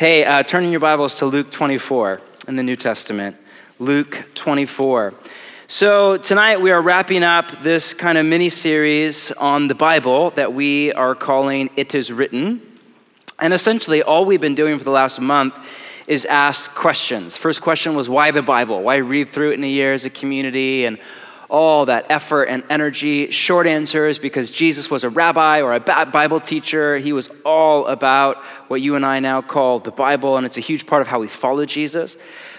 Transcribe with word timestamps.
Hey, 0.00 0.24
uh, 0.24 0.42
turn 0.42 0.64
in 0.64 0.70
your 0.70 0.80
Bibles 0.80 1.16
to 1.16 1.26
Luke 1.26 1.50
24 1.50 2.22
in 2.48 2.56
the 2.56 2.62
New 2.62 2.74
Testament. 2.74 3.36
Luke 3.78 4.24
24. 4.34 5.12
So, 5.66 6.16
tonight 6.16 6.62
we 6.62 6.70
are 6.70 6.80
wrapping 6.80 7.22
up 7.22 7.62
this 7.62 7.92
kind 7.92 8.16
of 8.16 8.24
mini 8.24 8.48
series 8.48 9.30
on 9.32 9.68
the 9.68 9.74
Bible 9.74 10.30
that 10.30 10.54
we 10.54 10.90
are 10.94 11.14
calling 11.14 11.68
It 11.76 11.94
Is 11.94 12.10
Written. 12.10 12.62
And 13.38 13.52
essentially, 13.52 14.02
all 14.02 14.24
we've 14.24 14.40
been 14.40 14.54
doing 14.54 14.78
for 14.78 14.84
the 14.84 14.90
last 14.90 15.20
month 15.20 15.54
is 16.06 16.24
ask 16.24 16.74
questions. 16.74 17.36
First 17.36 17.60
question 17.60 17.94
was 17.94 18.08
why 18.08 18.30
the 18.30 18.40
Bible? 18.40 18.82
Why 18.82 18.96
read 18.96 19.28
through 19.28 19.50
it 19.50 19.58
in 19.58 19.64
a 19.64 19.68
year 19.68 19.92
as 19.92 20.06
a 20.06 20.10
community? 20.10 20.86
And 20.86 20.98
all 21.50 21.86
that 21.86 22.06
effort 22.08 22.44
and 22.44 22.62
energy. 22.70 23.30
Short 23.30 23.66
answer 23.66 24.06
is 24.06 24.18
because 24.18 24.50
Jesus 24.50 24.90
was 24.90 25.04
a 25.04 25.10
rabbi 25.10 25.60
or 25.60 25.74
a 25.74 25.80
Bible 25.80 26.40
teacher. 26.40 26.96
He 26.98 27.12
was 27.12 27.28
all 27.44 27.86
about 27.86 28.38
what 28.68 28.80
you 28.80 28.94
and 28.94 29.04
I 29.04 29.18
now 29.18 29.42
call 29.42 29.80
the 29.80 29.90
Bible, 29.90 30.36
and 30.36 30.46
it's 30.46 30.56
a 30.56 30.62
huge 30.62 30.86
part 30.86 31.02
of 31.02 31.08
how 31.08 31.18
we 31.18 31.28
follow 31.28 31.66
Jesus. 31.66 32.16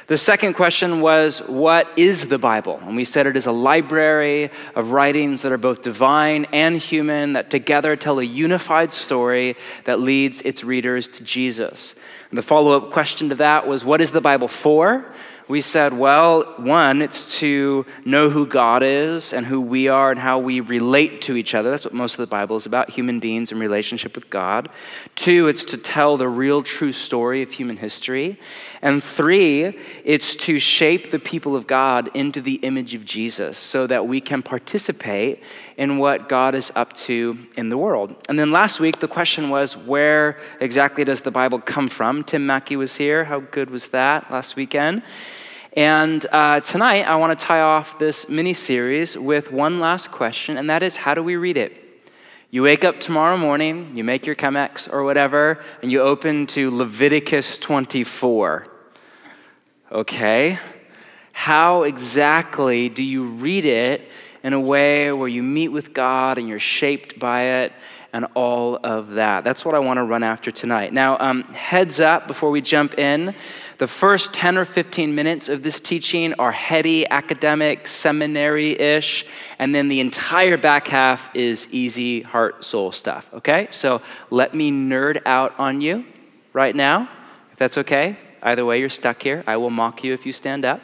The 0.07 0.17
second 0.17 0.55
question 0.55 0.99
was, 0.99 1.39
What 1.39 1.87
is 1.95 2.27
the 2.27 2.37
Bible? 2.37 2.81
And 2.83 2.97
we 2.97 3.05
said 3.05 3.27
it 3.27 3.37
is 3.37 3.45
a 3.45 3.51
library 3.53 4.51
of 4.75 4.91
writings 4.91 5.41
that 5.43 5.53
are 5.53 5.57
both 5.57 5.81
divine 5.81 6.45
and 6.51 6.77
human, 6.77 7.33
that 7.33 7.49
together 7.49 7.95
tell 7.95 8.19
a 8.19 8.23
unified 8.23 8.91
story 8.91 9.55
that 9.85 10.01
leads 10.01 10.41
its 10.41 10.65
readers 10.65 11.07
to 11.07 11.23
Jesus. 11.23 11.95
And 12.29 12.37
the 12.37 12.41
follow 12.41 12.75
up 12.75 12.91
question 12.91 13.29
to 13.29 13.35
that 13.35 13.67
was, 13.67 13.85
What 13.85 14.01
is 14.01 14.11
the 14.11 14.19
Bible 14.19 14.49
for? 14.49 15.13
We 15.51 15.59
said, 15.59 15.91
well, 15.91 16.43
one, 16.55 17.01
it's 17.01 17.37
to 17.39 17.85
know 18.05 18.29
who 18.29 18.45
God 18.45 18.83
is 18.83 19.33
and 19.33 19.45
who 19.45 19.59
we 19.59 19.89
are 19.89 20.09
and 20.09 20.17
how 20.17 20.39
we 20.39 20.61
relate 20.61 21.21
to 21.23 21.35
each 21.35 21.53
other. 21.53 21.69
That's 21.69 21.83
what 21.83 21.93
most 21.93 22.13
of 22.13 22.19
the 22.19 22.27
Bible 22.27 22.55
is 22.55 22.65
about 22.65 22.91
human 22.91 23.19
beings 23.19 23.51
in 23.51 23.59
relationship 23.59 24.15
with 24.15 24.29
God. 24.29 24.69
Two, 25.15 25.49
it's 25.49 25.65
to 25.65 25.77
tell 25.77 26.15
the 26.15 26.29
real, 26.29 26.63
true 26.63 26.93
story 26.93 27.43
of 27.43 27.51
human 27.51 27.75
history. 27.75 28.39
And 28.81 29.03
three, 29.03 29.77
it's 30.05 30.37
to 30.37 30.57
shape 30.57 31.11
the 31.11 31.19
people 31.19 31.57
of 31.57 31.67
God 31.67 32.09
into 32.13 32.39
the 32.39 32.55
image 32.55 32.93
of 32.93 33.03
Jesus 33.03 33.57
so 33.57 33.85
that 33.87 34.07
we 34.07 34.21
can 34.21 34.41
participate 34.41 35.43
in 35.75 35.97
what 35.97 36.29
God 36.29 36.55
is 36.55 36.71
up 36.77 36.93
to 36.93 37.37
in 37.57 37.67
the 37.67 37.77
world. 37.77 38.15
And 38.29 38.39
then 38.39 38.51
last 38.51 38.79
week, 38.79 39.01
the 39.01 39.07
question 39.09 39.49
was, 39.49 39.75
where 39.75 40.39
exactly 40.61 41.03
does 41.03 41.23
the 41.23 41.31
Bible 41.31 41.59
come 41.59 41.89
from? 41.89 42.23
Tim 42.23 42.45
Mackie 42.45 42.77
was 42.77 42.95
here. 42.95 43.25
How 43.25 43.41
good 43.41 43.69
was 43.69 43.89
that 43.89 44.31
last 44.31 44.55
weekend? 44.55 45.03
And 45.73 46.25
uh, 46.33 46.59
tonight, 46.59 47.03
I 47.03 47.15
want 47.15 47.37
to 47.39 47.45
tie 47.45 47.61
off 47.61 47.97
this 47.97 48.27
mini 48.27 48.51
series 48.51 49.17
with 49.17 49.53
one 49.53 49.79
last 49.79 50.11
question, 50.11 50.57
and 50.57 50.69
that 50.69 50.83
is 50.83 50.97
how 50.97 51.13
do 51.13 51.23
we 51.23 51.37
read 51.37 51.55
it? 51.55 51.71
You 52.49 52.63
wake 52.63 52.83
up 52.83 52.99
tomorrow 52.99 53.37
morning, 53.37 53.95
you 53.95 54.03
make 54.03 54.25
your 54.25 54.35
Chemex 54.35 54.91
or 54.91 55.05
whatever, 55.05 55.63
and 55.81 55.89
you 55.89 56.01
open 56.01 56.45
to 56.47 56.75
Leviticus 56.75 57.57
24. 57.57 58.67
Okay? 59.93 60.59
How 61.31 61.83
exactly 61.83 62.89
do 62.89 63.01
you 63.01 63.23
read 63.23 63.63
it 63.63 64.09
in 64.43 64.51
a 64.51 64.59
way 64.59 65.13
where 65.13 65.29
you 65.29 65.41
meet 65.41 65.69
with 65.69 65.93
God 65.93 66.37
and 66.37 66.49
you're 66.49 66.59
shaped 66.59 67.17
by 67.17 67.43
it 67.43 67.73
and 68.11 68.25
all 68.35 68.77
of 68.83 69.11
that? 69.11 69.45
That's 69.45 69.63
what 69.63 69.73
I 69.73 69.79
want 69.79 69.99
to 69.99 70.03
run 70.03 70.21
after 70.21 70.51
tonight. 70.51 70.91
Now, 70.91 71.17
um, 71.19 71.43
heads 71.53 72.01
up 72.01 72.27
before 72.27 72.51
we 72.51 72.59
jump 72.59 72.99
in. 72.99 73.33
The 73.81 73.87
first 73.87 74.31
10 74.33 74.59
or 74.59 74.65
15 74.65 75.15
minutes 75.15 75.49
of 75.49 75.63
this 75.63 75.79
teaching 75.79 76.35
are 76.35 76.51
heady, 76.51 77.09
academic, 77.09 77.87
seminary 77.87 78.79
ish, 78.79 79.25
and 79.57 79.73
then 79.73 79.87
the 79.87 79.99
entire 79.99 80.55
back 80.55 80.85
half 80.85 81.35
is 81.35 81.67
easy, 81.71 82.21
heart, 82.21 82.63
soul 82.63 82.91
stuff, 82.91 83.27
okay? 83.33 83.67
So 83.71 84.03
let 84.29 84.53
me 84.53 84.71
nerd 84.71 85.23
out 85.25 85.57
on 85.57 85.81
you 85.81 86.05
right 86.53 86.75
now, 86.75 87.09
if 87.51 87.57
that's 87.57 87.75
okay. 87.79 88.17
Either 88.43 88.63
way, 88.65 88.79
you're 88.79 88.87
stuck 88.87 89.23
here. 89.23 89.43
I 89.47 89.57
will 89.57 89.71
mock 89.71 90.03
you 90.03 90.13
if 90.13 90.27
you 90.27 90.31
stand 90.31 90.63
up. 90.63 90.79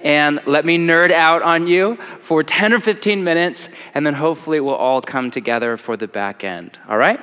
And 0.00 0.40
let 0.44 0.64
me 0.64 0.78
nerd 0.78 1.12
out 1.12 1.42
on 1.42 1.68
you 1.68 1.94
for 2.22 2.42
10 2.42 2.72
or 2.72 2.80
15 2.80 3.22
minutes, 3.22 3.68
and 3.94 4.04
then 4.04 4.14
hopefully 4.14 4.58
we'll 4.58 4.74
all 4.74 5.00
come 5.00 5.30
together 5.30 5.76
for 5.76 5.96
the 5.96 6.08
back 6.08 6.42
end, 6.42 6.76
all 6.88 6.98
right? 6.98 7.20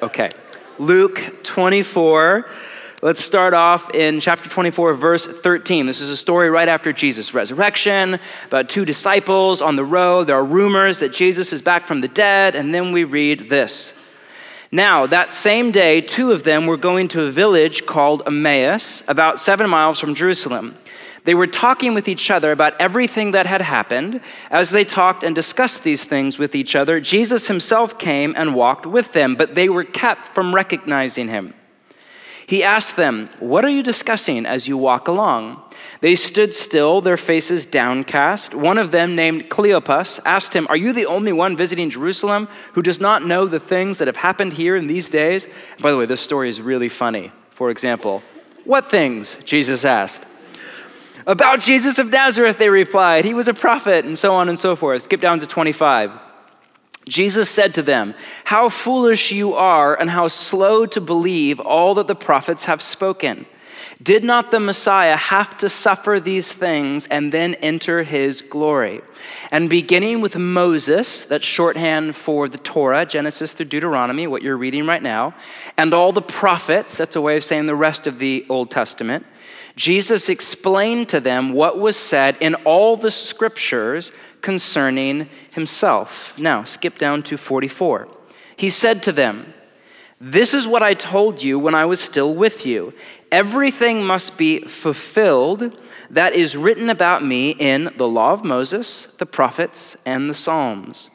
Okay. 0.00 0.30
Luke 0.78 1.40
24 1.42 2.48
Let's 3.02 3.24
start 3.24 3.54
off 3.54 3.88
in 3.94 4.20
chapter 4.20 4.50
24, 4.50 4.92
verse 4.92 5.24
13. 5.24 5.86
This 5.86 6.02
is 6.02 6.10
a 6.10 6.16
story 6.18 6.50
right 6.50 6.68
after 6.68 6.92
Jesus' 6.92 7.32
resurrection 7.32 8.20
about 8.44 8.68
two 8.68 8.84
disciples 8.84 9.62
on 9.62 9.76
the 9.76 9.84
road. 9.86 10.26
There 10.26 10.36
are 10.36 10.44
rumors 10.44 10.98
that 10.98 11.10
Jesus 11.10 11.54
is 11.54 11.62
back 11.62 11.86
from 11.86 12.02
the 12.02 12.08
dead, 12.08 12.54
and 12.54 12.74
then 12.74 12.92
we 12.92 13.04
read 13.04 13.48
this. 13.48 13.94
Now, 14.70 15.06
that 15.06 15.32
same 15.32 15.70
day, 15.70 16.02
two 16.02 16.30
of 16.32 16.42
them 16.42 16.66
were 16.66 16.76
going 16.76 17.08
to 17.08 17.24
a 17.24 17.30
village 17.30 17.86
called 17.86 18.22
Emmaus, 18.26 19.02
about 19.08 19.40
seven 19.40 19.70
miles 19.70 19.98
from 19.98 20.14
Jerusalem. 20.14 20.76
They 21.24 21.34
were 21.34 21.46
talking 21.46 21.94
with 21.94 22.06
each 22.06 22.30
other 22.30 22.52
about 22.52 22.78
everything 22.78 23.30
that 23.30 23.46
had 23.46 23.62
happened. 23.62 24.20
As 24.50 24.68
they 24.68 24.84
talked 24.84 25.24
and 25.24 25.34
discussed 25.34 25.84
these 25.84 26.04
things 26.04 26.38
with 26.38 26.54
each 26.54 26.76
other, 26.76 27.00
Jesus 27.00 27.48
himself 27.48 27.98
came 27.98 28.34
and 28.36 28.54
walked 28.54 28.84
with 28.84 29.14
them, 29.14 29.36
but 29.36 29.54
they 29.54 29.70
were 29.70 29.84
kept 29.84 30.34
from 30.34 30.54
recognizing 30.54 31.28
him. 31.28 31.54
He 32.50 32.64
asked 32.64 32.96
them, 32.96 33.28
What 33.38 33.64
are 33.64 33.70
you 33.70 33.80
discussing 33.80 34.44
as 34.44 34.66
you 34.66 34.76
walk 34.76 35.06
along? 35.06 35.62
They 36.00 36.16
stood 36.16 36.52
still, 36.52 37.00
their 37.00 37.16
faces 37.16 37.64
downcast. 37.64 38.56
One 38.56 38.76
of 38.76 38.90
them, 38.90 39.14
named 39.14 39.48
Cleopas, 39.48 40.18
asked 40.24 40.56
him, 40.56 40.66
Are 40.66 40.76
you 40.76 40.92
the 40.92 41.06
only 41.06 41.32
one 41.32 41.56
visiting 41.56 41.90
Jerusalem 41.90 42.48
who 42.72 42.82
does 42.82 42.98
not 42.98 43.24
know 43.24 43.46
the 43.46 43.60
things 43.60 43.98
that 43.98 44.08
have 44.08 44.16
happened 44.16 44.54
here 44.54 44.74
in 44.74 44.88
these 44.88 45.08
days? 45.08 45.46
By 45.80 45.92
the 45.92 45.96
way, 45.96 46.06
this 46.06 46.20
story 46.20 46.48
is 46.48 46.60
really 46.60 46.88
funny. 46.88 47.30
For 47.50 47.70
example, 47.70 48.20
what 48.64 48.90
things? 48.90 49.36
Jesus 49.44 49.84
asked. 49.84 50.26
About 51.28 51.60
Jesus 51.60 52.00
of 52.00 52.08
Nazareth, 52.08 52.58
they 52.58 52.68
replied. 52.68 53.24
He 53.24 53.32
was 53.32 53.46
a 53.46 53.54
prophet, 53.54 54.04
and 54.04 54.18
so 54.18 54.34
on 54.34 54.48
and 54.48 54.58
so 54.58 54.74
forth. 54.74 55.04
Skip 55.04 55.20
down 55.20 55.38
to 55.38 55.46
25. 55.46 56.10
Jesus 57.10 57.50
said 57.50 57.74
to 57.74 57.82
them, 57.82 58.14
How 58.44 58.68
foolish 58.68 59.32
you 59.32 59.52
are, 59.54 59.94
and 59.94 60.10
how 60.10 60.28
slow 60.28 60.86
to 60.86 61.00
believe 61.00 61.60
all 61.60 61.94
that 61.94 62.06
the 62.06 62.14
prophets 62.14 62.64
have 62.64 62.80
spoken. 62.80 63.46
Did 64.02 64.24
not 64.24 64.50
the 64.50 64.60
Messiah 64.60 65.16
have 65.16 65.58
to 65.58 65.68
suffer 65.68 66.20
these 66.20 66.52
things 66.52 67.06
and 67.08 67.32
then 67.32 67.54
enter 67.56 68.02
his 68.02 68.40
glory? 68.40 69.02
And 69.50 69.68
beginning 69.68 70.22
with 70.22 70.36
Moses, 70.36 71.26
that's 71.26 71.44
shorthand 71.44 72.16
for 72.16 72.48
the 72.48 72.56
Torah, 72.56 73.04
Genesis 73.04 73.52
through 73.52 73.66
Deuteronomy, 73.66 74.26
what 74.26 74.42
you're 74.42 74.56
reading 74.56 74.86
right 74.86 75.02
now, 75.02 75.34
and 75.76 75.92
all 75.92 76.12
the 76.12 76.22
prophets, 76.22 76.96
that's 76.96 77.16
a 77.16 77.20
way 77.20 77.36
of 77.36 77.44
saying 77.44 77.66
the 77.66 77.74
rest 77.74 78.06
of 78.06 78.18
the 78.18 78.46
Old 78.48 78.70
Testament, 78.70 79.26
Jesus 79.76 80.28
explained 80.28 81.08
to 81.10 81.20
them 81.20 81.52
what 81.52 81.78
was 81.78 81.96
said 81.96 82.36
in 82.40 82.54
all 82.56 82.96
the 82.96 83.10
scriptures 83.10 84.12
concerning 84.42 85.28
himself. 85.52 86.38
Now, 86.38 86.64
skip 86.64 86.98
down 86.98 87.22
to 87.24 87.36
44. 87.36 88.08
He 88.56 88.70
said 88.70 89.02
to 89.04 89.12
them, 89.12 89.54
This 90.20 90.52
is 90.52 90.66
what 90.66 90.82
I 90.82 90.94
told 90.94 91.42
you 91.42 91.58
when 91.58 91.74
I 91.74 91.84
was 91.84 92.00
still 92.00 92.34
with 92.34 92.66
you. 92.66 92.92
Everything 93.32 94.04
must 94.04 94.36
be 94.36 94.60
fulfilled 94.60 95.80
that 96.10 96.34
is 96.34 96.56
written 96.56 96.90
about 96.90 97.24
me 97.24 97.50
in 97.50 97.92
the 97.96 98.08
law 98.08 98.32
of 98.32 98.44
Moses, 98.44 99.08
the 99.18 99.26
prophets, 99.26 99.96
and 100.04 100.28
the 100.28 100.34
Psalms. 100.34 101.08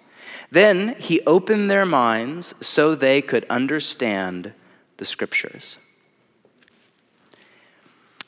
Then 0.50 0.96
he 0.98 1.22
opened 1.22 1.70
their 1.70 1.86
minds 1.86 2.56
so 2.62 2.96
they 2.96 3.22
could 3.22 3.46
understand 3.50 4.54
the 4.98 5.06
scriptures. 5.06 5.78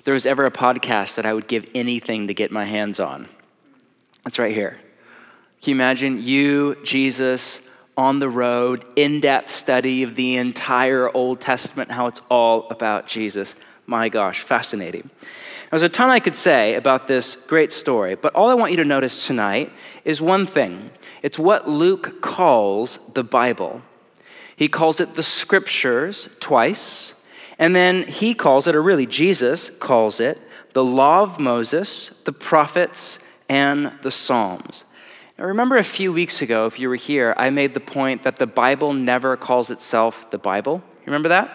There 0.07 0.13
was 0.13 0.25
ever 0.25 0.45
a 0.45 0.51
podcast 0.51 1.16
that 1.16 1.25
I 1.25 1.34
would 1.34 1.50
give 1.50 1.69
anything 1.75 2.29
to 2.29 2.34
get 2.34 2.50
my 2.50 2.63
hands 2.63 2.97
on, 2.97 3.28
it's 4.25 4.40
right 4.40 4.56
here. 4.56 4.79
Can 5.62 5.72
you 5.72 5.75
imagine 5.75 6.23
you, 6.23 6.78
Jesus, 6.81 7.59
on 7.97 8.19
the 8.19 8.29
road, 8.29 8.85
in 8.96 9.19
depth 9.19 9.51
study 9.51 10.03
of 10.03 10.16
the 10.16 10.38
entire 10.38 11.13
Old 11.13 11.41
Testament, 11.41 11.91
how 11.91 12.07
it's 12.07 12.22
all 12.31 12.69
about 12.69 13.08
Jesus? 13.08 13.58
My 13.85 14.08
gosh, 14.08 14.43
fascinating. 14.43 15.09
There's 15.72 15.84
a 15.84 15.90
ton 15.90 16.09
I 16.09 16.22
could 16.22 16.37
say 16.37 16.76
about 16.76 17.09
this 17.09 17.35
great 17.35 17.73
story, 17.73 18.16
but 18.16 18.34
all 18.34 18.49
I 18.49 18.53
want 18.53 18.72
you 18.72 18.78
to 18.78 18.85
notice 18.85 19.28
tonight 19.28 19.73
is 20.05 20.22
one 20.22 20.46
thing 20.46 20.91
it's 21.22 21.37
what 21.37 21.67
Luke 21.67 22.22
calls 22.22 22.97
the 23.14 23.26
Bible. 23.26 23.82
He 24.55 24.70
calls 24.70 25.02
it 25.02 25.16
the 25.16 25.22
scriptures 25.22 26.29
twice, 26.40 27.14
and 27.59 27.76
then 27.76 28.08
he 28.08 28.34
calls 28.34 28.68
it, 28.68 28.76
or 28.76 28.82
really 28.82 29.06
Jesus 29.06 29.70
calls 29.80 30.20
it, 30.20 30.40
the 30.74 30.84
law 30.84 31.22
of 31.22 31.40
Moses, 31.40 32.12
the 32.26 32.32
prophets, 32.32 33.20
and 33.50 33.92
the 34.04 34.12
Psalms. 34.12 34.84
Now, 35.38 35.46
remember 35.46 35.78
a 35.78 35.84
few 35.84 36.12
weeks 36.12 36.42
ago, 36.42 36.66
if 36.66 36.80
you 36.80 36.90
were 36.90 36.96
here, 36.96 37.34
I 37.38 37.50
made 37.50 37.74
the 37.74 37.80
point 37.80 38.24
that 38.24 38.38
the 38.38 38.48
Bible 38.48 38.94
never 38.94 39.38
calls 39.38 39.70
itself 39.70 40.30
the 40.32 40.38
Bible. 40.38 40.82
You 41.00 41.06
remember 41.06 41.30
that? 41.30 41.52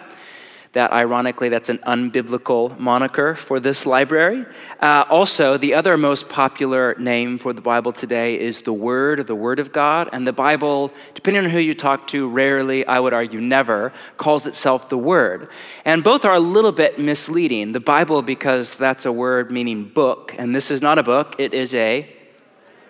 That 0.73 0.91
ironically, 0.91 1.49
that's 1.49 1.69
an 1.69 1.77
unbiblical 1.79 2.77
moniker 2.79 3.35
for 3.35 3.59
this 3.59 3.85
library. 3.85 4.45
Uh, 4.79 5.05
also, 5.09 5.55
the 5.55 5.73
other 5.73 5.97
most 5.97 6.29
popular 6.29 6.95
name 6.97 7.37
for 7.37 7.53
the 7.53 7.61
Bible 7.61 7.91
today 7.91 8.39
is 8.39 8.63
the 8.63 8.73
Word 8.73 9.19
or 9.19 9.23
the 9.23 9.35
Word 9.35 9.59
of 9.59 9.71
God. 9.71 10.09
And 10.11 10.25
the 10.25 10.33
Bible, 10.33 10.91
depending 11.13 11.45
on 11.45 11.51
who 11.51 11.59
you 11.59 11.75
talk 11.75 12.07
to, 12.07 12.27
rarely, 12.27 12.85
I 12.87 12.99
would 12.99 13.13
argue 13.13 13.39
never, 13.39 13.93
calls 14.17 14.47
itself 14.47 14.89
the 14.89 14.97
Word. 14.97 15.47
And 15.85 16.03
both 16.03 16.25
are 16.25 16.33
a 16.33 16.39
little 16.39 16.71
bit 16.71 16.97
misleading. 16.97 17.73
The 17.73 17.79
Bible, 17.79 18.23
because 18.23 18.75
that's 18.75 19.05
a 19.05 19.11
word 19.11 19.51
meaning 19.51 19.89
book, 19.89 20.33
and 20.37 20.55
this 20.55 20.71
is 20.71 20.81
not 20.81 20.97
a 20.97 21.03
book, 21.03 21.35
it 21.37 21.53
is 21.53 21.75
a 21.75 22.09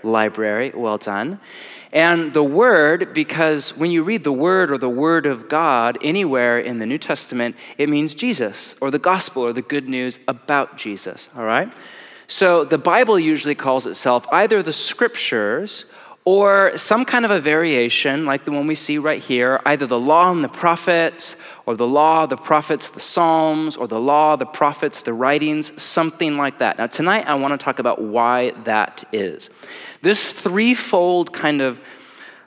library. 0.04 0.72
Well 0.74 0.98
done. 0.98 1.40
And 1.94 2.34
the 2.34 2.44
word, 2.44 3.14
because 3.14 3.78
when 3.78 3.92
you 3.92 4.02
read 4.02 4.24
the 4.24 4.32
word 4.32 4.72
or 4.72 4.80
the 4.80 4.90
word 4.90 5.28
of 5.28 5.48
God 5.48 6.00
anywhere 6.02 6.58
in 6.58 6.80
the 6.80 6.88
New 6.88 6.98
Testament, 6.98 7.56
it 7.78 7.88
means 7.88 8.16
Jesus 8.16 8.76
or 8.82 8.90
the 8.90 8.98
gospel 8.98 9.44
or 9.44 9.54
the 9.54 9.62
good 9.62 9.88
news 9.88 10.18
about 10.28 10.76
Jesus, 10.76 11.30
all 11.38 11.44
right? 11.44 11.72
So 12.26 12.66
the 12.66 12.80
Bible 12.80 13.20
usually 13.20 13.54
calls 13.54 13.86
itself 13.86 14.26
either 14.32 14.64
the 14.64 14.74
scriptures 14.74 15.86
or 16.26 16.78
some 16.78 17.04
kind 17.04 17.26
of 17.26 17.32
a 17.32 17.40
variation 17.40 18.26
like 18.26 18.46
the 18.46 18.52
one 18.52 18.66
we 18.66 18.76
see 18.76 18.98
right 18.98 19.22
here, 19.22 19.60
either 19.66 19.86
the 19.86 20.00
law 20.00 20.32
and 20.32 20.44
the 20.44 20.50
prophets, 20.50 21.36
or 21.66 21.76
the 21.76 21.88
law, 21.88 22.26
the 22.26 22.38
prophets, 22.38 22.90
the 22.90 23.00
Psalms, 23.00 23.76
or 23.76 23.88
the 23.88 24.00
law, 24.00 24.36
the 24.36 24.46
prophets, 24.46 25.02
the 25.02 25.14
writings, 25.14 25.82
something 25.82 26.38
like 26.38 26.60
that. 26.60 26.78
Now, 26.78 26.88
tonight 26.88 27.28
I 27.28 27.36
want 27.36 27.60
to 27.60 27.64
talk 27.64 27.80
about 27.80 28.02
why 28.02 28.52
that 28.64 29.04
is. 29.12 29.50
This 30.02 30.32
threefold 30.32 31.34
kind 31.34 31.62
of 31.62 31.82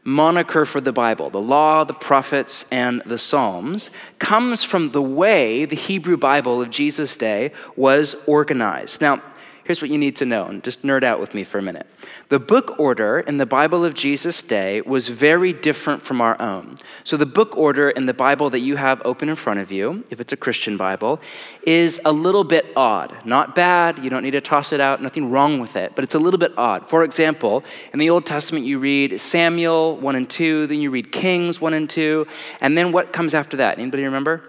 moniker 0.04 0.64
for 0.64 0.80
the 0.80 0.92
Bible, 0.92 1.28
the 1.28 1.40
law, 1.40 1.84
the 1.84 1.92
prophets, 1.92 2.64
and 2.70 3.02
the 3.04 3.18
Psalms, 3.18 3.90
comes 4.18 4.62
from 4.62 4.92
the 4.92 5.02
way 5.02 5.64
the 5.64 5.76
Hebrew 5.76 6.16
Bible 6.16 6.62
of 6.62 6.70
Jesus' 6.70 7.16
day 7.16 7.50
was 7.74 8.14
organized. 8.26 9.00
Now, 9.00 9.20
here's 9.66 9.82
what 9.82 9.90
you 9.90 9.98
need 9.98 10.16
to 10.16 10.24
know, 10.24 10.46
and 10.46 10.62
just 10.62 10.82
nerd 10.82 11.02
out 11.02 11.20
with 11.20 11.34
me 11.34 11.42
for 11.44 11.58
a 11.58 11.62
minute. 11.62 11.86
The 12.28 12.38
book 12.38 12.78
order 12.78 13.18
in 13.18 13.36
the 13.36 13.46
Bible 13.46 13.84
of 13.84 13.94
Jesus' 13.94 14.42
day 14.42 14.80
was 14.80 15.08
very 15.08 15.52
different 15.52 16.02
from 16.02 16.20
our 16.20 16.40
own. 16.40 16.76
So, 17.04 17.16
the 17.16 17.26
book 17.26 17.56
order 17.56 17.90
in 17.90 18.06
the 18.06 18.14
Bible 18.14 18.48
that 18.50 18.60
you 18.60 18.76
have 18.76 19.02
open 19.04 19.28
in 19.28 19.34
front 19.34 19.60
of 19.60 19.72
you, 19.72 20.04
if 20.10 20.20
it's 20.20 20.32
a 20.32 20.36
Christian 20.36 20.76
Bible, 20.76 21.20
is 21.62 22.00
a 22.04 22.12
little 22.12 22.44
bit 22.44 22.66
odd. 22.76 23.14
Not 23.24 23.54
bad, 23.54 23.98
you 23.98 24.08
don't 24.08 24.22
need 24.22 24.32
to 24.32 24.40
toss 24.40 24.72
it 24.72 24.80
out, 24.80 25.02
nothing 25.02 25.30
wrong 25.30 25.60
with 25.60 25.76
it, 25.76 25.92
but 25.94 26.04
it's 26.04 26.14
a 26.14 26.20
little 26.20 26.38
bit 26.38 26.52
odd. 26.56 26.88
For 26.88 27.02
example, 27.02 27.64
in 27.92 27.98
the 27.98 28.08
Old 28.08 28.24
Testament, 28.24 28.64
you 28.64 28.78
read 28.78 29.20
Samuel 29.20 29.96
1 29.96 30.16
and 30.16 30.30
2, 30.30 30.68
then 30.68 30.80
you 30.80 30.90
read 30.90 31.10
Kings 31.10 31.60
1 31.60 31.74
and 31.74 31.90
2, 31.90 32.26
and 32.60 32.78
then 32.78 32.92
what 32.92 33.12
comes 33.12 33.34
after 33.34 33.56
that? 33.58 33.78
Anybody 33.78 34.04
remember? 34.04 34.42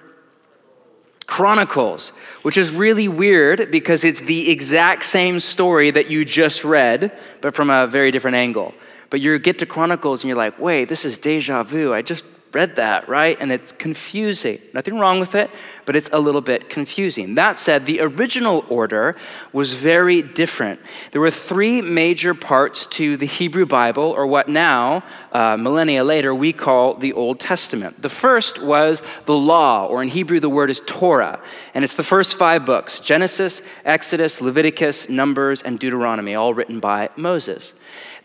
Chronicles, 1.27 2.13
which 2.41 2.57
is 2.57 2.71
really 2.71 3.07
weird 3.07 3.69
because 3.69 4.03
it's 4.03 4.21
the 4.21 4.50
exact 4.50 5.03
same 5.03 5.39
story 5.39 5.91
that 5.91 6.09
you 6.09 6.25
just 6.25 6.63
read, 6.63 7.18
but 7.41 7.53
from 7.53 7.69
a 7.69 7.85
very 7.85 8.12
different 8.12 8.35
angle. 8.35 8.74
But 9.09 9.19
you 9.19 9.38
get 9.38 9.59
to 9.59 9.65
Chronicles 9.65 10.24
and 10.24 10.29
you're 10.29 10.38
like, 10.38 10.57
wait, 10.57 10.89
this 10.89 11.06
is 11.06 11.18
deja 11.18 11.63
vu. 11.63 11.94
I 11.94 12.01
just 12.01 12.24
read 12.53 12.75
that, 12.77 13.07
right? 13.09 13.38
And 13.39 13.51
it's 13.51 13.71
confusing. 13.71 14.59
Nothing 14.73 14.99
wrong 14.99 15.19
with 15.19 15.35
it, 15.35 15.49
but 15.85 15.95
it's 15.95 16.09
a 16.13 16.19
little 16.19 16.41
bit 16.41 16.69
confusing. 16.69 17.35
That 17.35 17.57
said, 17.57 17.85
the 17.85 17.99
original 17.99 18.65
order 18.69 19.15
was 19.51 19.73
very 19.73 20.21
different. 20.21 20.79
There 21.11 21.21
were 21.21 21.31
three 21.31 21.81
major 21.81 22.33
parts 22.33 22.88
to 22.88 23.17
the 23.17 23.25
Hebrew 23.25 23.65
Bible, 23.65 24.03
or 24.03 24.25
what 24.25 24.47
now, 24.47 25.03
uh, 25.31 25.57
millennia 25.57 26.03
later, 26.03 26.33
we 26.33 26.53
call 26.53 26.94
the 26.95 27.13
Old 27.13 27.39
Testament. 27.39 28.01
The 28.01 28.09
first 28.09 28.61
was 28.61 29.01
the 29.25 29.35
law, 29.35 29.85
or 29.85 30.01
in 30.01 30.09
Hebrew, 30.09 30.39
the 30.39 30.49
word 30.49 30.69
is 30.69 30.81
Torah. 30.85 31.41
And 31.73 31.83
it's 31.83 31.95
the 31.95 32.03
first 32.03 32.35
five 32.35 32.65
books 32.65 32.99
Genesis, 32.99 33.61
Exodus, 33.83 34.41
Leviticus, 34.41 35.09
Numbers, 35.09 35.61
and 35.61 35.79
Deuteronomy, 35.79 36.35
all 36.35 36.53
written 36.53 36.79
by 36.79 37.09
Moses. 37.15 37.73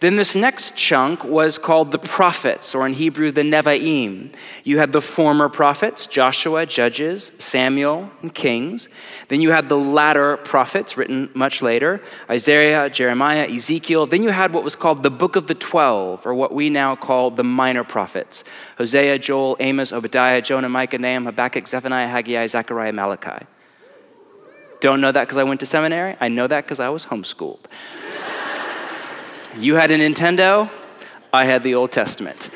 Then 0.03 0.17
this 0.17 0.35
next 0.35 0.75
chunk 0.75 1.23
was 1.23 1.59
called 1.59 1.93
the 1.93 1.99
prophets, 1.99 2.75
or 2.75 2.85
in 2.89 2.95
Hebrew, 2.95 3.31
the 3.31 3.43
Nevi'im. 3.43 4.33
You 4.65 4.79
had 4.79 4.91
the 4.91 5.01
former 5.01 5.49
prophets, 5.49 6.09
Joshua, 6.09 6.67
Judges, 6.67 7.31
Samuel, 7.39 8.11
and 8.21 8.35
Kings. 8.35 8.89
Then 9.29 9.41
you 9.41 9.53
had 9.53 9.69
the 9.69 9.77
latter 9.77 10.39
prophets, 10.39 10.97
written 10.97 11.31
much 11.35 11.63
later, 11.63 12.03
Isaiah, 12.29 12.91
Jeremiah, 12.91 13.47
Ezekiel. 13.47 14.09
Then 14.09 14.25
you 14.25 14.31
had 14.31 14.53
what 14.53 14.65
was 14.65 14.75
called 14.75 15.05
the 15.05 15.11
Book 15.11 15.37
of 15.37 15.47
the 15.47 15.55
Twelve, 15.55 16.27
or 16.27 16.35
what 16.35 16.53
we 16.53 16.69
now 16.69 16.97
call 16.97 17.31
the 17.31 17.45
minor 17.45 17.85
prophets 17.85 18.43
Hosea, 18.79 19.21
Joel, 19.21 19.57
Amos, 19.61 19.93
Obadiah, 19.93 20.43
Jonah, 20.43 20.69
Micah, 20.69 20.99
Nahum, 20.99 21.27
Habakkuk, 21.27 21.69
Zephaniah, 21.69 22.09
Haggai, 22.09 22.49
Zechariah, 22.49 22.93
Malachi. 22.93 23.47
Don't 24.81 25.01
know 25.01 25.13
that 25.13 25.29
because 25.29 25.39
I 25.39 25.45
went 25.45 25.61
to 25.61 25.67
seminary. 25.67 26.17
I 26.21 26.27
know 26.27 26.49
that 26.49 26.65
because 26.65 26.81
I 26.81 26.89
was 26.89 27.07
homeschooled. 27.07 27.67
You 29.59 29.75
had 29.75 29.91
a 29.91 29.99
Nintendo, 29.99 30.71
I 31.33 31.45
had 31.45 31.63
the 31.63 31.75
Old 31.75 31.93
Testament. 31.93 32.49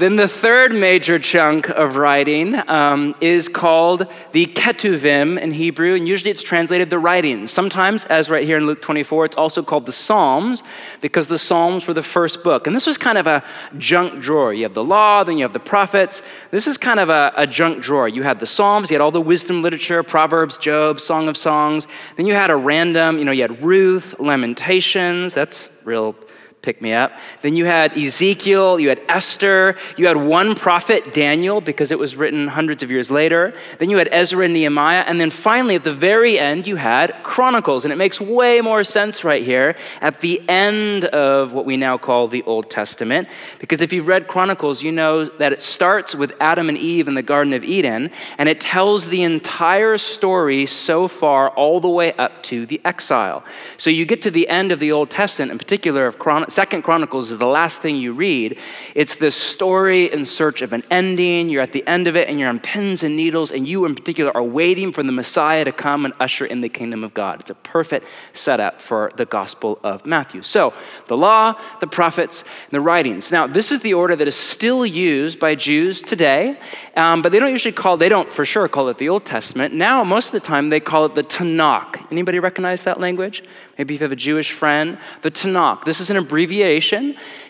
Then 0.00 0.16
the 0.16 0.26
third 0.26 0.72
major 0.72 1.18
chunk 1.18 1.68
of 1.68 1.96
writing 1.96 2.56
um, 2.68 3.14
is 3.20 3.48
called 3.48 4.06
the 4.32 4.46
Ketuvim 4.46 5.38
in 5.38 5.52
Hebrew, 5.52 5.94
and 5.94 6.08
usually 6.08 6.30
it's 6.30 6.42
translated 6.42 6.88
the 6.88 6.98
writings. 6.98 7.50
Sometimes, 7.50 8.04
as 8.06 8.30
right 8.30 8.44
here 8.44 8.56
in 8.56 8.66
Luke 8.66 8.80
24, 8.80 9.26
it's 9.26 9.36
also 9.36 9.62
called 9.62 9.84
the 9.84 9.92
Psalms 9.92 10.62
because 11.02 11.26
the 11.26 11.38
Psalms 11.38 11.86
were 11.86 11.92
the 11.92 12.02
first 12.02 12.42
book. 12.42 12.66
And 12.66 12.74
this 12.74 12.86
was 12.86 12.96
kind 12.96 13.18
of 13.18 13.26
a 13.26 13.44
junk 13.76 14.22
drawer. 14.22 14.54
You 14.54 14.62
have 14.62 14.74
the 14.74 14.82
law, 14.82 15.22
then 15.22 15.36
you 15.36 15.44
have 15.44 15.52
the 15.52 15.60
prophets. 15.60 16.22
This 16.50 16.66
is 16.66 16.78
kind 16.78 16.98
of 16.98 17.10
a, 17.10 17.32
a 17.36 17.46
junk 17.46 17.82
drawer. 17.82 18.08
You 18.08 18.22
had 18.22 18.40
the 18.40 18.46
Psalms, 18.46 18.90
you 18.90 18.94
had 18.94 19.02
all 19.02 19.10
the 19.10 19.20
wisdom 19.20 19.60
literature, 19.60 20.02
Proverbs, 20.02 20.56
Job, 20.56 20.98
Song 20.98 21.28
of 21.28 21.36
Songs. 21.36 21.86
Then 22.16 22.24
you 22.24 22.32
had 22.32 22.48
a 22.48 22.56
random, 22.56 23.18
you 23.18 23.26
know, 23.26 23.32
you 23.32 23.42
had 23.42 23.62
Ruth, 23.62 24.18
Lamentations. 24.18 25.34
That's 25.34 25.68
real 25.84 26.16
pick 26.62 26.82
me 26.82 26.92
up. 26.92 27.12
Then 27.42 27.54
you 27.54 27.64
had 27.64 27.96
Ezekiel, 27.96 28.78
you 28.78 28.90
had 28.90 29.00
Esther, 29.08 29.76
you 29.96 30.06
had 30.06 30.16
one 30.16 30.54
prophet, 30.54 31.14
Daniel, 31.14 31.60
because 31.60 31.90
it 31.90 31.98
was 31.98 32.16
written 32.16 32.48
hundreds 32.48 32.82
of 32.82 32.90
years 32.90 33.10
later. 33.10 33.54
Then 33.78 33.88
you 33.88 33.96
had 33.96 34.08
Ezra 34.12 34.44
and 34.44 34.52
Nehemiah. 34.52 35.04
And 35.06 35.20
then 35.20 35.30
finally, 35.30 35.74
at 35.74 35.84
the 35.84 35.94
very 35.94 36.38
end, 36.38 36.66
you 36.66 36.76
had 36.76 37.14
Chronicles. 37.22 37.84
And 37.84 37.92
it 37.92 37.96
makes 37.96 38.20
way 38.20 38.60
more 38.60 38.84
sense 38.84 39.24
right 39.24 39.42
here 39.42 39.74
at 40.00 40.20
the 40.20 40.42
end 40.48 41.06
of 41.06 41.52
what 41.52 41.64
we 41.64 41.76
now 41.76 41.96
call 41.96 42.28
the 42.28 42.42
Old 42.42 42.70
Testament. 42.70 43.28
Because 43.58 43.80
if 43.80 43.92
you've 43.92 44.08
read 44.08 44.28
Chronicles, 44.28 44.82
you 44.82 44.92
know 44.92 45.24
that 45.24 45.52
it 45.52 45.62
starts 45.62 46.14
with 46.14 46.32
Adam 46.40 46.68
and 46.68 46.76
Eve 46.76 47.08
in 47.08 47.14
the 47.14 47.22
Garden 47.22 47.54
of 47.54 47.64
Eden, 47.64 48.10
and 48.36 48.48
it 48.48 48.60
tells 48.60 49.08
the 49.08 49.22
entire 49.22 49.96
story 49.96 50.66
so 50.66 51.08
far, 51.08 51.48
all 51.50 51.80
the 51.80 51.88
way 51.88 52.12
up 52.14 52.42
to 52.42 52.66
the 52.66 52.80
exile. 52.84 53.44
So 53.78 53.88
you 53.88 54.04
get 54.04 54.20
to 54.22 54.30
the 54.30 54.48
end 54.48 54.72
of 54.72 54.80
the 54.80 54.92
Old 54.92 55.10
Testament, 55.10 55.52
in 55.52 55.58
particular 55.58 56.06
of 56.06 56.18
Chronicles 56.18 56.49
Second 56.50 56.82
Chronicles 56.82 57.30
is 57.30 57.38
the 57.38 57.46
last 57.46 57.80
thing 57.80 57.96
you 57.96 58.12
read. 58.12 58.58
It's 58.94 59.16
this 59.16 59.34
story 59.34 60.12
in 60.12 60.26
search 60.26 60.62
of 60.62 60.72
an 60.72 60.82
ending. 60.90 61.48
You're 61.48 61.62
at 61.62 61.72
the 61.72 61.86
end 61.86 62.08
of 62.08 62.16
it 62.16 62.28
and 62.28 62.38
you're 62.38 62.48
on 62.48 62.58
pins 62.60 63.02
and 63.02 63.16
needles, 63.16 63.50
and 63.50 63.66
you 63.66 63.84
in 63.84 63.94
particular 63.94 64.36
are 64.36 64.42
waiting 64.42 64.92
for 64.92 65.02
the 65.02 65.12
Messiah 65.12 65.64
to 65.64 65.72
come 65.72 66.04
and 66.04 66.12
usher 66.18 66.44
in 66.44 66.60
the 66.60 66.68
kingdom 66.68 67.04
of 67.04 67.14
God. 67.14 67.40
It's 67.40 67.50
a 67.50 67.54
perfect 67.54 68.06
setup 68.32 68.80
for 68.80 69.10
the 69.16 69.24
Gospel 69.24 69.78
of 69.84 70.04
Matthew. 70.04 70.42
So, 70.42 70.74
the 71.06 71.16
law, 71.16 71.54
the 71.80 71.86
prophets, 71.86 72.44
the 72.70 72.80
writings. 72.80 73.30
Now, 73.30 73.46
this 73.46 73.70
is 73.70 73.80
the 73.80 73.94
order 73.94 74.16
that 74.16 74.26
is 74.26 74.34
still 74.34 74.84
used 74.84 75.38
by 75.38 75.54
Jews 75.54 76.02
today, 76.02 76.58
um, 76.96 77.22
but 77.22 77.32
they 77.32 77.38
don't 77.38 77.50
usually 77.52 77.72
call, 77.72 77.96
they 77.96 78.08
don't 78.08 78.32
for 78.32 78.44
sure 78.44 78.68
call 78.68 78.88
it 78.88 78.98
the 78.98 79.08
Old 79.08 79.24
Testament. 79.24 79.72
Now, 79.74 80.02
most 80.02 80.26
of 80.26 80.32
the 80.32 80.40
time, 80.40 80.70
they 80.70 80.80
call 80.80 81.06
it 81.06 81.14
the 81.14 81.22
Tanakh. 81.22 82.10
Anybody 82.10 82.38
recognize 82.38 82.82
that 82.82 82.98
language? 82.98 83.44
Maybe 83.78 83.94
if 83.94 84.00
you 84.00 84.04
have 84.04 84.12
a 84.12 84.16
Jewish 84.16 84.52
friend. 84.52 84.98
The 85.22 85.30
Tanakh. 85.30 85.84
This 85.84 86.00
is 86.00 86.10
an 86.10 86.16
abbreviation. 86.16 86.39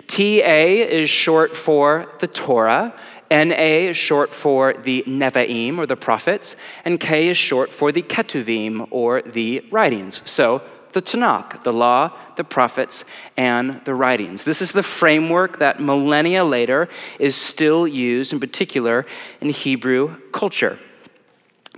TA 0.07 0.17
is 0.17 1.09
short 1.09 1.57
for 1.57 2.07
the 2.19 2.27
Torah. 2.27 2.95
NA 3.31 3.91
is 3.91 3.97
short 3.97 4.35
for 4.35 4.73
the 4.73 5.05
Nevi'im, 5.07 5.79
or 5.79 5.87
the 5.87 5.97
prophets. 5.97 6.57
And 6.85 6.99
K 6.99 7.29
is 7.29 7.37
short 7.37 7.71
for 7.71 7.93
the 7.93 8.03
Ketuvim, 8.03 8.89
or 8.91 9.23
the 9.23 9.65
writings. 9.71 10.23
So, 10.25 10.63
the 10.93 11.01
Tanakh, 11.01 11.63
the 11.63 11.73
law, 11.73 12.11
the 12.37 12.43
prophets, 12.43 13.05
and 13.37 13.81
the 13.85 13.95
writings. 13.95 14.45
This 14.45 14.61
is 14.61 14.73
the 14.73 14.83
framework 14.83 15.61
that 15.61 15.81
millennia 15.81 16.45
later 16.45 16.89
is 17.19 17.37
still 17.37 17.87
used, 17.87 18.33
in 18.33 18.41
particular 18.41 19.07
in 19.41 19.51
Hebrew 19.51 20.17
culture. 20.33 20.79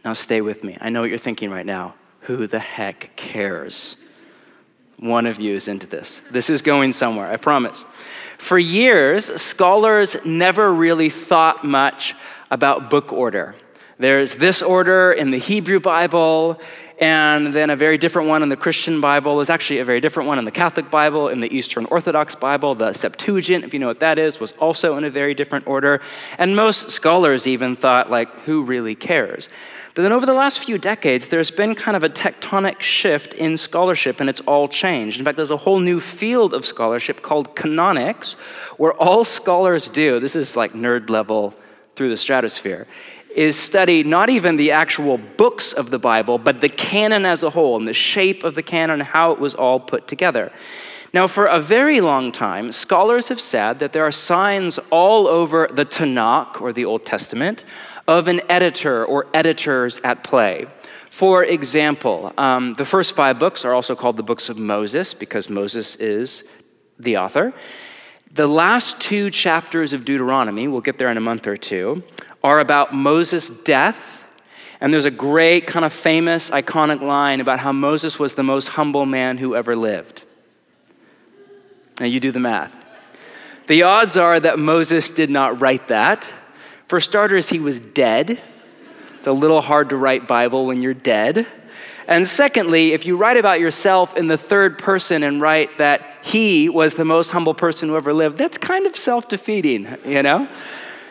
Now, 0.04 0.14
stay 0.14 0.40
with 0.40 0.64
me. 0.64 0.78
I 0.80 0.88
know 0.88 1.02
what 1.02 1.10
you're 1.10 1.18
thinking 1.18 1.50
right 1.50 1.66
now. 1.66 1.94
Who 2.22 2.46
the 2.46 2.58
heck 2.58 3.14
cares? 3.16 3.96
One 5.02 5.26
of 5.26 5.40
you 5.40 5.54
is 5.54 5.66
into 5.66 5.86
this. 5.86 6.20
This 6.30 6.48
is 6.48 6.62
going 6.62 6.92
somewhere, 6.92 7.26
I 7.26 7.36
promise. 7.36 7.84
For 8.38 8.58
years, 8.58 9.40
scholars 9.40 10.16
never 10.24 10.72
really 10.72 11.10
thought 11.10 11.64
much 11.64 12.14
about 12.50 12.88
book 12.88 13.12
order. 13.12 13.56
There's 13.98 14.36
this 14.36 14.62
order 14.62 15.12
in 15.12 15.30
the 15.30 15.38
Hebrew 15.38 15.80
Bible, 15.80 16.60
and 17.02 17.52
then 17.52 17.68
a 17.68 17.74
very 17.74 17.98
different 17.98 18.28
one 18.28 18.44
in 18.44 18.48
the 18.48 18.56
Christian 18.56 19.00
Bible. 19.00 19.36
There's 19.38 19.50
actually 19.50 19.80
a 19.80 19.84
very 19.84 20.00
different 20.00 20.28
one 20.28 20.38
in 20.38 20.44
the 20.44 20.52
Catholic 20.52 20.88
Bible, 20.88 21.28
in 21.28 21.40
the 21.40 21.52
Eastern 21.52 21.84
Orthodox 21.86 22.36
Bible. 22.36 22.76
The 22.76 22.92
Septuagint, 22.92 23.64
if 23.64 23.74
you 23.74 23.80
know 23.80 23.88
what 23.88 23.98
that 23.98 24.20
is, 24.20 24.38
was 24.38 24.52
also 24.52 24.96
in 24.96 25.02
a 25.02 25.10
very 25.10 25.34
different 25.34 25.66
order. 25.66 26.00
And 26.38 26.54
most 26.54 26.90
scholars 26.90 27.44
even 27.44 27.74
thought, 27.74 28.08
like, 28.08 28.32
who 28.42 28.62
really 28.62 28.94
cares? 28.94 29.48
But 29.94 30.02
then 30.02 30.12
over 30.12 30.24
the 30.24 30.32
last 30.32 30.60
few 30.60 30.78
decades, 30.78 31.26
there's 31.26 31.50
been 31.50 31.74
kind 31.74 31.96
of 31.96 32.04
a 32.04 32.08
tectonic 32.08 32.78
shift 32.78 33.34
in 33.34 33.56
scholarship, 33.56 34.20
and 34.20 34.30
it's 34.30 34.40
all 34.42 34.68
changed. 34.68 35.18
In 35.18 35.24
fact, 35.24 35.34
there's 35.34 35.50
a 35.50 35.56
whole 35.56 35.80
new 35.80 35.98
field 35.98 36.54
of 36.54 36.64
scholarship 36.64 37.20
called 37.20 37.56
canonics, 37.56 38.34
where 38.78 38.92
all 38.92 39.24
scholars 39.24 39.90
do, 39.90 40.20
this 40.20 40.36
is 40.36 40.56
like 40.56 40.72
nerd 40.72 41.10
level 41.10 41.52
through 41.96 42.10
the 42.10 42.16
stratosphere, 42.16 42.86
is 43.34 43.58
study 43.58 44.02
not 44.02 44.30
even 44.30 44.56
the 44.56 44.70
actual 44.70 45.18
books 45.18 45.72
of 45.72 45.90
the 45.90 45.98
Bible, 45.98 46.38
but 46.38 46.60
the 46.60 46.68
canon 46.68 47.24
as 47.24 47.42
a 47.42 47.50
whole 47.50 47.76
and 47.76 47.86
the 47.86 47.92
shape 47.92 48.44
of 48.44 48.54
the 48.54 48.62
canon 48.62 49.00
how 49.00 49.32
it 49.32 49.38
was 49.38 49.54
all 49.54 49.80
put 49.80 50.08
together. 50.08 50.52
Now, 51.14 51.26
for 51.26 51.44
a 51.44 51.60
very 51.60 52.00
long 52.00 52.32
time, 52.32 52.72
scholars 52.72 53.28
have 53.28 53.40
said 53.40 53.80
that 53.80 53.92
there 53.92 54.04
are 54.04 54.12
signs 54.12 54.78
all 54.90 55.26
over 55.26 55.68
the 55.70 55.84
Tanakh, 55.84 56.60
or 56.60 56.72
the 56.72 56.86
Old 56.86 57.04
Testament, 57.04 57.64
of 58.08 58.28
an 58.28 58.40
editor 58.48 59.04
or 59.04 59.26
editors 59.34 60.00
at 60.02 60.24
play. 60.24 60.66
For 61.10 61.44
example, 61.44 62.32
um, 62.38 62.72
the 62.74 62.86
first 62.86 63.14
five 63.14 63.38
books 63.38 63.64
are 63.66 63.74
also 63.74 63.94
called 63.94 64.16
the 64.16 64.22
books 64.22 64.48
of 64.48 64.56
Moses 64.56 65.12
because 65.12 65.50
Moses 65.50 65.96
is 65.96 66.44
the 66.98 67.18
author. 67.18 67.52
The 68.32 68.46
last 68.46 68.98
two 68.98 69.28
chapters 69.28 69.92
of 69.92 70.06
Deuteronomy, 70.06 70.66
we'll 70.66 70.80
get 70.80 70.96
there 70.96 71.10
in 71.10 71.18
a 71.18 71.20
month 71.20 71.46
or 71.46 71.58
two, 71.58 72.02
are 72.42 72.60
about 72.60 72.94
Moses' 72.94 73.50
death. 73.50 74.24
And 74.80 74.92
there's 74.92 75.04
a 75.04 75.10
great, 75.12 75.66
kind 75.66 75.84
of 75.84 75.92
famous, 75.92 76.50
iconic 76.50 77.00
line 77.00 77.40
about 77.40 77.60
how 77.60 77.72
Moses 77.72 78.18
was 78.18 78.34
the 78.34 78.42
most 78.42 78.68
humble 78.68 79.06
man 79.06 79.38
who 79.38 79.54
ever 79.54 79.76
lived. 79.76 80.22
Now 82.00 82.06
you 82.06 82.18
do 82.18 82.32
the 82.32 82.40
math. 82.40 82.74
The 83.68 83.84
odds 83.84 84.16
are 84.16 84.40
that 84.40 84.58
Moses 84.58 85.10
did 85.10 85.30
not 85.30 85.60
write 85.60 85.88
that. 85.88 86.30
For 86.88 86.98
starters, 86.98 87.50
he 87.50 87.60
was 87.60 87.78
dead. 87.78 88.40
It's 89.16 89.26
a 89.28 89.32
little 89.32 89.60
hard 89.60 89.90
to 89.90 89.96
write 89.96 90.26
Bible 90.26 90.66
when 90.66 90.82
you're 90.82 90.94
dead. 90.94 91.46
And 92.08 92.26
secondly, 92.26 92.92
if 92.92 93.06
you 93.06 93.16
write 93.16 93.36
about 93.36 93.60
yourself 93.60 94.16
in 94.16 94.26
the 94.26 94.36
third 94.36 94.78
person 94.78 95.22
and 95.22 95.40
write 95.40 95.78
that 95.78 96.02
he 96.22 96.68
was 96.68 96.96
the 96.96 97.04
most 97.04 97.30
humble 97.30 97.54
person 97.54 97.88
who 97.88 97.96
ever 97.96 98.12
lived, 98.12 98.36
that's 98.36 98.58
kind 98.58 98.86
of 98.86 98.96
self 98.96 99.28
defeating, 99.28 99.96
you 100.04 100.22
know? 100.22 100.48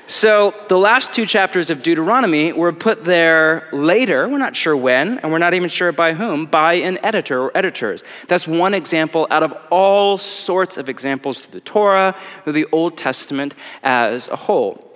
So, 0.08 0.54
the 0.68 0.78
last 0.78 1.14
two 1.14 1.26
chapters 1.26 1.70
of 1.70 1.84
Deuteronomy 1.84 2.52
were 2.52 2.74
put 2.74 3.06
there 3.06 3.70
later, 3.72 4.28
we're 4.28 4.40
not 4.40 4.56
sure 4.56 4.76
when, 4.76 5.20
and 5.20 5.32
we're 5.32 5.38
not 5.38 5.54
even 5.54 5.70
sure 5.70 5.92
by 5.92 6.14
whom, 6.14 6.46
by 6.46 6.74
an 6.74 7.00
editor 7.04 7.42
or 7.44 7.58
editors. 7.58 8.04
That's 8.28 8.48
one 8.48 8.74
example 8.74 9.26
out 9.30 9.44
of 9.44 9.54
all 9.70 10.18
sorts 10.18 10.76
of 10.78 10.90
examples 10.90 11.40
through 11.40 11.54
the 11.54 11.62
Torah, 11.62 12.16
through 12.44 12.54
the 12.54 12.68
Old 12.72 12.98
Testament 12.98 13.56
as 13.84 14.28
a 14.28 14.36
whole. 14.36 14.91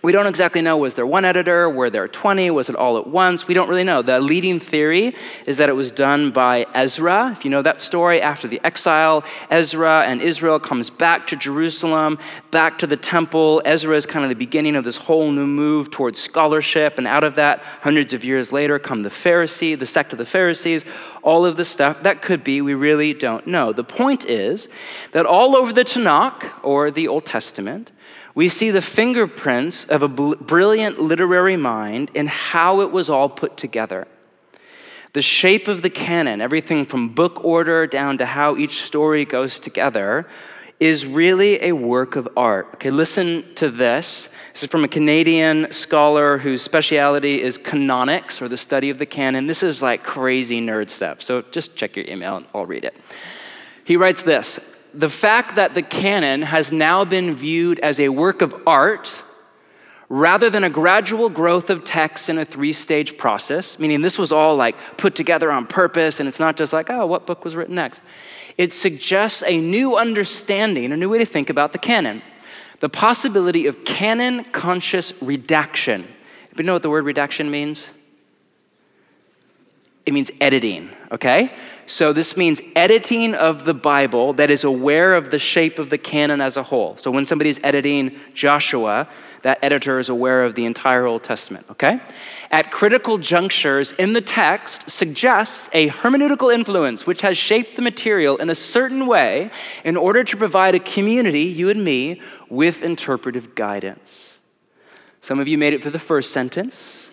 We 0.00 0.12
don't 0.12 0.26
exactly 0.26 0.62
know 0.62 0.76
was 0.76 0.94
there 0.94 1.06
one 1.06 1.24
editor, 1.24 1.68
were 1.68 1.90
there 1.90 2.06
20, 2.06 2.52
was 2.52 2.68
it 2.68 2.76
all 2.76 2.98
at 2.98 3.08
once? 3.08 3.48
We 3.48 3.54
don't 3.54 3.68
really 3.68 3.82
know. 3.82 4.00
The 4.00 4.20
leading 4.20 4.60
theory 4.60 5.12
is 5.44 5.56
that 5.56 5.68
it 5.68 5.72
was 5.72 5.90
done 5.90 6.30
by 6.30 6.66
Ezra. 6.72 7.32
If 7.32 7.44
you 7.44 7.50
know 7.50 7.62
that 7.62 7.80
story, 7.80 8.22
after 8.22 8.46
the 8.46 8.60
exile, 8.62 9.24
Ezra 9.50 10.04
and 10.06 10.22
Israel 10.22 10.60
comes 10.60 10.88
back 10.88 11.26
to 11.28 11.36
Jerusalem, 11.36 12.20
back 12.52 12.78
to 12.78 12.86
the 12.86 12.96
temple. 12.96 13.60
Ezra 13.64 13.96
is 13.96 14.06
kind 14.06 14.24
of 14.24 14.28
the 14.28 14.36
beginning 14.36 14.76
of 14.76 14.84
this 14.84 14.98
whole 14.98 15.32
new 15.32 15.48
move 15.48 15.90
towards 15.90 16.20
scholarship, 16.20 16.96
and 16.96 17.08
out 17.08 17.24
of 17.24 17.34
that, 17.34 17.60
hundreds 17.80 18.12
of 18.12 18.24
years 18.24 18.52
later, 18.52 18.78
come 18.78 19.02
the 19.02 19.08
Pharisee, 19.08 19.76
the 19.76 19.84
sect 19.84 20.12
of 20.12 20.18
the 20.18 20.26
Pharisees, 20.26 20.84
all 21.24 21.44
of 21.44 21.56
the 21.56 21.64
stuff 21.64 22.04
that 22.04 22.22
could 22.22 22.44
be, 22.44 22.60
we 22.60 22.72
really 22.72 23.12
don't 23.12 23.48
know. 23.48 23.72
The 23.72 23.82
point 23.82 24.24
is 24.24 24.68
that 25.10 25.26
all 25.26 25.56
over 25.56 25.72
the 25.72 25.84
Tanakh, 25.84 26.52
or 26.62 26.92
the 26.92 27.08
Old 27.08 27.26
Testament, 27.26 27.90
we 28.38 28.48
see 28.48 28.70
the 28.70 28.80
fingerprints 28.80 29.84
of 29.86 30.00
a 30.00 30.06
brilliant 30.06 31.00
literary 31.00 31.56
mind 31.56 32.08
in 32.14 32.28
how 32.28 32.80
it 32.82 32.92
was 32.92 33.10
all 33.10 33.28
put 33.28 33.56
together. 33.56 34.06
The 35.12 35.22
shape 35.22 35.66
of 35.66 35.82
the 35.82 35.90
canon, 35.90 36.40
everything 36.40 36.84
from 36.84 37.08
book 37.08 37.44
order 37.44 37.84
down 37.84 38.16
to 38.18 38.26
how 38.26 38.56
each 38.56 38.84
story 38.84 39.24
goes 39.24 39.58
together, 39.58 40.24
is 40.78 41.04
really 41.04 41.60
a 41.64 41.72
work 41.72 42.14
of 42.14 42.28
art. 42.36 42.68
Okay, 42.74 42.90
listen 42.90 43.44
to 43.56 43.70
this. 43.70 44.28
This 44.52 44.62
is 44.62 44.68
from 44.68 44.84
a 44.84 44.88
Canadian 44.88 45.72
scholar 45.72 46.38
whose 46.38 46.62
specialty 46.62 47.42
is 47.42 47.58
canonics 47.58 48.40
or 48.40 48.46
the 48.46 48.56
study 48.56 48.88
of 48.88 48.98
the 48.98 49.06
canon. 49.06 49.48
This 49.48 49.64
is 49.64 49.82
like 49.82 50.04
crazy 50.04 50.60
nerd 50.60 50.90
stuff. 50.90 51.22
So 51.22 51.42
just 51.42 51.74
check 51.74 51.96
your 51.96 52.04
email 52.06 52.36
and 52.36 52.46
I'll 52.54 52.66
read 52.66 52.84
it. 52.84 52.94
He 53.82 53.96
writes 53.96 54.22
this 54.22 54.60
the 54.94 55.08
fact 55.08 55.56
that 55.56 55.74
the 55.74 55.82
canon 55.82 56.42
has 56.42 56.72
now 56.72 57.04
been 57.04 57.34
viewed 57.34 57.78
as 57.80 58.00
a 58.00 58.08
work 58.08 58.42
of 58.42 58.54
art 58.66 59.22
rather 60.08 60.48
than 60.48 60.64
a 60.64 60.70
gradual 60.70 61.28
growth 61.28 61.68
of 61.68 61.84
text 61.84 62.28
in 62.28 62.38
a 62.38 62.44
three 62.44 62.72
stage 62.72 63.18
process, 63.18 63.78
meaning 63.78 64.00
this 64.00 64.18
was 64.18 64.32
all 64.32 64.56
like 64.56 64.76
put 64.96 65.14
together 65.14 65.50
on 65.50 65.66
purpose 65.66 66.18
and 66.18 66.28
it's 66.28 66.40
not 66.40 66.56
just 66.56 66.72
like, 66.72 66.88
oh, 66.90 67.06
what 67.06 67.26
book 67.26 67.44
was 67.44 67.54
written 67.54 67.74
next? 67.74 68.00
It 68.56 68.72
suggests 68.72 69.42
a 69.46 69.60
new 69.60 69.96
understanding, 69.96 70.92
a 70.92 70.96
new 70.96 71.08
way 71.10 71.18
to 71.18 71.26
think 71.26 71.50
about 71.50 71.72
the 71.72 71.78
canon. 71.78 72.22
The 72.80 72.88
possibility 72.88 73.66
of 73.66 73.84
canon 73.84 74.44
conscious 74.44 75.12
redaction. 75.20 76.06
You 76.56 76.64
know 76.64 76.72
what 76.72 76.82
the 76.82 76.90
word 76.90 77.04
redaction 77.04 77.50
means? 77.50 77.90
It 80.08 80.14
means 80.14 80.30
editing, 80.40 80.88
okay? 81.12 81.52
So 81.84 82.14
this 82.14 82.34
means 82.34 82.62
editing 82.74 83.34
of 83.34 83.66
the 83.66 83.74
Bible 83.74 84.32
that 84.32 84.48
is 84.48 84.64
aware 84.64 85.12
of 85.12 85.30
the 85.30 85.38
shape 85.38 85.78
of 85.78 85.90
the 85.90 85.98
canon 85.98 86.40
as 86.40 86.56
a 86.56 86.62
whole. 86.62 86.96
So 86.96 87.10
when 87.10 87.26
somebody's 87.26 87.60
editing 87.62 88.18
Joshua, 88.32 89.06
that 89.42 89.58
editor 89.60 89.98
is 89.98 90.08
aware 90.08 90.44
of 90.44 90.54
the 90.54 90.64
entire 90.64 91.04
Old 91.04 91.24
Testament, 91.24 91.66
okay? 91.72 92.00
At 92.50 92.70
critical 92.70 93.18
junctures 93.18 93.92
in 93.92 94.14
the 94.14 94.22
text 94.22 94.90
suggests 94.90 95.68
a 95.74 95.90
hermeneutical 95.90 96.50
influence 96.50 97.06
which 97.06 97.20
has 97.20 97.36
shaped 97.36 97.76
the 97.76 97.82
material 97.82 98.38
in 98.38 98.48
a 98.48 98.54
certain 98.54 99.06
way 99.06 99.50
in 99.84 99.94
order 99.94 100.24
to 100.24 100.36
provide 100.38 100.74
a 100.74 100.80
community, 100.80 101.42
you 101.42 101.68
and 101.68 101.84
me, 101.84 102.22
with 102.48 102.80
interpretive 102.80 103.54
guidance. 103.54 104.38
Some 105.20 105.38
of 105.38 105.48
you 105.48 105.58
made 105.58 105.74
it 105.74 105.82
for 105.82 105.90
the 105.90 105.98
first 105.98 106.32
sentence. 106.32 107.07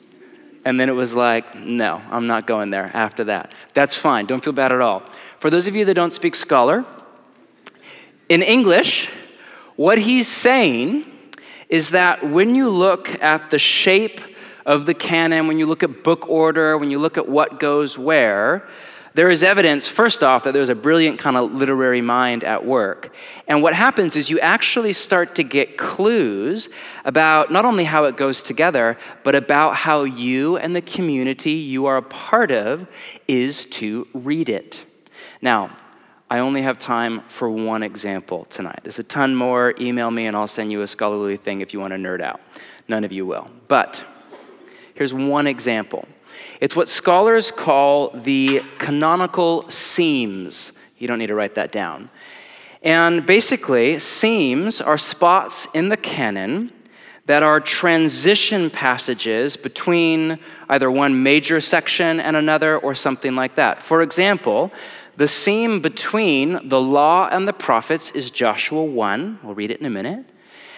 And 0.66 0.80
then 0.80 0.90
it 0.90 0.94
was 0.94 1.14
like, 1.14 1.56
no, 1.56 2.02
I'm 2.10 2.26
not 2.26 2.48
going 2.48 2.72
there 2.72 2.90
after 2.94 3.24
that. 3.26 3.54
That's 3.76 3.96
fine. 3.96 4.26
Don't 4.26 4.44
feel 4.44 4.52
bad 4.52 4.72
at 4.72 4.82
all. 4.82 5.04
For 5.40 5.52
those 5.52 5.68
of 5.68 5.76
you 5.76 5.86
that 5.86 5.94
don't 5.94 6.12
speak 6.12 6.34
scholar, 6.36 6.84
in 8.28 8.42
English, 8.42 9.12
what 9.76 10.00
he's 10.00 10.28
saying 10.28 11.06
is 11.70 11.92
that 11.92 12.28
when 12.28 12.56
you 12.56 12.70
look 12.70 13.22
at 13.22 13.52
the 13.52 13.60
shape 13.60 14.22
of 14.66 14.88
the 14.88 14.96
canon, 14.96 15.46
when 15.48 15.60
you 15.60 15.68
look 15.68 15.84
at 15.84 16.04
book 16.04 16.28
order, 16.28 16.78
when 16.78 16.90
you 16.90 16.98
look 16.98 17.18
at 17.18 17.30
what 17.30 17.60
goes 17.60 17.98
where, 17.98 18.68
there 19.16 19.30
is 19.30 19.44
evidence, 19.44 19.88
first 19.88 20.24
off, 20.24 20.44
that 20.44 20.52
there's 20.52 20.68
a 20.68 20.76
brilliant 20.76 21.20
kind 21.20 21.38
of 21.38 21.54
literary 21.54 22.02
mind 22.02 22.44
at 22.44 22.66
work. 22.66 23.16
And 23.48 23.64
what 23.64 23.74
happens 23.74 24.18
is 24.18 24.30
you 24.30 24.42
actually 24.42 24.92
start 24.92 25.36
to 25.36 25.44
get 25.44 25.78
clues 25.78 26.68
about 27.06 27.50
not 27.50 27.64
only 27.64 27.86
how 27.86 28.04
it 28.04 28.18
goes 28.18 28.44
together, 28.44 28.98
but 29.24 29.34
about 29.34 29.78
how 29.78 30.04
you 30.04 30.58
and 30.58 30.76
the 30.76 30.82
community 30.82 31.54
you 31.54 31.86
are 31.86 31.96
a 31.96 32.02
part 32.02 32.52
of 32.52 32.88
is 33.26 33.64
to 33.68 34.06
read 34.14 34.50
it. 34.50 34.84
Now, 35.42 35.78
I 36.30 36.40
only 36.40 36.64
have 36.64 36.78
time 36.78 37.22
for 37.30 37.50
one 37.50 37.84
example 37.84 38.44
tonight. 38.50 38.82
There's 38.84 39.00
a 39.00 39.04
ton 39.04 39.34
more. 39.34 39.74
Email 39.80 40.12
me 40.12 40.26
and 40.26 40.36
I'll 40.36 40.46
send 40.46 40.74
you 40.74 40.82
a 40.82 40.88
scholarly 40.88 41.38
thing 41.38 41.62
if 41.62 41.72
you 41.72 41.80
want 41.80 41.94
to 41.94 41.98
nerd 41.98 42.20
out. 42.20 42.42
None 42.90 43.06
of 43.06 43.14
you 43.14 43.26
will. 43.26 43.50
But 43.70 44.04
here's 44.94 45.14
one 45.14 45.48
example. 45.48 46.06
It's 46.62 46.76
what 46.76 46.90
scholars 46.90 47.52
call 47.52 48.10
the 48.10 48.62
canonical 48.78 49.70
seams. 49.70 50.72
You 50.98 51.08
don't 51.08 51.20
need 51.20 51.28
to 51.28 51.36
write 51.36 51.56
that 51.56 51.72
down. 51.72 52.10
And 52.82 53.26
basically, 53.26 54.00
seams 54.00 54.80
are 54.80 54.98
spots 54.98 55.68
in 55.74 55.90
the 55.90 55.98
canon 55.98 56.72
that 57.26 57.42
are 57.42 57.60
transition 57.60 58.70
passages 58.70 59.58
between 59.58 60.38
either 60.70 60.92
one 60.92 61.24
major 61.24 61.60
section 61.60 62.20
and 62.20 62.36
another 62.36 62.78
or 62.78 62.94
something 62.94 63.36
like 63.36 63.56
that. 63.56 63.82
For 63.82 64.04
example, 64.04 64.72
the 65.18 65.28
seam 65.28 65.82
between 65.82 66.70
the 66.70 66.80
law 66.80 67.28
and 67.32 67.48
the 67.48 67.54
prophets 67.54 68.12
is 68.12 68.30
Joshua 68.30 68.84
1. 68.84 69.40
We'll 69.42 69.56
read 69.56 69.72
it 69.72 69.80
in 69.80 69.86
a 69.86 69.90
minute. 69.90 70.26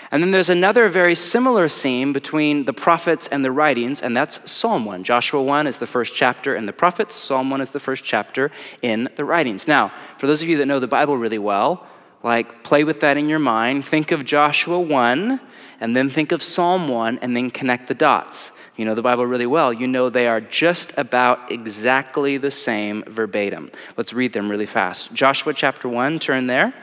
And 0.09 0.23
then 0.23 0.31
there's 0.31 0.49
another 0.49 0.87
very 0.87 1.15
similar 1.15 1.67
seam 1.67 2.13
between 2.13 2.65
the 2.65 2.73
prophets 2.73 3.27
and 3.27 3.43
the 3.43 3.51
writings, 3.51 4.01
and 4.01 4.15
that's 4.15 4.49
Psalm 4.49 4.85
1. 4.85 5.03
Joshua 5.03 5.43
1 5.43 5.67
is 5.67 5.79
the 5.79 5.87
first 5.87 6.13
chapter 6.13 6.55
in 6.55 6.65
the 6.65 6.73
prophets, 6.73 7.13
Psalm 7.13 7.49
1 7.49 7.59
is 7.59 7.71
the 7.71 7.79
first 7.79 8.03
chapter 8.03 8.51
in 8.81 9.09
the 9.15 9.25
writings. 9.25 9.67
Now, 9.67 9.91
for 10.17 10.27
those 10.27 10.41
of 10.41 10.47
you 10.47 10.57
that 10.57 10.65
know 10.65 10.79
the 10.79 10.87
Bible 10.87 11.17
really 11.17 11.37
well, 11.37 11.85
like 12.23 12.63
play 12.63 12.83
with 12.83 12.99
that 13.01 13.17
in 13.17 13.29
your 13.29 13.39
mind. 13.39 13.85
Think 13.85 14.11
of 14.11 14.25
Joshua 14.25 14.79
1, 14.79 15.39
and 15.79 15.95
then 15.95 16.09
think 16.09 16.31
of 16.31 16.41
Psalm 16.41 16.87
1, 16.87 17.19
and 17.21 17.35
then 17.35 17.51
connect 17.51 17.87
the 17.87 17.93
dots. 17.93 18.51
you 18.75 18.85
know 18.85 18.95
the 18.95 19.01
Bible 19.01 19.25
really 19.25 19.45
well, 19.45 19.73
you 19.73 19.87
know 19.87 20.09
they 20.09 20.27
are 20.27 20.39
just 20.41 20.93
about 20.97 21.51
exactly 21.51 22.37
the 22.37 22.51
same 22.51 23.03
verbatim. 23.07 23.71
Let's 23.97 24.13
read 24.13 24.33
them 24.33 24.49
really 24.49 24.65
fast. 24.65 25.13
Joshua 25.13 25.53
chapter 25.53 25.89
1, 25.89 26.19
turn 26.19 26.47
there. 26.47 26.73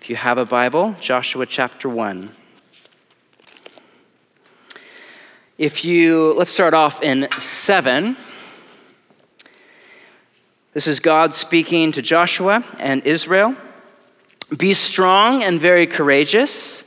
If 0.00 0.10
you 0.10 0.16
have 0.16 0.36
a 0.36 0.44
Bible, 0.44 0.96
Joshua 1.00 1.46
chapter 1.46 1.88
1. 1.88 2.34
If 5.58 5.84
you, 5.84 6.32
let's 6.38 6.50
start 6.50 6.72
off 6.72 7.02
in 7.02 7.28
7. 7.38 8.16
This 10.72 10.86
is 10.86 10.98
God 10.98 11.34
speaking 11.34 11.92
to 11.92 12.00
Joshua 12.00 12.64
and 12.78 13.02
Israel. 13.04 13.54
Be 14.56 14.72
strong 14.72 15.42
and 15.42 15.60
very 15.60 15.86
courageous. 15.86 16.84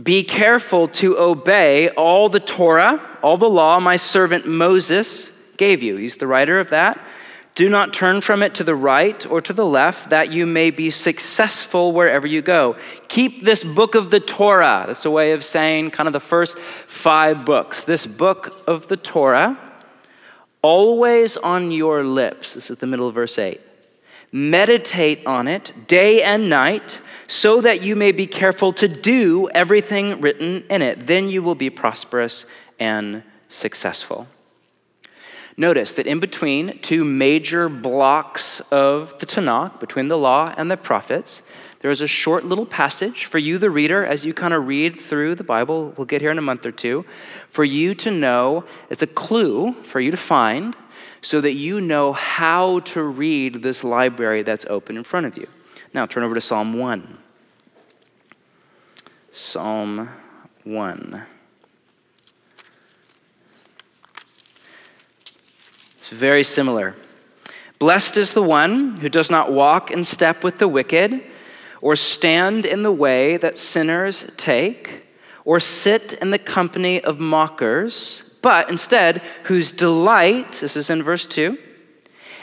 Be 0.00 0.22
careful 0.22 0.86
to 0.88 1.18
obey 1.18 1.88
all 1.88 2.28
the 2.28 2.40
Torah, 2.40 3.18
all 3.22 3.38
the 3.38 3.48
law 3.48 3.80
my 3.80 3.96
servant 3.96 4.46
Moses 4.46 5.32
gave 5.56 5.82
you. 5.82 5.96
He's 5.96 6.16
the 6.16 6.26
writer 6.26 6.60
of 6.60 6.68
that. 6.68 7.00
Do 7.54 7.68
not 7.68 7.92
turn 7.92 8.20
from 8.20 8.42
it 8.42 8.54
to 8.54 8.64
the 8.64 8.74
right 8.74 9.26
or 9.26 9.40
to 9.40 9.52
the 9.52 9.66
left, 9.66 10.10
that 10.10 10.32
you 10.32 10.46
may 10.46 10.70
be 10.70 10.88
successful 10.88 11.92
wherever 11.92 12.26
you 12.26 12.42
go. 12.42 12.76
Keep 13.08 13.44
this 13.44 13.64
book 13.64 13.94
of 13.94 14.10
the 14.10 14.20
Torah. 14.20 14.84
That's 14.86 15.04
a 15.04 15.10
way 15.10 15.32
of 15.32 15.44
saying 15.44 15.90
kind 15.90 16.06
of 16.06 16.12
the 16.12 16.20
first 16.20 16.58
five 16.58 17.44
books. 17.44 17.84
This 17.84 18.06
book 18.06 18.62
of 18.66 18.86
the 18.86 18.96
Torah, 18.96 19.58
always 20.62 21.36
on 21.36 21.70
your 21.70 22.04
lips. 22.04 22.54
This 22.54 22.70
is 22.70 22.78
the 22.78 22.86
middle 22.86 23.08
of 23.08 23.14
verse 23.14 23.38
8. 23.38 23.60
Meditate 24.32 25.26
on 25.26 25.48
it 25.48 25.72
day 25.88 26.22
and 26.22 26.48
night, 26.48 27.00
so 27.26 27.60
that 27.60 27.82
you 27.82 27.96
may 27.96 28.12
be 28.12 28.26
careful 28.26 28.72
to 28.72 28.86
do 28.86 29.48
everything 29.50 30.20
written 30.20 30.64
in 30.70 30.82
it. 30.82 31.08
Then 31.08 31.28
you 31.28 31.42
will 31.42 31.56
be 31.56 31.68
prosperous 31.68 32.46
and 32.78 33.24
successful. 33.48 34.28
Notice 35.60 35.92
that 35.92 36.06
in 36.06 36.20
between 36.20 36.78
two 36.78 37.04
major 37.04 37.68
blocks 37.68 38.60
of 38.70 39.18
the 39.18 39.26
Tanakh, 39.26 39.78
between 39.78 40.08
the 40.08 40.16
law 40.16 40.54
and 40.56 40.70
the 40.70 40.76
prophets, 40.78 41.42
there 41.80 41.90
is 41.90 42.00
a 42.00 42.06
short 42.06 42.46
little 42.46 42.64
passage 42.64 43.26
for 43.26 43.36
you, 43.36 43.58
the 43.58 43.68
reader, 43.68 44.02
as 44.02 44.24
you 44.24 44.32
kind 44.32 44.54
of 44.54 44.66
read 44.66 44.98
through 44.98 45.34
the 45.34 45.44
Bible. 45.44 45.92
We'll 45.98 46.06
get 46.06 46.22
here 46.22 46.30
in 46.30 46.38
a 46.38 46.40
month 46.40 46.64
or 46.64 46.72
two, 46.72 47.04
for 47.50 47.62
you 47.62 47.94
to 47.96 48.10
know, 48.10 48.64
it's 48.88 49.02
a 49.02 49.06
clue 49.06 49.74
for 49.84 50.00
you 50.00 50.10
to 50.10 50.16
find, 50.16 50.74
so 51.20 51.42
that 51.42 51.52
you 51.52 51.78
know 51.78 52.14
how 52.14 52.78
to 52.80 53.02
read 53.02 53.56
this 53.56 53.84
library 53.84 54.40
that's 54.40 54.64
open 54.70 54.96
in 54.96 55.04
front 55.04 55.26
of 55.26 55.36
you. 55.36 55.46
Now, 55.92 56.06
turn 56.06 56.22
over 56.22 56.34
to 56.34 56.40
Psalm 56.40 56.78
1. 56.78 57.18
Psalm 59.30 60.08
1. 60.64 61.26
Very 66.10 66.44
similar. 66.44 66.94
Blessed 67.78 68.16
is 68.16 68.32
the 68.32 68.42
one 68.42 68.98
who 68.98 69.08
does 69.08 69.30
not 69.30 69.50
walk 69.52 69.90
in 69.90 70.04
step 70.04 70.44
with 70.44 70.58
the 70.58 70.68
wicked, 70.68 71.22
or 71.80 71.96
stand 71.96 72.66
in 72.66 72.82
the 72.82 72.92
way 72.92 73.38
that 73.38 73.56
sinners 73.56 74.26
take, 74.36 75.04
or 75.44 75.58
sit 75.58 76.12
in 76.14 76.30
the 76.30 76.38
company 76.38 77.02
of 77.02 77.18
mockers, 77.18 78.22
but 78.42 78.68
instead, 78.68 79.22
whose 79.44 79.72
delight, 79.72 80.52
this 80.60 80.76
is 80.76 80.90
in 80.90 81.02
verse 81.02 81.26
2, 81.26 81.56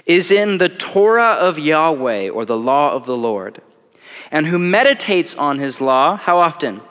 is 0.06 0.32
in 0.32 0.58
the 0.58 0.70
Torah 0.70 1.34
of 1.34 1.60
Yahweh, 1.60 2.30
or 2.30 2.46
the 2.46 2.58
law 2.58 2.92
of 2.92 3.06
the 3.06 3.18
Lord, 3.18 3.62
and 4.32 4.48
who 4.48 4.58
meditates 4.58 5.36
on 5.36 5.60
his 5.60 5.80
law, 5.80 6.18
how 6.18 6.40
often? 6.40 6.82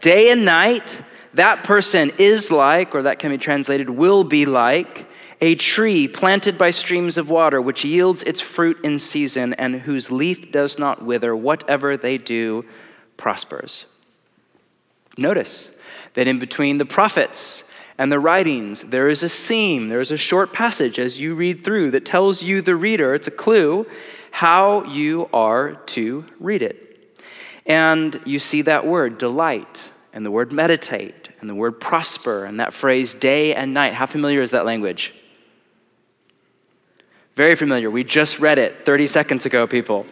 Day 0.00 0.30
and 0.30 0.44
night. 0.44 1.00
That 1.34 1.64
person 1.64 2.12
is 2.16 2.50
like, 2.50 2.94
or 2.94 3.02
that 3.02 3.18
can 3.18 3.30
be 3.30 3.38
translated, 3.38 3.90
will 3.90 4.24
be 4.24 4.46
like, 4.46 5.06
a 5.44 5.54
tree 5.54 6.08
planted 6.08 6.56
by 6.56 6.70
streams 6.70 7.18
of 7.18 7.28
water, 7.28 7.60
which 7.60 7.84
yields 7.84 8.22
its 8.22 8.40
fruit 8.40 8.82
in 8.82 8.98
season, 8.98 9.52
and 9.52 9.82
whose 9.82 10.10
leaf 10.10 10.50
does 10.50 10.78
not 10.78 11.04
wither. 11.04 11.36
Whatever 11.36 11.98
they 11.98 12.16
do 12.16 12.64
prospers. 13.18 13.84
Notice 15.18 15.70
that 16.14 16.26
in 16.26 16.38
between 16.38 16.78
the 16.78 16.86
prophets 16.86 17.62
and 17.98 18.10
the 18.10 18.18
writings, 18.18 18.84
there 18.84 19.06
is 19.06 19.22
a 19.22 19.28
seam, 19.28 19.90
there 19.90 20.00
is 20.00 20.10
a 20.10 20.16
short 20.16 20.54
passage 20.54 20.98
as 20.98 21.20
you 21.20 21.34
read 21.34 21.62
through 21.62 21.90
that 21.90 22.06
tells 22.06 22.42
you, 22.42 22.62
the 22.62 22.74
reader, 22.74 23.12
it's 23.12 23.28
a 23.28 23.30
clue, 23.30 23.86
how 24.30 24.82
you 24.84 25.28
are 25.30 25.74
to 25.74 26.24
read 26.40 26.62
it. 26.62 27.20
And 27.66 28.18
you 28.24 28.38
see 28.38 28.62
that 28.62 28.86
word, 28.86 29.18
delight, 29.18 29.90
and 30.14 30.24
the 30.24 30.30
word 30.30 30.52
meditate, 30.52 31.28
and 31.42 31.50
the 31.50 31.54
word 31.54 31.82
prosper, 31.82 32.46
and 32.46 32.58
that 32.60 32.72
phrase 32.72 33.12
day 33.12 33.54
and 33.54 33.74
night. 33.74 33.92
How 33.92 34.06
familiar 34.06 34.40
is 34.40 34.50
that 34.52 34.64
language? 34.64 35.12
Very 37.36 37.56
familiar. 37.56 37.90
We 37.90 38.04
just 38.04 38.38
read 38.38 38.58
it 38.58 38.84
30 38.84 39.06
seconds 39.08 39.44
ago, 39.46 39.66
people. 39.66 40.06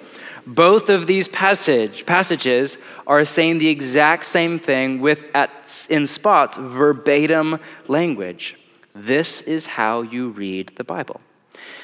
Both 0.44 0.88
of 0.88 1.06
these 1.06 1.28
passage, 1.28 2.04
passages 2.04 2.78
are 3.06 3.24
saying 3.24 3.58
the 3.58 3.68
exact 3.68 4.24
same 4.24 4.58
thing 4.58 5.00
with, 5.00 5.24
at, 5.34 5.86
in 5.88 6.08
spots, 6.08 6.56
verbatim 6.56 7.60
language. 7.86 8.56
This 8.92 9.40
is 9.42 9.66
how 9.66 10.02
you 10.02 10.30
read 10.30 10.72
the 10.76 10.84
Bible. 10.84 11.20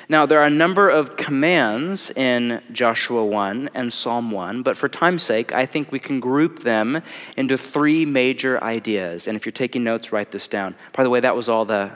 Now, 0.09 0.27
there 0.27 0.41
are 0.41 0.47
a 0.47 0.51
number 0.51 0.89
of 0.89 1.17
commands 1.17 2.11
in 2.11 2.61
Joshua 2.73 3.25
1 3.25 3.71
and 3.75 3.93
Psalm 3.93 4.33
1, 4.33 4.63
but 4.63 4.77
for 4.77 4.89
time's 4.89 5.23
sake, 5.23 5.55
I 5.55 5.67
think 5.67 5.93
we 5.93 6.01
can 6.01 6.19
group 6.19 6.61
them 6.65 7.01
into 7.37 7.57
three 7.57 8.05
major 8.05 8.63
ideas. 8.65 9.29
And 9.29 9.37
if 9.37 9.47
you're 9.47 9.53
taking 9.53 9.85
notes, 9.85 10.11
write 10.11 10.33
this 10.33 10.49
down. 10.49 10.75
By 10.95 11.05
the 11.05 11.11
way, 11.11 11.21
that 11.21 11.37
was 11.37 11.49
all 11.49 11.65
the 11.65 11.93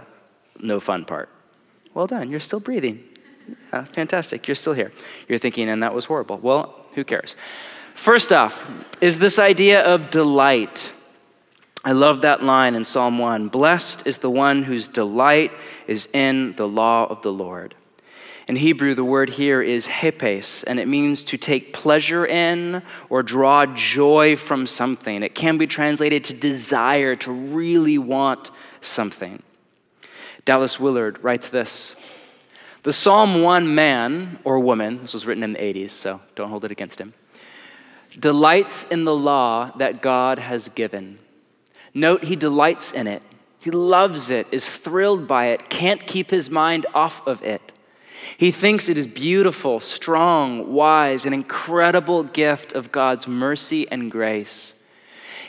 no 0.60 0.78
fun 0.78 1.04
part. 1.04 1.28
Well 1.92 2.06
done, 2.06 2.30
you're 2.30 2.38
still 2.38 2.60
breathing. 2.60 3.02
Yeah, 3.72 3.84
fantastic. 3.84 4.46
You're 4.46 4.54
still 4.54 4.72
here. 4.72 4.92
You're 5.28 5.38
thinking, 5.38 5.68
and 5.68 5.82
that 5.82 5.94
was 5.94 6.06
horrible. 6.06 6.38
Well, 6.38 6.74
who 6.94 7.04
cares? 7.04 7.36
First 7.94 8.32
off, 8.32 8.64
is 9.00 9.18
this 9.18 9.38
idea 9.38 9.82
of 9.82 10.10
delight. 10.10 10.92
I 11.84 11.92
love 11.92 12.22
that 12.22 12.42
line 12.42 12.74
in 12.74 12.84
Psalm 12.84 13.18
1 13.18 13.48
Blessed 13.48 14.06
is 14.06 14.18
the 14.18 14.30
one 14.30 14.64
whose 14.64 14.88
delight 14.88 15.52
is 15.86 16.08
in 16.12 16.54
the 16.56 16.68
law 16.68 17.06
of 17.06 17.22
the 17.22 17.32
Lord. 17.32 17.74
In 18.48 18.56
Hebrew, 18.56 18.94
the 18.94 19.04
word 19.04 19.30
here 19.30 19.62
is 19.62 19.86
hepes, 19.86 20.64
and 20.66 20.80
it 20.80 20.88
means 20.88 21.22
to 21.24 21.36
take 21.36 21.72
pleasure 21.72 22.26
in 22.26 22.82
or 23.08 23.22
draw 23.22 23.66
joy 23.66 24.36
from 24.36 24.66
something. 24.66 25.22
It 25.22 25.34
can 25.34 25.58
be 25.58 25.66
translated 25.66 26.24
to 26.24 26.34
desire, 26.34 27.14
to 27.16 27.32
really 27.32 27.98
want 27.98 28.50
something. 28.80 29.42
Dallas 30.44 30.80
Willard 30.80 31.22
writes 31.22 31.48
this 31.48 31.94
the 32.82 32.92
Psalm 32.92 33.42
1 33.42 33.74
man 33.74 34.38
or 34.44 34.58
woman, 34.58 35.00
this 35.00 35.14
was 35.14 35.24
written 35.24 35.42
in 35.42 35.52
the 35.52 35.58
80s, 35.58 35.90
so 35.90 36.20
don't 36.34 36.50
hold 36.50 36.64
it 36.64 36.72
against 36.72 37.00
him, 37.00 37.14
delights 38.18 38.84
in 38.84 39.04
the 39.04 39.14
law 39.14 39.70
that 39.76 40.02
God 40.02 40.38
has 40.38 40.68
given. 40.70 41.18
Note, 41.94 42.24
he 42.24 42.36
delights 42.36 42.92
in 42.92 43.06
it. 43.06 43.22
He 43.62 43.70
loves 43.70 44.30
it, 44.30 44.48
is 44.50 44.68
thrilled 44.68 45.28
by 45.28 45.46
it, 45.46 45.70
can't 45.70 46.06
keep 46.06 46.30
his 46.30 46.50
mind 46.50 46.86
off 46.94 47.24
of 47.26 47.42
it. 47.42 47.72
He 48.36 48.50
thinks 48.50 48.88
it 48.88 48.98
is 48.98 49.06
beautiful, 49.06 49.78
strong, 49.78 50.72
wise, 50.72 51.26
an 51.26 51.32
incredible 51.32 52.24
gift 52.24 52.72
of 52.72 52.90
God's 52.90 53.28
mercy 53.28 53.88
and 53.90 54.10
grace. 54.10 54.74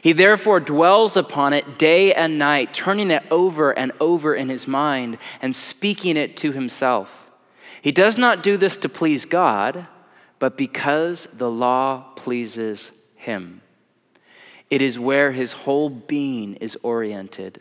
He 0.01 0.11
therefore 0.11 0.59
dwells 0.59 1.15
upon 1.15 1.53
it 1.53 1.79
day 1.79 2.13
and 2.13 2.37
night, 2.37 2.73
turning 2.73 3.09
it 3.09 3.23
over 3.31 3.71
and 3.71 3.91
over 3.99 4.35
in 4.35 4.49
his 4.49 4.67
mind 4.67 5.17
and 5.41 5.55
speaking 5.55 6.17
it 6.17 6.35
to 6.37 6.51
himself. 6.51 7.22
He 7.83 7.91
does 7.91 8.17
not 8.17 8.41
do 8.41 8.55
this 8.55 8.77
to 8.77 8.87
please 8.87 9.25
God, 9.25 9.87
but 10.39 10.55
because 10.55 11.27
the 11.33 11.51
law 11.51 12.13
pleases 12.15 12.91
him. 13.13 13.61
It 14.69 14.81
is 14.81 14.97
where 14.97 15.33
his 15.33 15.51
whole 15.51 15.89
being 15.89 16.55
is 16.55 16.77
oriented, 16.81 17.59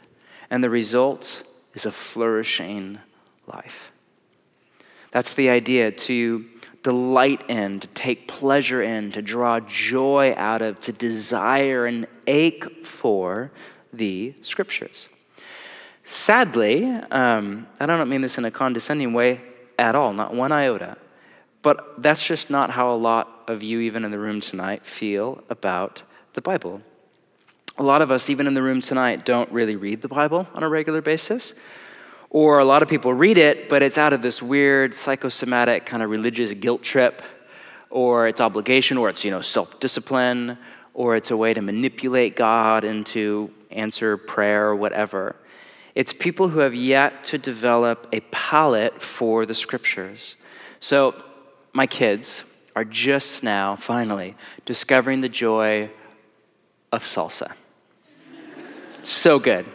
and 0.49 0.63
the 0.63 0.71
result 0.71 1.43
is 1.75 1.85
a 1.85 1.91
flourishing 1.91 3.01
life. 3.49 3.91
That's 5.11 5.35
the 5.35 5.51
idea 5.51 5.91
to 5.91 6.47
delight 6.85 7.43
in, 7.51 7.81
to 7.81 7.89
take 7.89 8.29
pleasure 8.29 8.81
in, 8.81 9.11
to 9.13 9.23
draw 9.23 9.59
joy 9.59 10.35
out 10.37 10.63
of, 10.63 10.79
to 10.83 10.93
desire 10.93 11.85
and 11.85 12.07
ache 12.29 12.87
for 12.87 13.51
the 13.93 14.35
scriptures. 14.41 15.09
Sadly, 16.05 16.85
um, 17.11 17.67
I 17.81 17.87
don't 17.87 18.09
mean 18.09 18.21
this 18.21 18.39
in 18.39 18.45
a 18.45 18.53
condescending 18.53 19.15
way, 19.15 19.41
at 19.83 19.95
all, 19.95 20.13
not 20.13 20.33
one 20.33 20.53
iota. 20.53 20.97
But 21.61 22.03
that's 22.03 22.25
just 22.27 22.49
not 22.51 22.71
how 22.71 22.93
a 22.93 22.97
lot 22.97 23.45
of 23.49 23.63
you, 23.63 23.81
even 23.81 24.05
in 24.05 24.11
the 24.11 24.19
room 24.19 24.41
tonight, 24.41 24.87
feel 24.87 25.43
about 25.51 26.03
the 26.35 26.41
Bible. 26.41 26.81
A 27.79 27.83
lot 27.83 28.01
of 28.01 28.11
us, 28.11 28.31
even 28.31 28.47
in 28.47 28.55
the 28.55 28.63
room 28.63 28.81
tonight, 28.81 29.25
don't 29.25 29.51
really 29.51 29.77
read 29.77 30.03
the 30.03 30.09
Bible 30.09 30.47
on 30.55 30.63
a 30.63 30.69
regular 30.69 31.03
basis. 31.03 31.55
Or 32.31 32.59
a 32.59 32.65
lot 32.65 32.83
of 32.83 32.89
people 32.89 33.13
read 33.13 33.39
it, 33.39 33.69
but 33.69 33.83
it's 33.83 33.99
out 33.99 34.13
of 34.13 34.23
this 34.23 34.41
weird 34.41 34.95
psychosomatic 34.95 35.85
kind 35.85 36.03
of 36.03 36.11
religious 36.11 36.53
guilt 36.53 36.83
trip, 36.83 37.23
or 37.91 38.27
it's 38.27 38.41
obligation, 38.41 38.97
or 38.97 39.09
it's, 39.11 39.25
you 39.25 39.31
know, 39.31 39.43
self 39.43 39.79
discipline, 39.81 40.59
or 40.95 41.17
it's 41.17 41.31
a 41.31 41.37
way 41.37 41.53
to 41.55 41.61
manipulate 41.61 42.37
God 42.37 42.85
into 42.85 43.51
answer 43.71 44.17
prayer 44.17 44.69
or 44.69 44.77
whatever. 44.77 45.37
It's 45.95 46.13
people 46.13 46.49
who 46.49 46.61
have 46.61 46.75
yet 46.75 47.25
to 47.25 47.39
develop 47.39 48.09
a 48.13 48.21
palate 48.31 49.03
for 49.03 49.45
the 49.45 49.55
scriptures. 49.55 50.37
So, 50.81 51.15
my 51.73 51.87
kids 51.87 52.43
are 52.75 52.85
just 52.85 53.43
now, 53.43 53.77
finally, 53.77 54.35
discovering 54.65 55.21
the 55.21 55.29
joy 55.29 55.91
of 56.91 57.05
salsa. 57.05 57.53
so 59.03 59.39
good. 59.39 59.67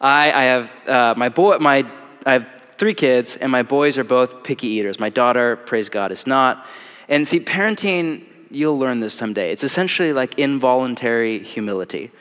I, 0.00 0.32
I 0.32 0.42
have 0.44 0.88
uh, 0.88 1.14
my 1.16 1.28
boy, 1.28 1.58
my, 1.58 1.84
I 2.24 2.32
have 2.34 2.48
three 2.78 2.94
kids, 2.94 3.36
and 3.36 3.50
my 3.50 3.62
boys 3.62 3.98
are 3.98 4.04
both 4.04 4.44
picky 4.44 4.68
eaters. 4.68 5.00
My 5.00 5.10
daughter, 5.10 5.56
praise 5.56 5.88
God, 5.88 6.12
is 6.12 6.26
not. 6.26 6.64
And 7.08 7.26
see, 7.26 7.40
parenting, 7.40 8.24
you'll 8.50 8.78
learn 8.78 9.00
this 9.00 9.14
someday. 9.14 9.50
It's 9.50 9.64
essentially 9.64 10.12
like 10.12 10.38
involuntary 10.38 11.42
humility. 11.42 12.12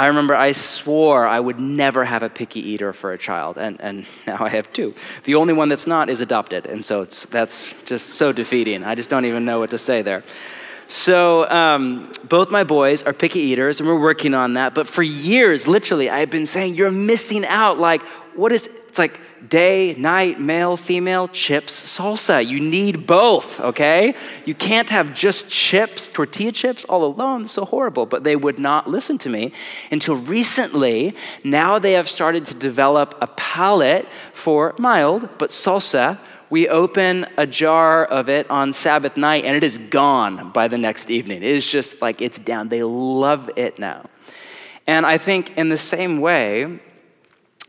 I 0.00 0.06
remember 0.06 0.34
I 0.34 0.52
swore 0.52 1.26
I 1.26 1.38
would 1.40 1.60
never 1.60 2.06
have 2.06 2.22
a 2.22 2.30
picky 2.30 2.60
eater 2.60 2.94
for 2.94 3.12
a 3.12 3.18
child, 3.18 3.58
and, 3.58 3.78
and 3.82 4.06
now 4.26 4.38
I 4.40 4.48
have 4.48 4.72
two. 4.72 4.94
The 5.24 5.34
only 5.34 5.52
one 5.52 5.68
that's 5.68 5.86
not 5.86 6.08
is 6.08 6.22
adopted, 6.22 6.64
and 6.64 6.82
so 6.82 7.02
it's, 7.02 7.26
that's 7.26 7.74
just 7.84 8.08
so 8.08 8.32
defeating. 8.32 8.82
I 8.82 8.94
just 8.94 9.10
don't 9.10 9.26
even 9.26 9.44
know 9.44 9.58
what 9.58 9.68
to 9.70 9.78
say 9.78 10.00
there. 10.00 10.24
So, 10.88 11.48
um, 11.50 12.10
both 12.26 12.50
my 12.50 12.64
boys 12.64 13.02
are 13.02 13.12
picky 13.12 13.40
eaters, 13.40 13.78
and 13.78 13.86
we're 13.86 14.00
working 14.00 14.32
on 14.32 14.54
that. 14.54 14.74
But 14.74 14.86
for 14.86 15.02
years, 15.02 15.68
literally, 15.68 16.08
I've 16.08 16.30
been 16.30 16.46
saying, 16.46 16.76
You're 16.76 16.90
missing 16.90 17.44
out. 17.44 17.78
Like, 17.78 18.00
what 18.34 18.52
is, 18.52 18.70
it's 18.88 18.98
like 18.98 19.20
day, 19.50 19.94
night, 19.98 20.40
male, 20.40 20.76
female, 20.76 21.28
chips, 21.28 21.98
salsa. 21.98 22.46
You 22.46 22.60
need 22.60 23.06
both, 23.06 23.60
okay? 23.60 24.14
You 24.46 24.54
can't 24.54 24.88
have 24.90 25.12
just 25.12 25.48
chips, 25.48 26.08
tortilla 26.08 26.52
chips 26.52 26.84
all 26.84 27.04
alone. 27.04 27.42
It's 27.42 27.52
so 27.52 27.64
horrible. 27.64 28.06
But 28.06 28.24
they 28.24 28.36
would 28.36 28.58
not 28.58 28.88
listen 28.88 29.18
to 29.18 29.28
me 29.28 29.52
until 29.90 30.16
recently. 30.16 31.14
Now 31.44 31.78
they 31.78 31.92
have 31.92 32.08
started 32.08 32.46
to 32.46 32.54
develop 32.54 33.14
a 33.20 33.26
palate 33.26 34.08
for 34.32 34.74
mild, 34.78 35.28
but 35.38 35.50
salsa 35.50 36.18
we 36.50 36.68
open 36.68 37.26
a 37.36 37.46
jar 37.46 38.04
of 38.04 38.28
it 38.28 38.50
on 38.50 38.72
Sabbath 38.72 39.16
night 39.16 39.44
and 39.44 39.54
it 39.56 39.62
is 39.62 39.78
gone 39.78 40.50
by 40.50 40.66
the 40.66 40.76
next 40.76 41.08
evening. 41.08 41.44
It 41.44 41.50
is 41.50 41.64
just 41.64 42.02
like 42.02 42.20
it's 42.20 42.40
down. 42.40 42.68
They 42.68 42.82
love 42.82 43.48
it 43.54 43.78
now. 43.78 44.10
And 44.86 45.06
I 45.06 45.16
think 45.16 45.56
in 45.56 45.68
the 45.68 45.78
same 45.78 46.20
way, 46.20 46.80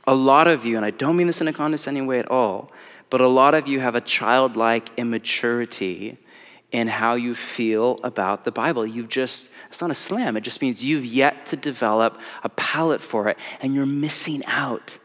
a 0.06 0.16
lot 0.16 0.48
of 0.48 0.66
you, 0.66 0.78
and 0.78 0.86
I 0.86 0.92
don't 0.92 1.16
mean 1.16 1.28
this 1.28 1.42
in 1.42 1.48
a 1.48 1.54
condescending 1.54 2.08
way 2.08 2.20
at 2.20 2.30
all, 2.30 2.72
but 3.10 3.22
a 3.22 3.28
lot 3.28 3.54
of 3.54 3.68
you 3.68 3.80
have 3.80 3.96
a 3.96 4.02
childlike 4.02 4.90
immaturity 4.98 6.18
in 6.72 6.88
how 6.88 7.16
you 7.16 7.36
feel 7.36 8.00
about 8.04 8.46
the 8.46 8.52
Bible. 8.52 8.88
You've 8.88 9.10
just, 9.10 9.50
it's 9.70 9.82
not 9.82 9.92
a 9.92 9.96
slam, 9.96 10.38
it 10.38 10.42
just 10.42 10.62
means 10.62 10.84
you've 10.84 11.06
yet 11.06 11.46
to 11.48 11.58
develop 11.58 12.20
a 12.44 12.50
palate 12.50 13.02
for 13.02 13.28
it 13.28 13.38
and 13.62 13.76
you're 13.76 13.86
missing 13.86 14.44
out. 14.46 14.98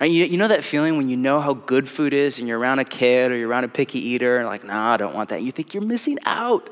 You 0.00 0.36
know 0.36 0.48
that 0.48 0.64
feeling 0.64 0.98
when 0.98 1.08
you 1.08 1.16
know 1.16 1.40
how 1.40 1.54
good 1.54 1.88
food 1.88 2.12
is 2.12 2.38
and 2.38 2.46
you're 2.46 2.58
around 2.58 2.78
a 2.78 2.84
kid 2.84 3.32
or 3.32 3.36
you're 3.36 3.48
around 3.48 3.64
a 3.64 3.68
picky 3.68 4.00
eater 4.00 4.36
and 4.36 4.46
like, 4.46 4.62
nah, 4.62 4.94
I 4.94 4.96
don't 4.98 5.14
want 5.14 5.30
that. 5.30 5.42
You 5.42 5.50
think 5.50 5.72
you're 5.72 5.84
missing 5.84 6.18
out. 6.26 6.68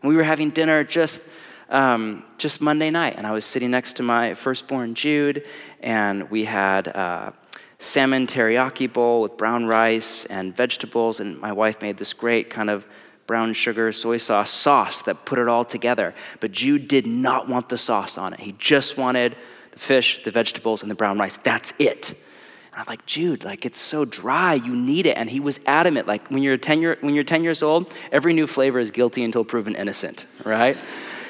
And 0.00 0.08
we 0.08 0.14
were 0.14 0.22
having 0.22 0.50
dinner 0.50 0.84
just, 0.84 1.22
um, 1.68 2.24
just 2.38 2.60
Monday 2.60 2.90
night, 2.90 3.14
and 3.16 3.26
I 3.26 3.32
was 3.32 3.44
sitting 3.44 3.70
next 3.70 3.96
to 3.96 4.02
my 4.02 4.34
firstborn 4.34 4.94
Jude, 4.94 5.44
and 5.80 6.30
we 6.30 6.44
had 6.44 6.88
uh, 6.88 7.32
salmon 7.78 8.26
teriyaki 8.26 8.92
bowl 8.92 9.22
with 9.22 9.36
brown 9.36 9.66
rice 9.66 10.24
and 10.26 10.56
vegetables, 10.56 11.20
and 11.20 11.38
my 11.38 11.52
wife 11.52 11.80
made 11.82 11.98
this 11.98 12.12
great 12.12 12.50
kind 12.50 12.70
of 12.70 12.86
brown 13.26 13.52
sugar 13.52 13.92
soy 13.92 14.16
sauce 14.16 14.50
sauce 14.50 15.02
that 15.02 15.26
put 15.26 15.38
it 15.38 15.48
all 15.48 15.64
together. 15.64 16.14
But 16.40 16.52
Jude 16.52 16.88
did 16.88 17.06
not 17.06 17.48
want 17.48 17.68
the 17.68 17.78
sauce 17.78 18.16
on 18.16 18.32
it. 18.32 18.40
He 18.40 18.52
just 18.52 18.96
wanted 18.96 19.36
the 19.72 19.78
fish, 19.78 20.22
the 20.24 20.30
vegetables, 20.30 20.82
and 20.82 20.90
the 20.90 20.94
brown 20.94 21.18
rice. 21.18 21.38
That's 21.42 21.74
it. 21.78 22.14
And 22.72 22.80
I'm 22.80 22.86
like, 22.86 23.04
Jude, 23.04 23.44
like 23.44 23.66
it's 23.66 23.78
so 23.78 24.06
dry, 24.06 24.54
you 24.54 24.74
need 24.74 25.04
it. 25.04 25.18
And 25.18 25.28
he 25.28 25.40
was 25.40 25.60
adamant, 25.66 26.08
like 26.08 26.28
when 26.28 26.42
you're 26.42 26.56
10, 26.56 26.80
year, 26.80 26.96
when 27.02 27.14
you're 27.14 27.24
10 27.24 27.44
years 27.44 27.62
old, 27.62 27.92
every 28.10 28.32
new 28.32 28.46
flavor 28.46 28.78
is 28.78 28.90
guilty 28.90 29.22
until 29.22 29.44
proven 29.44 29.74
innocent, 29.74 30.24
right? 30.44 30.78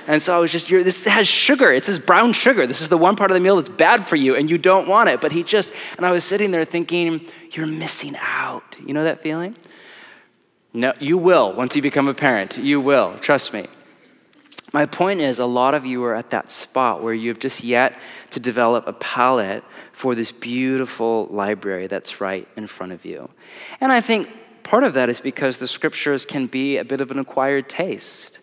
And 0.09 0.23
so 0.23 0.35
I 0.35 0.41
was 0.41 0.51
just, 0.51 0.69
this 0.69 1.05
has 1.05 1.29
sugar. 1.29 1.71
It's 1.71 1.87
this 1.87 1.99
brown 1.99 2.33
sugar. 2.33 2.67
This 2.67 2.81
is 2.81 2.89
the 2.89 2.97
one 2.97 3.15
part 3.15 3.31
of 3.31 3.35
the 3.35 3.41
meal 3.41 3.57
that's 3.57 3.69
bad 3.69 4.09
for 4.09 4.17
you 4.17 4.35
and 4.35 4.51
you 4.51 4.57
don't 4.57 4.89
want 4.89 5.11
it. 5.11 5.21
But 5.21 5.33
he 5.33 5.43
just, 5.43 5.71
and 5.99 6.07
I 6.07 6.11
was 6.11 6.25
sitting 6.25 6.51
there 6.51 6.65
thinking, 6.65 7.29
you're 7.53 7.67
missing 7.67 8.17
out. 8.19 8.75
You 8.85 8.95
know 8.95 9.05
that 9.05 9.21
feeling? 9.21 9.55
No, 10.73 10.95
you 10.99 11.19
will 11.19 11.53
once 11.53 11.77
you 11.77 11.83
become 11.83 12.09
a 12.09 12.15
parent. 12.15 12.57
You 12.57 12.81
will, 12.81 13.19
trust 13.19 13.53
me. 13.53 13.67
My 14.73 14.87
point 14.87 15.21
is, 15.21 15.39
a 15.39 15.47
lot 15.47 15.75
of 15.75 15.85
you 15.85 16.03
are 16.05 16.15
at 16.15 16.31
that 16.31 16.51
spot 16.51 17.03
where 17.03 17.13
you 17.13 17.29
have 17.29 17.39
just 17.39 17.63
yet 17.63 17.99
to 18.31 18.41
develop 18.41 18.87
a 18.87 18.95
palate 18.95 19.63
for 19.93 20.15
this 20.15 20.33
beautiful 20.33 21.27
library 21.31 21.87
that's 21.87 22.19
right 22.19 22.49
in 22.57 22.67
front 22.67 22.93
of 22.93 23.05
you. 23.05 23.29
And 23.79 23.93
I 23.93 24.01
think 24.01 24.31
part 24.63 24.85
of 24.85 24.95
that 24.95 25.11
is 25.11 25.21
because 25.21 25.59
the 25.59 25.67
scriptures 25.67 26.25
can 26.25 26.47
be 26.47 26.79
a 26.79 26.85
bit 26.85 27.03
of 27.03 27.11
an 27.11 27.19
acquired 27.19 27.69
taste. 27.69 28.39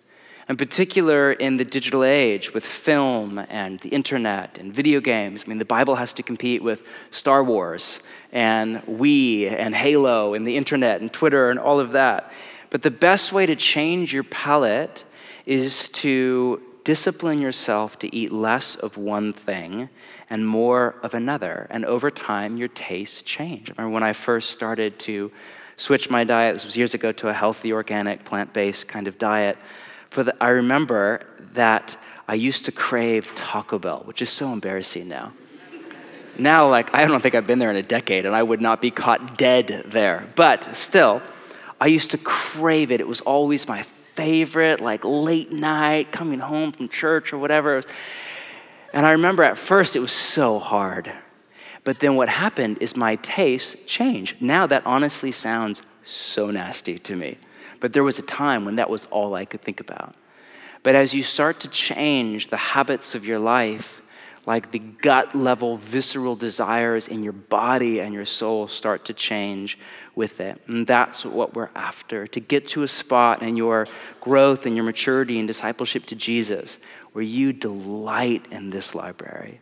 In 0.47 0.57
particular, 0.57 1.31
in 1.31 1.57
the 1.57 1.65
digital 1.65 2.03
age 2.03 2.53
with 2.53 2.63
film 2.63 3.39
and 3.49 3.79
the 3.79 3.89
internet 3.89 4.59
and 4.59 4.71
video 4.71 4.99
games. 4.99 5.43
I 5.43 5.49
mean, 5.49 5.57
the 5.57 5.65
Bible 5.65 5.95
has 5.95 6.13
to 6.13 6.23
compete 6.23 6.61
with 6.61 6.83
Star 7.09 7.43
Wars 7.43 7.99
and 8.31 8.83
Wii 8.83 9.51
and 9.51 9.73
Halo 9.73 10.35
and 10.35 10.45
the 10.45 10.55
internet 10.55 11.01
and 11.01 11.11
Twitter 11.11 11.49
and 11.49 11.57
all 11.57 11.79
of 11.79 11.93
that. 11.93 12.31
But 12.69 12.83
the 12.83 12.91
best 12.91 13.31
way 13.31 13.47
to 13.47 13.55
change 13.55 14.13
your 14.13 14.23
palate 14.23 15.03
is 15.47 15.89
to 15.89 16.61
discipline 16.83 17.41
yourself 17.41 17.97
to 17.97 18.15
eat 18.15 18.31
less 18.31 18.75
of 18.75 18.97
one 18.97 19.33
thing 19.33 19.89
and 20.29 20.47
more 20.47 20.95
of 21.01 21.15
another. 21.15 21.65
And 21.71 21.83
over 21.85 22.11
time, 22.11 22.57
your 22.57 22.67
tastes 22.67 23.23
change. 23.23 23.71
I 23.71 23.81
remember 23.81 23.95
when 23.95 24.03
I 24.03 24.13
first 24.13 24.51
started 24.51 24.99
to 24.99 25.31
switch 25.77 26.11
my 26.11 26.23
diet, 26.23 26.53
this 26.53 26.65
was 26.65 26.77
years 26.77 26.93
ago, 26.93 27.11
to 27.13 27.29
a 27.29 27.33
healthy, 27.33 27.73
organic, 27.73 28.23
plant 28.23 28.53
based 28.53 28.87
kind 28.87 29.07
of 29.07 29.17
diet. 29.17 29.57
For 30.15 30.23
the, 30.23 30.33
I 30.41 30.47
remember 30.47 31.23
that 31.55 31.97
I 32.25 32.35
used 32.35 32.63
to 32.63 32.71
crave 32.71 33.27
Taco 33.35 33.77
Bell, 33.77 34.03
which 34.05 34.21
is 34.21 34.29
so 34.29 34.53
embarrassing 34.53 35.09
now. 35.09 35.33
Now, 36.39 36.69
like, 36.69 36.95
I 36.95 37.05
don't 37.05 37.19
think 37.19 37.35
I've 37.35 37.45
been 37.45 37.59
there 37.59 37.69
in 37.69 37.75
a 37.75 37.83
decade, 37.83 38.25
and 38.25 38.33
I 38.33 38.41
would 38.41 38.61
not 38.61 38.79
be 38.79 38.91
caught 38.91 39.37
dead 39.37 39.83
there. 39.87 40.25
But 40.35 40.73
still, 40.73 41.21
I 41.81 41.87
used 41.87 42.11
to 42.11 42.17
crave 42.17 42.93
it. 42.93 43.01
It 43.01 43.09
was 43.09 43.19
always 43.19 43.67
my 43.67 43.81
favorite, 43.81 44.79
like 44.79 45.03
late 45.03 45.51
night, 45.51 46.13
coming 46.13 46.39
home 46.39 46.71
from 46.71 46.87
church 46.87 47.33
or 47.33 47.37
whatever. 47.37 47.83
And 48.93 49.05
I 49.05 49.11
remember 49.11 49.43
at 49.43 49.57
first 49.57 49.97
it 49.97 49.99
was 49.99 50.13
so 50.13 50.59
hard. 50.59 51.11
But 51.83 51.99
then 51.99 52.15
what 52.15 52.29
happened 52.29 52.77
is 52.79 52.95
my 52.95 53.17
taste 53.17 53.85
changed. 53.85 54.41
Now 54.41 54.65
that 54.65 54.85
honestly 54.85 55.31
sounds 55.31 55.81
so 56.05 56.51
nasty 56.51 56.99
to 56.99 57.17
me. 57.17 57.37
But 57.85 57.93
there 57.93 58.03
was 58.03 58.17
a 58.17 58.23
time 58.23 58.65
when 58.65 58.77
that 58.77 58.89
was 58.89 59.05
all 59.11 59.35
I 59.35 59.45
could 59.45 59.61
think 59.61 59.79
about. 59.79 60.15
But 60.81 60.95
as 60.95 61.13
you 61.13 61.21
start 61.21 61.59
to 61.59 61.67
change 61.67 62.47
the 62.47 62.57
habits 62.57 63.13
of 63.13 63.27
your 63.27 63.37
life, 63.37 64.01
like 64.47 64.71
the 64.71 64.79
gut 64.79 65.35
level, 65.35 65.77
visceral 65.77 66.35
desires 66.35 67.07
in 67.07 67.23
your 67.23 67.31
body 67.31 67.99
and 67.99 68.11
your 68.11 68.25
soul 68.25 68.67
start 68.67 69.05
to 69.05 69.13
change 69.13 69.77
with 70.15 70.39
it. 70.39 70.59
And 70.65 70.87
that's 70.87 71.25
what 71.25 71.53
we're 71.53 71.69
after 71.75 72.25
to 72.25 72.39
get 72.39 72.67
to 72.69 72.81
a 72.81 72.87
spot 72.87 73.43
in 73.43 73.55
your 73.55 73.87
growth 74.19 74.65
and 74.65 74.75
your 74.75 74.83
maturity 74.83 75.37
and 75.37 75.47
discipleship 75.47 76.07
to 76.07 76.15
Jesus 76.15 76.79
where 77.13 77.23
you 77.23 77.53
delight 77.53 78.47
in 78.49 78.71
this 78.71 78.95
library. 78.95 79.61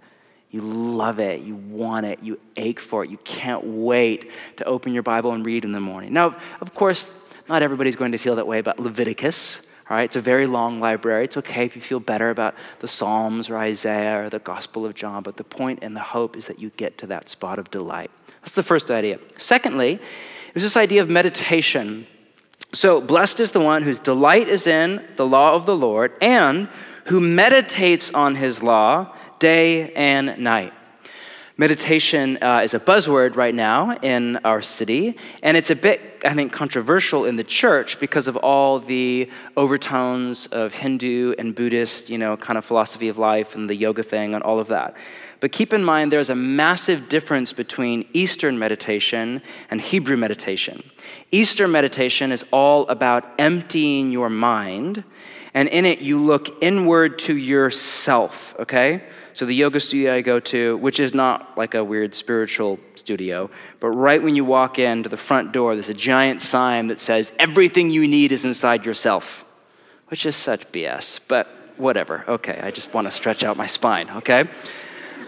You 0.50 0.62
love 0.62 1.20
it, 1.20 1.42
you 1.42 1.56
want 1.56 2.06
it, 2.06 2.20
you 2.22 2.40
ache 2.56 2.80
for 2.80 3.04
it, 3.04 3.10
you 3.10 3.18
can't 3.18 3.66
wait 3.66 4.30
to 4.58 4.64
open 4.66 4.94
your 4.94 5.02
Bible 5.02 5.32
and 5.32 5.44
read 5.44 5.66
in 5.66 5.72
the 5.72 5.80
morning. 5.80 6.14
Now, 6.14 6.38
of 6.62 6.76
course, 6.76 7.12
not 7.48 7.62
everybody's 7.62 7.96
going 7.96 8.12
to 8.14 8.18
feel 8.18 8.36
that 8.36 8.48
way 8.48 8.60
about 8.60 8.80
Leviticus 8.80 9.60
right, 9.94 10.04
it's 10.04 10.16
a 10.16 10.22
very 10.22 10.48
long 10.48 10.80
library. 10.80 11.26
It's 11.26 11.38
okay 11.38 11.66
if 11.66 11.76
you 11.76 11.82
feel 11.82 12.00
better 12.00 12.30
about 12.30 12.56
the 12.80 12.88
Psalms 12.88 13.50
or 13.50 13.58
Isaiah 13.58 14.26
or 14.26 14.30
the 14.30 14.40
Gospel 14.40 14.86
of 14.86 14.96
John, 14.96 15.24
but 15.24 15.38
the 15.38 15.44
point 15.44 15.80
and 15.82 15.96
the 15.96 16.02
hope 16.02 16.36
is 16.36 16.48
that 16.48 16.60
you 16.60 16.72
get 16.72 16.98
to 17.00 17.08
that 17.08 17.30
spot 17.30 17.60
of 17.60 17.70
delight. 17.72 18.12
That's 18.42 18.54
the 18.54 18.64
first 18.64 18.92
idea. 18.92 19.20
Secondly, 19.38 20.00
there's 20.54 20.64
this 20.64 20.78
idea 20.78 21.02
of 21.02 21.10
meditation. 21.10 22.08
So, 22.74 23.00
blessed 23.00 23.40
is 23.40 23.52
the 23.52 23.60
one 23.60 23.84
whose 23.84 24.00
delight 24.00 24.50
is 24.50 24.66
in 24.66 25.06
the 25.16 25.26
law 25.26 25.54
of 25.54 25.66
the 25.66 25.76
Lord 25.76 26.12
and 26.22 26.68
who 27.06 27.20
meditates 27.20 28.12
on 28.12 28.36
his 28.36 28.64
law 28.64 29.16
day 29.40 29.92
and 29.94 30.38
night. 30.40 30.74
Meditation 31.56 32.40
uh, 32.42 32.62
is 32.64 32.74
a 32.74 32.80
buzzword 32.80 33.36
right 33.36 33.54
now 33.54 33.96
in 34.02 34.38
our 34.38 34.60
city, 34.60 35.16
and 35.44 35.56
it's 35.56 35.70
a 35.70 35.76
bit, 35.76 36.02
I 36.26 36.34
think, 36.34 36.52
controversial 36.52 37.26
in 37.26 37.36
the 37.36 37.44
church 37.44 38.00
because 38.00 38.28
of 38.28 38.36
all 38.38 38.80
the 38.80 39.30
overtones 39.56 40.48
of 40.48 40.74
Hindu 40.74 41.36
and 41.38 41.54
Buddhist, 41.54 42.10
you 42.10 42.18
know, 42.18 42.36
kind 42.38 42.58
of 42.58 42.66
philosophy 42.66 43.08
of 43.08 43.20
life 43.20 43.54
and 43.54 43.70
the 43.70 43.76
yoga 43.76 44.02
thing 44.02 44.34
and 44.34 44.44
all 44.44 44.58
of 44.58 44.68
that. 44.70 44.98
But 45.42 45.52
keep 45.52 45.74
in 45.74 45.84
mind 45.84 46.12
there's 46.12 46.32
a 46.32 46.36
massive 46.36 47.08
difference 47.08 47.54
between 47.54 48.10
Eastern 48.14 48.58
meditation 48.58 49.44
and 49.70 49.80
Hebrew 49.80 50.18
meditation. 50.18 50.82
Eastern 51.32 51.72
meditation 51.72 52.32
is 52.32 52.44
all 52.50 52.88
about 52.88 53.32
emptying 53.38 54.10
your 54.10 54.30
mind 54.32 55.04
And 55.54 55.70
in 55.70 55.86
it, 55.86 56.00
you 56.00 56.20
look 56.20 56.48
inward 56.64 57.20
to 57.20 57.38
yourself, 57.38 58.56
okay? 58.60 59.04
So 59.34 59.46
the 59.46 59.54
yoga 59.54 59.80
studio 59.80 60.16
I 60.16 60.22
go 60.22 60.40
to, 60.40 60.78
which 60.78 61.00
is 61.00 61.14
not 61.14 61.58
like 61.58 61.76
a 61.76 61.84
weird 61.84 62.16
spiritual 62.16 62.80
studio, 62.96 63.50
but 63.80 63.90
right 63.90 64.22
when 64.22 64.36
you 64.36 64.46
walk 64.46 64.80
in 64.80 65.04
to 65.04 65.10
the 65.10 65.18
front 65.18 65.52
door, 65.52 65.76
there's 65.76 65.90
a 65.90 65.94
giant 65.94 66.42
sign 66.42 66.88
that 66.88 67.00
says, 67.00 67.32
Everything 67.38 67.92
you 67.92 68.08
need 68.08 68.32
is 68.32 68.46
inside 68.46 68.86
yourself, 68.86 69.46
which 70.08 70.26
is 70.26 70.36
such 70.36 70.72
BS, 70.72 71.20
but 71.28 71.48
whatever. 71.78 72.24
Okay, 72.28 72.60
I 72.62 72.72
just 72.72 72.94
want 72.94 73.06
to 73.06 73.12
stretch 73.12 73.44
out 73.44 73.58
my 73.58 73.68
spine, 73.68 74.10
okay? 74.10 74.46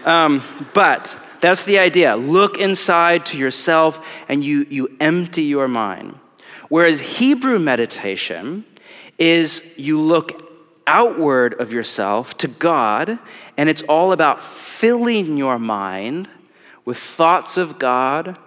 Um, 0.04 0.42
but 0.72 1.16
that's 1.40 1.64
the 1.64 1.78
idea. 1.78 2.16
Look 2.16 2.58
inside 2.58 3.26
to 3.26 3.36
yourself 3.38 4.04
and 4.28 4.44
you, 4.44 4.66
you 4.70 4.96
empty 5.00 5.42
your 5.42 5.68
mind. 5.68 6.18
Whereas 6.68 7.00
Hebrew 7.00 7.58
meditation 7.58 8.64
is 9.18 9.62
you 9.76 10.00
look 10.00 10.42
outward 10.86 11.54
of 11.54 11.72
yourself 11.72 12.36
to 12.38 12.48
God, 12.48 13.18
and 13.56 13.68
it's 13.68 13.82
all 13.82 14.12
about 14.12 14.42
filling 14.42 15.36
your 15.36 15.58
mind 15.58 16.28
with 16.84 16.98
thoughts 16.98 17.56
of 17.56 17.78
God 17.78 18.38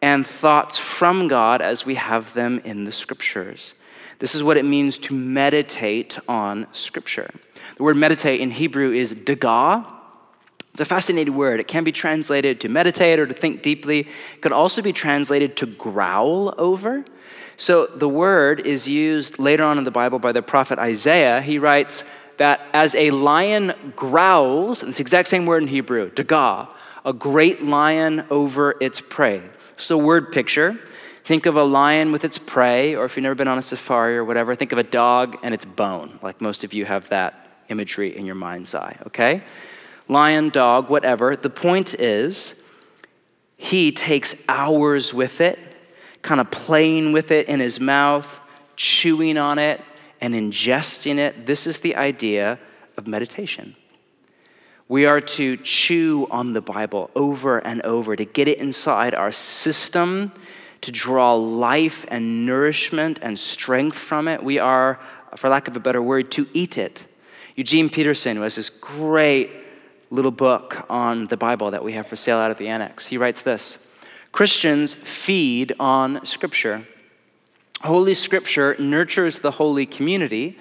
and 0.00 0.26
thoughts 0.26 0.78
from 0.78 1.28
God 1.28 1.60
as 1.60 1.84
we 1.84 1.96
have 1.96 2.32
them 2.34 2.60
in 2.64 2.84
the 2.84 2.92
scriptures. 2.92 3.74
This 4.18 4.34
is 4.34 4.42
what 4.42 4.56
it 4.56 4.64
means 4.64 4.98
to 4.98 5.14
meditate 5.14 6.18
on 6.28 6.66
scripture. 6.72 7.30
The 7.76 7.82
word 7.82 7.96
meditate 7.96 8.40
in 8.40 8.50
Hebrew 8.50 8.92
is 8.92 9.14
dagah. 9.14 9.86
It's 10.72 10.80
a 10.80 10.84
fascinating 10.84 11.34
word. 11.34 11.58
It 11.58 11.66
can 11.66 11.84
be 11.84 11.90
translated 11.90 12.60
to 12.60 12.68
meditate 12.68 13.18
or 13.18 13.26
to 13.26 13.34
think 13.34 13.62
deeply. 13.62 14.00
It 14.00 14.40
could 14.40 14.52
also 14.52 14.82
be 14.82 14.92
translated 14.92 15.56
to 15.56 15.66
growl 15.66 16.54
over. 16.58 17.04
So 17.60 17.84
the 17.84 18.08
word 18.08 18.66
is 18.66 18.88
used 18.88 19.38
later 19.38 19.64
on 19.64 19.76
in 19.76 19.84
the 19.84 19.90
Bible 19.90 20.18
by 20.18 20.32
the 20.32 20.40
prophet 20.40 20.78
Isaiah. 20.78 21.42
He 21.42 21.58
writes 21.58 22.04
that 22.38 22.62
as 22.72 22.94
a 22.94 23.10
lion 23.10 23.92
growls, 23.94 24.80
and 24.80 24.88
it's 24.88 24.96
the 24.96 25.02
exact 25.02 25.28
same 25.28 25.44
word 25.44 25.64
in 25.64 25.68
Hebrew, 25.68 26.10
dagah, 26.10 26.68
a 27.04 27.12
great 27.12 27.62
lion 27.62 28.24
over 28.30 28.76
its 28.80 29.02
prey. 29.02 29.42
So, 29.76 29.98
word 29.98 30.32
picture. 30.32 30.80
Think 31.26 31.44
of 31.44 31.54
a 31.54 31.62
lion 31.62 32.12
with 32.12 32.24
its 32.24 32.38
prey, 32.38 32.94
or 32.94 33.04
if 33.04 33.14
you've 33.14 33.24
never 33.24 33.34
been 33.34 33.46
on 33.46 33.58
a 33.58 33.62
safari 33.62 34.16
or 34.16 34.24
whatever, 34.24 34.54
think 34.54 34.72
of 34.72 34.78
a 34.78 34.82
dog 34.82 35.36
and 35.42 35.52
its 35.52 35.66
bone, 35.66 36.18
like 36.22 36.40
most 36.40 36.64
of 36.64 36.72
you 36.72 36.86
have 36.86 37.10
that 37.10 37.46
imagery 37.68 38.16
in 38.16 38.24
your 38.24 38.36
mind's 38.36 38.74
eye, 38.74 38.96
okay? 39.06 39.42
Lion, 40.08 40.48
dog, 40.48 40.88
whatever. 40.88 41.36
The 41.36 41.50
point 41.50 41.94
is, 42.00 42.54
he 43.58 43.92
takes 43.92 44.34
hours 44.48 45.12
with 45.12 45.42
it 45.42 45.69
kind 46.22 46.40
of 46.40 46.50
playing 46.50 47.12
with 47.12 47.30
it 47.30 47.48
in 47.48 47.60
his 47.60 47.80
mouth, 47.80 48.40
chewing 48.76 49.38
on 49.38 49.58
it, 49.58 49.82
and 50.20 50.34
ingesting 50.34 51.18
it. 51.18 51.46
This 51.46 51.66
is 51.66 51.80
the 51.80 51.96
idea 51.96 52.58
of 52.96 53.06
meditation. 53.06 53.76
We 54.88 55.06
are 55.06 55.20
to 55.20 55.56
chew 55.58 56.26
on 56.30 56.52
the 56.52 56.60
Bible 56.60 57.10
over 57.14 57.58
and 57.58 57.80
over 57.82 58.16
to 58.16 58.24
get 58.24 58.48
it 58.48 58.58
inside 58.58 59.14
our 59.14 59.30
system, 59.30 60.32
to 60.80 60.90
draw 60.90 61.34
life 61.34 62.04
and 62.08 62.44
nourishment 62.44 63.18
and 63.22 63.38
strength 63.38 63.96
from 63.96 64.26
it. 64.26 64.42
We 64.42 64.58
are, 64.58 64.98
for 65.36 65.48
lack 65.48 65.68
of 65.68 65.76
a 65.76 65.80
better 65.80 66.02
word, 66.02 66.32
to 66.32 66.48
eat 66.52 66.76
it. 66.76 67.04
Eugene 67.54 67.88
Peterson, 67.88 68.36
who 68.36 68.42
has 68.42 68.56
this 68.56 68.70
great 68.70 69.50
little 70.10 70.30
book 70.32 70.84
on 70.90 71.28
the 71.28 71.36
Bible 71.36 71.70
that 71.70 71.84
we 71.84 71.92
have 71.92 72.06
for 72.06 72.16
sale 72.16 72.38
out 72.38 72.50
at 72.50 72.58
the 72.58 72.68
annex, 72.68 73.06
he 73.06 73.16
writes 73.16 73.42
this 73.42 73.78
Christians 74.32 74.94
feed 74.94 75.72
on 75.80 76.24
Scripture. 76.24 76.86
Holy 77.82 78.14
Scripture 78.14 78.76
nurtures 78.78 79.40
the 79.40 79.52
holy 79.52 79.86
community 79.86 80.58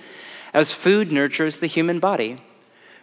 as 0.54 0.74
food 0.74 1.12
nurtures 1.12 1.58
the 1.58 1.68
human 1.68 2.00
body. 2.00 2.42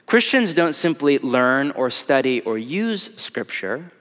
Christians 0.06 0.54
don't 0.54 0.74
simply 0.74 1.18
learn 1.18 1.70
or 1.72 1.90
study 1.90 2.40
or 2.42 2.58
use 2.58 3.10
Scripture, 3.16 3.92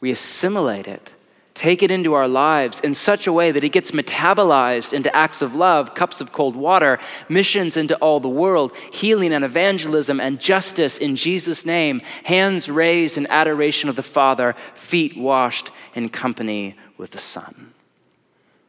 we 0.00 0.10
assimilate 0.10 0.86
it 0.88 1.14
take 1.54 1.82
it 1.82 1.90
into 1.90 2.14
our 2.14 2.28
lives 2.28 2.80
in 2.80 2.94
such 2.94 3.26
a 3.26 3.32
way 3.32 3.50
that 3.50 3.64
it 3.64 3.70
gets 3.70 3.90
metabolized 3.90 4.92
into 4.92 5.14
acts 5.14 5.42
of 5.42 5.54
love, 5.54 5.94
cups 5.94 6.20
of 6.20 6.32
cold 6.32 6.56
water, 6.56 6.98
missions 7.28 7.76
into 7.76 7.96
all 7.96 8.20
the 8.20 8.28
world, 8.28 8.72
healing 8.92 9.32
and 9.32 9.44
evangelism 9.44 10.20
and 10.20 10.40
justice 10.40 10.96
in 10.96 11.16
Jesus' 11.16 11.66
name, 11.66 12.00
hands 12.24 12.68
raised 12.68 13.16
in 13.16 13.26
adoration 13.26 13.88
of 13.88 13.96
the 13.96 14.02
Father, 14.02 14.54
feet 14.74 15.16
washed 15.16 15.70
in 15.94 16.08
company 16.08 16.76
with 16.96 17.10
the 17.10 17.18
Son. 17.18 17.74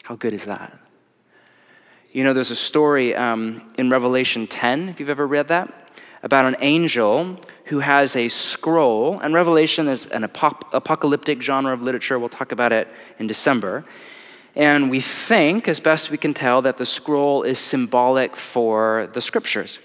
How 0.03 0.15
good 0.15 0.33
is 0.33 0.45
that? 0.45 0.77
You 2.11 2.23
know, 2.23 2.33
there's 2.33 2.51
a 2.51 2.55
story 2.55 3.15
um, 3.15 3.71
in 3.77 3.89
Revelation 3.89 4.47
10, 4.47 4.89
if 4.89 4.99
you've 4.99 5.09
ever 5.09 5.25
read 5.25 5.47
that, 5.47 5.73
about 6.23 6.45
an 6.45 6.57
angel 6.59 7.37
who 7.65 7.79
has 7.79 8.15
a 8.15 8.27
scroll, 8.27 9.19
and 9.19 9.33
Revelation 9.33 9.87
is 9.87 10.05
an 10.07 10.23
apocalyptic 10.23 11.41
genre 11.41 11.73
of 11.73 11.81
literature. 11.81 12.17
We'll 12.19 12.29
talk 12.29 12.51
about 12.51 12.71
it 12.73 12.87
in 13.19 13.27
December. 13.27 13.85
And 14.55 14.89
we 14.89 14.99
think, 14.99 15.67
as 15.67 15.79
best 15.79 16.11
we 16.11 16.17
can 16.17 16.33
tell, 16.33 16.61
that 16.63 16.77
the 16.77 16.85
scroll 16.85 17.43
is 17.43 17.59
symbolic 17.59 18.35
for 18.35 19.09
the 19.13 19.21
scriptures. 19.21 19.79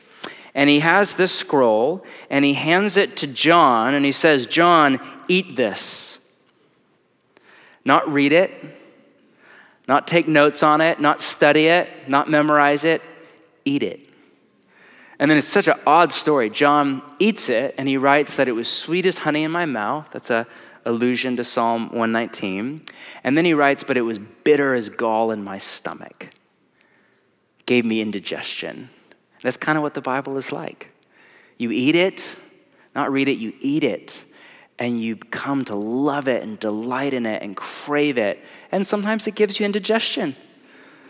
And 0.54 0.70
he 0.70 0.80
has 0.80 1.14
this 1.14 1.32
scroll, 1.32 2.04
and 2.30 2.44
he 2.44 2.54
hands 2.54 2.96
it 2.96 3.16
to 3.18 3.26
John, 3.26 3.94
and 3.94 4.04
he 4.04 4.12
says, 4.12 4.46
John, 4.46 4.98
eat 5.28 5.54
this. 5.54 6.18
Not 7.84 8.10
read 8.12 8.32
it, 8.32 8.58
not 9.86 10.08
take 10.08 10.26
notes 10.26 10.62
on 10.64 10.80
it, 10.80 10.98
not 10.98 11.20
study 11.20 11.66
it, 11.66 12.08
not 12.08 12.28
memorize 12.28 12.82
it, 12.84 13.02
eat 13.64 13.84
it. 13.84 14.05
And 15.18 15.30
then 15.30 15.38
it's 15.38 15.46
such 15.46 15.68
an 15.68 15.78
odd 15.86 16.12
story. 16.12 16.50
John 16.50 17.02
eats 17.18 17.48
it 17.48 17.74
and 17.78 17.88
he 17.88 17.96
writes 17.96 18.36
that 18.36 18.48
it 18.48 18.52
was 18.52 18.68
sweet 18.68 19.06
as 19.06 19.18
honey 19.18 19.44
in 19.44 19.50
my 19.50 19.64
mouth. 19.64 20.08
That's 20.12 20.30
a 20.30 20.46
allusion 20.86 21.36
to 21.36 21.44
Psalm 21.44 21.88
119. 21.88 22.82
And 23.24 23.36
then 23.36 23.44
he 23.44 23.52
writes, 23.52 23.84
but 23.84 23.96
it 23.96 24.02
was 24.02 24.18
bitter 24.18 24.72
as 24.74 24.88
gall 24.88 25.30
in 25.30 25.42
my 25.42 25.58
stomach. 25.58 26.30
Gave 27.66 27.84
me 27.84 28.00
indigestion. 28.00 28.88
That's 29.42 29.56
kind 29.56 29.76
of 29.76 29.82
what 29.82 29.94
the 29.94 30.00
Bible 30.00 30.36
is 30.36 30.52
like. 30.52 30.90
You 31.58 31.70
eat 31.72 31.94
it, 31.94 32.36
not 32.94 33.10
read 33.10 33.28
it, 33.28 33.38
you 33.38 33.52
eat 33.60 33.84
it. 33.84 34.20
And 34.78 35.02
you 35.02 35.16
come 35.16 35.64
to 35.66 35.74
love 35.74 36.28
it 36.28 36.42
and 36.42 36.60
delight 36.60 37.14
in 37.14 37.24
it 37.26 37.42
and 37.42 37.56
crave 37.56 38.18
it. 38.18 38.38
And 38.70 38.86
sometimes 38.86 39.26
it 39.26 39.34
gives 39.34 39.58
you 39.58 39.66
indigestion. 39.66 40.36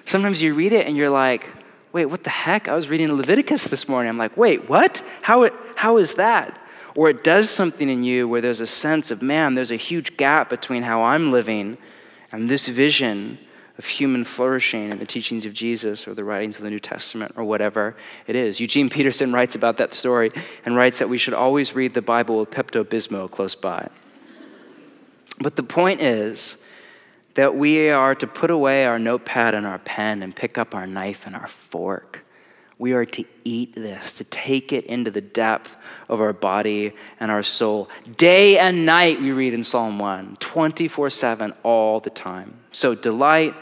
Sometimes 0.04 0.40
you 0.40 0.54
read 0.54 0.72
it 0.72 0.86
and 0.86 0.96
you're 0.96 1.10
like, 1.10 1.50
wait, 1.92 2.06
what 2.06 2.24
the 2.24 2.30
heck? 2.30 2.68
I 2.68 2.74
was 2.74 2.88
reading 2.88 3.12
Leviticus 3.12 3.64
this 3.64 3.88
morning. 3.88 4.08
I'm 4.08 4.18
like, 4.18 4.36
wait, 4.36 4.68
what? 4.68 5.02
How, 5.22 5.48
how 5.76 5.96
is 5.96 6.14
that? 6.14 6.58
Or 6.94 7.10
it 7.10 7.22
does 7.22 7.50
something 7.50 7.88
in 7.88 8.04
you 8.04 8.26
where 8.26 8.40
there's 8.40 8.60
a 8.60 8.66
sense 8.66 9.10
of, 9.10 9.22
man, 9.22 9.54
there's 9.54 9.70
a 9.70 9.76
huge 9.76 10.16
gap 10.16 10.48
between 10.48 10.82
how 10.82 11.02
I'm 11.02 11.30
living 11.30 11.78
and 12.32 12.50
this 12.50 12.68
vision 12.68 13.38
of 13.78 13.84
human 13.84 14.24
flourishing 14.24 14.90
and 14.90 15.00
the 15.00 15.06
teachings 15.06 15.44
of 15.44 15.52
Jesus 15.52 16.08
or 16.08 16.14
the 16.14 16.24
writings 16.24 16.56
of 16.56 16.62
the 16.62 16.70
New 16.70 16.80
Testament 16.80 17.32
or 17.36 17.44
whatever 17.44 17.94
it 18.26 18.34
is. 18.34 18.58
Eugene 18.60 18.88
Peterson 18.88 19.32
writes 19.32 19.54
about 19.54 19.76
that 19.76 19.92
story 19.92 20.32
and 20.64 20.74
writes 20.74 20.98
that 20.98 21.08
we 21.10 21.18
should 21.18 21.34
always 21.34 21.74
read 21.74 21.92
the 21.92 22.02
Bible 22.02 22.40
with 22.40 22.50
Pepto 22.50 22.84
Bismol 22.84 23.30
close 23.30 23.54
by. 23.54 23.88
But 25.38 25.56
the 25.56 25.62
point 25.62 26.00
is, 26.00 26.56
that 27.36 27.54
we 27.54 27.90
are 27.90 28.14
to 28.14 28.26
put 28.26 28.50
away 28.50 28.86
our 28.86 28.98
notepad 28.98 29.54
and 29.54 29.66
our 29.66 29.78
pen 29.78 30.22
and 30.22 30.34
pick 30.34 30.56
up 30.56 30.74
our 30.74 30.86
knife 30.86 31.26
and 31.26 31.36
our 31.36 31.46
fork. 31.46 32.24
We 32.78 32.92
are 32.92 33.04
to 33.04 33.24
eat 33.44 33.74
this, 33.74 34.14
to 34.18 34.24
take 34.24 34.72
it 34.72 34.84
into 34.86 35.10
the 35.10 35.20
depth 35.20 35.76
of 36.08 36.20
our 36.20 36.32
body 36.32 36.92
and 37.20 37.30
our 37.30 37.42
soul. 37.42 37.88
Day 38.16 38.58
and 38.58 38.84
night, 38.84 39.20
we 39.20 39.32
read 39.32 39.54
in 39.54 39.64
Psalm 39.64 39.98
1, 39.98 40.36
24 40.40 41.10
7, 41.10 41.54
all 41.62 42.00
the 42.00 42.10
time. 42.10 42.58
So, 42.72 42.94
delight, 42.94 43.54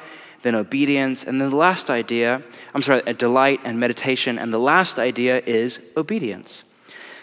then 0.42 0.54
obedience. 0.54 1.24
And 1.24 1.40
then 1.40 1.50
the 1.50 1.56
last 1.56 1.90
idea, 1.90 2.42
I'm 2.74 2.82
sorry, 2.82 3.02
delight 3.14 3.60
and 3.64 3.78
meditation. 3.78 4.38
And 4.38 4.52
the 4.52 4.58
last 4.58 4.98
idea 5.00 5.42
is 5.46 5.80
obedience. 5.96 6.64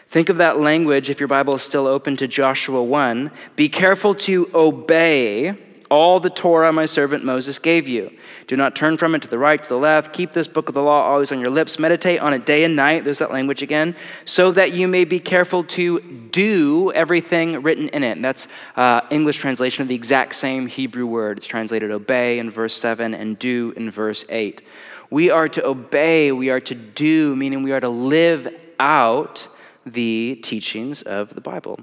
Think 0.09 0.27
of 0.27 0.35
that 0.37 0.59
language, 0.59 1.09
if 1.09 1.19
your 1.21 1.27
Bible 1.29 1.55
is 1.55 1.61
still 1.61 1.87
open 1.87 2.17
to 2.17 2.27
Joshua 2.27 2.83
1. 2.83 3.31
Be 3.55 3.69
careful 3.69 4.13
to 4.15 4.49
obey 4.53 5.70
all 5.91 6.21
the 6.21 6.29
Torah 6.29 6.71
my 6.71 6.85
servant 6.85 7.25
Moses 7.25 7.59
gave 7.59 7.85
you. 7.85 8.11
Do 8.47 8.55
not 8.55 8.77
turn 8.77 8.95
from 8.95 9.13
it 9.13 9.21
to 9.23 9.27
the 9.27 9.37
right, 9.37 9.61
to 9.61 9.67
the 9.67 9.77
left. 9.77 10.13
Keep 10.13 10.31
this 10.31 10.47
book 10.47 10.69
of 10.69 10.73
the 10.73 10.81
law 10.81 11.03
always 11.03 11.33
on 11.33 11.41
your 11.41 11.49
lips. 11.49 11.77
Meditate 11.77 12.21
on 12.21 12.33
it 12.33 12.45
day 12.45 12.63
and 12.63 12.77
night. 12.77 13.03
There's 13.03 13.17
that 13.17 13.33
language 13.33 13.61
again. 13.61 13.97
So 14.23 14.53
that 14.53 14.71
you 14.71 14.87
may 14.87 15.03
be 15.03 15.19
careful 15.19 15.65
to 15.65 15.99
do 15.99 16.93
everything 16.93 17.61
written 17.61 17.89
in 17.89 18.05
it. 18.05 18.11
And 18.11 18.23
that's 18.23 18.47
uh, 18.77 19.01
English 19.11 19.37
translation 19.37 19.81
of 19.81 19.89
the 19.89 19.95
exact 19.95 20.33
same 20.35 20.67
Hebrew 20.67 21.05
word. 21.05 21.37
It's 21.37 21.47
translated 21.47 21.91
obey 21.91 22.39
in 22.39 22.49
verse 22.49 22.77
7 22.77 23.13
and 23.13 23.37
do 23.37 23.73
in 23.75 23.91
verse 23.91 24.23
8. 24.29 24.63
We 25.09 25.29
are 25.29 25.49
to 25.49 25.67
obey, 25.67 26.31
we 26.31 26.49
are 26.49 26.61
to 26.61 26.73
do, 26.73 27.35
meaning 27.35 27.63
we 27.63 27.73
are 27.73 27.81
to 27.81 27.89
live 27.89 28.47
out 28.79 29.49
the 29.85 30.39
teachings 30.41 31.01
of 31.01 31.35
the 31.35 31.41
Bible. 31.41 31.81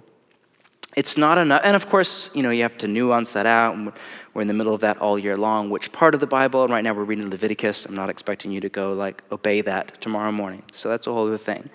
It's 0.96 1.16
not 1.16 1.38
enough. 1.38 1.61
And 1.64 1.77
of 1.77 1.88
course, 1.88 2.31
you 2.35 2.42
know, 2.42 2.51
you 2.51 2.62
have 2.62 2.79
to 2.79 2.88
nuance 2.88 3.33
that 3.33 3.46
out. 3.46 3.94
We're 4.35 4.42
in 4.42 4.48
the 4.48 4.55
middle 4.55 4.74
of 4.74 4.81
that 4.81 4.98
all 4.98 5.18
year 5.18 5.37
long. 5.37 5.70
Which 5.70 5.92
part 5.92 6.14
of 6.14 6.20
the 6.20 6.27
Bible? 6.27 6.64
And 6.64 6.72
right 6.72 6.83
now 6.83 6.94
we're 6.94 7.05
reading 7.05 7.31
Leviticus. 7.31 7.87
I'm 7.87 7.94
not 7.94 8.11
expecting 8.11 8.51
you 8.51 8.61
to 8.61 8.68
go 8.68 8.92
like 8.92 9.22
obey 9.31 9.61
that 9.62 10.01
tomorrow 10.01 10.33
morning. 10.33 10.62
So 10.72 10.88
that's 10.88 11.07
a 11.07 11.12
whole 11.12 11.27
other 11.27 11.38
thing. 11.38 11.70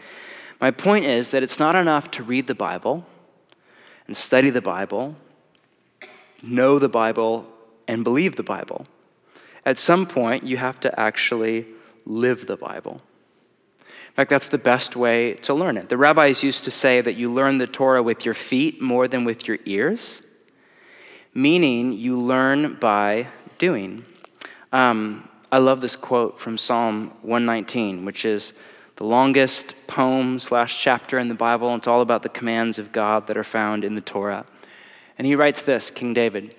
My 0.60 0.72
point 0.72 1.06
is 1.06 1.32
that 1.32 1.44
it's 1.44 1.60
not 1.60 1.76
enough 1.76 2.10
to 2.12 2.24
read 2.24 2.48
the 2.48 2.56
Bible 2.56 3.06
and 4.08 4.16
study 4.16 4.50
the 4.50 4.62
Bible, 4.62 5.16
know 6.42 6.80
the 6.80 6.90
Bible, 6.90 7.48
and 7.88 8.04
believe 8.04 8.36
the 8.36 8.44
Bible. 8.44 8.88
At 9.66 9.78
some 9.78 10.06
point, 10.06 10.44
you 10.44 10.58
have 10.58 10.80
to 10.82 11.00
actually 11.00 11.68
live 12.06 12.48
the 12.48 12.58
Bible. 12.58 13.02
In 14.14 14.16
fact, 14.18 14.30
that's 14.30 14.48
the 14.48 14.60
best 14.60 14.96
way 14.96 15.34
to 15.34 15.56
learn 15.56 15.76
it. 15.76 15.90
The 15.90 15.98
rabbis 15.98 16.44
used 16.44 16.64
to 16.66 16.72
say 16.72 17.02
that 17.02 17.16
you 17.16 17.34
learn 17.34 17.58
the 17.58 17.66
Torah 17.66 18.04
with 18.04 18.26
your 18.26 18.36
feet 18.36 18.80
more 18.80 19.08
than 19.08 19.24
with 19.26 19.48
your 19.48 19.58
ears, 19.66 20.22
meaning 21.34 21.94
you 21.94 22.20
learn 22.20 22.76
by 22.76 23.30
doing. 23.58 24.06
Um, 24.72 25.28
I 25.52 25.58
love 25.58 25.82
this 25.82 25.96
quote 25.96 26.40
from 26.40 26.60
Psalm 26.60 27.12
119, 27.24 28.06
which 28.06 28.24
is 28.24 28.54
the 28.98 29.04
longest 29.04 29.74
poem 29.88 30.38
slash 30.38 30.80
chapter 30.80 31.18
in 31.18 31.28
the 31.28 31.34
Bible. 31.34 31.74
It's 31.74 31.88
all 31.88 32.02
about 32.02 32.22
the 32.22 32.30
commands 32.30 32.78
of 32.78 32.92
God 32.92 33.26
that 33.26 33.36
are 33.36 33.44
found 33.44 33.84
in 33.84 33.96
the 33.96 34.02
Torah. 34.02 34.46
And 35.18 35.26
he 35.26 35.34
writes 35.34 35.64
this 35.64 35.90
King 35.90 36.14
David 36.14 36.54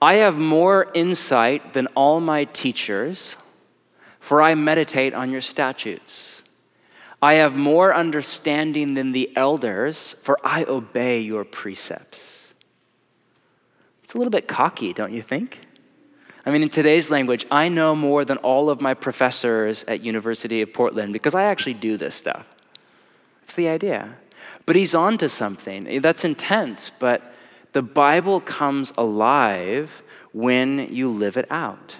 I 0.00 0.14
have 0.14 0.36
more 0.36 0.88
insight 0.94 1.72
than 1.72 1.88
all 1.96 2.20
my 2.20 2.44
teachers, 2.44 3.34
for 4.20 4.40
I 4.40 4.54
meditate 4.54 5.14
on 5.14 5.32
your 5.32 5.40
statutes. 5.40 6.35
I 7.22 7.34
have 7.34 7.54
more 7.54 7.94
understanding 7.94 8.94
than 8.94 9.12
the 9.12 9.34
elders, 9.36 10.16
for 10.22 10.38
I 10.44 10.64
obey 10.64 11.20
your 11.20 11.44
precepts. 11.44 12.54
It's 14.02 14.14
a 14.14 14.18
little 14.18 14.30
bit 14.30 14.46
cocky, 14.46 14.92
don't 14.92 15.12
you 15.12 15.22
think? 15.22 15.60
I 16.44 16.52
mean, 16.52 16.62
in 16.62 16.68
today's 16.68 17.10
language, 17.10 17.44
I 17.50 17.68
know 17.68 17.96
more 17.96 18.24
than 18.24 18.36
all 18.38 18.70
of 18.70 18.80
my 18.80 18.94
professors 18.94 19.84
at 19.88 20.02
University 20.02 20.62
of 20.62 20.72
Portland 20.72 21.12
because 21.12 21.34
I 21.34 21.44
actually 21.44 21.74
do 21.74 21.96
this 21.96 22.14
stuff. 22.14 22.46
That's 23.40 23.54
the 23.54 23.68
idea. 23.68 24.16
But 24.64 24.76
he's 24.76 24.94
on 24.94 25.18
to 25.18 25.28
something. 25.28 26.00
That's 26.00 26.24
intense, 26.24 26.90
but 27.00 27.34
the 27.72 27.82
Bible 27.82 28.40
comes 28.40 28.92
alive 28.96 30.02
when 30.32 30.92
you 30.94 31.10
live 31.10 31.36
it 31.36 31.46
out. 31.50 31.96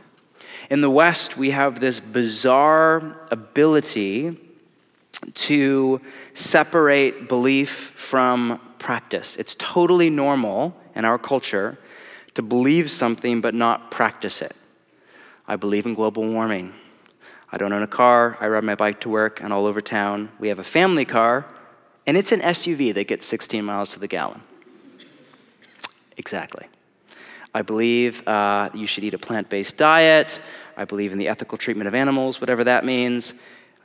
In 0.71 0.81
the 0.81 0.91
West, 0.91 1.37
we 1.37 1.51
have 1.51 1.81
this 1.81 1.99
bizarre 1.99 3.17
ability 3.33 4.39
to 5.35 6.01
separate 6.35 7.29
belief 7.29 7.93
from 7.97 8.61
practice. 8.79 9.37
It's 9.37 9.55
totally 9.59 10.11
normal 10.11 10.77
in 10.95 11.05
our 11.05 11.19
culture 11.19 11.79
to 12.35 12.43
believe 12.43 12.91
something 12.91 13.41
but 13.41 13.55
not 13.55 13.91
practice 13.91 14.43
it. 14.43 14.55
I 15.49 15.57
believe 15.57 15.87
in 15.87 15.95
global 15.95 16.27
warming. 16.27 16.75
I 17.51 17.59
don't 17.59 17.73
own 17.73 17.83
a 17.83 17.89
car. 17.89 18.37
I 18.41 18.49
ride 18.49 18.65
my 18.65 18.75
bike 18.75 19.01
to 19.03 19.09
work 19.09 19.41
and 19.41 19.53
all 19.53 19.67
over 19.67 19.81
town. 19.81 20.31
We 20.39 20.49
have 20.49 20.59
a 20.59 20.65
family 20.65 21.05
car, 21.05 21.47
and 22.07 22.17
it's 22.17 22.33
an 22.33 22.41
SUV 22.41 22.93
that 22.95 23.07
gets 23.07 23.25
16 23.27 23.65
miles 23.65 23.91
to 23.93 24.01
the 24.01 24.09
gallon. 24.09 24.43
Exactly. 26.17 26.67
I 27.55 27.63
believe 27.63 28.27
uh, 28.29 28.69
you 28.75 28.87
should 28.87 29.05
eat 29.05 29.15
a 29.15 29.19
plant 29.19 29.49
based 29.49 29.77
diet. 29.77 30.41
I 30.77 30.85
believe 30.85 31.13
in 31.13 31.19
the 31.19 31.29
ethical 31.29 31.57
treatment 31.57 31.89
of 31.89 31.95
animals, 31.95 32.41
whatever 32.41 32.65
that 32.65 32.85
means. 32.85 33.33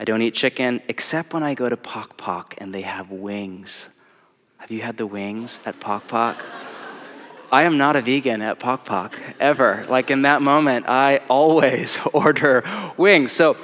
I 0.01 0.03
don't 0.03 0.23
eat 0.23 0.33
chicken 0.33 0.81
except 0.87 1.31
when 1.31 1.43
I 1.43 1.53
go 1.53 1.69
to 1.69 1.77
Pok 1.77 2.17
Pok 2.17 2.55
and 2.57 2.73
they 2.73 2.81
have 2.81 3.11
wings. 3.11 3.87
Have 4.57 4.71
you 4.71 4.81
had 4.81 4.97
the 4.97 5.05
wings 5.05 5.59
at 5.63 5.79
Pok 5.79 6.07
Pok? 6.07 6.43
I 7.51 7.63
am 7.63 7.77
not 7.77 7.95
a 7.95 8.01
vegan 8.01 8.41
at 8.41 8.57
Pok 8.57 8.83
Pok 8.83 9.19
ever. 9.39 9.85
Like 9.87 10.09
in 10.09 10.23
that 10.23 10.41
moment, 10.41 10.89
I 10.89 11.17
always 11.29 11.99
order 12.13 12.63
wings. 12.97 13.31
So, 13.31 13.57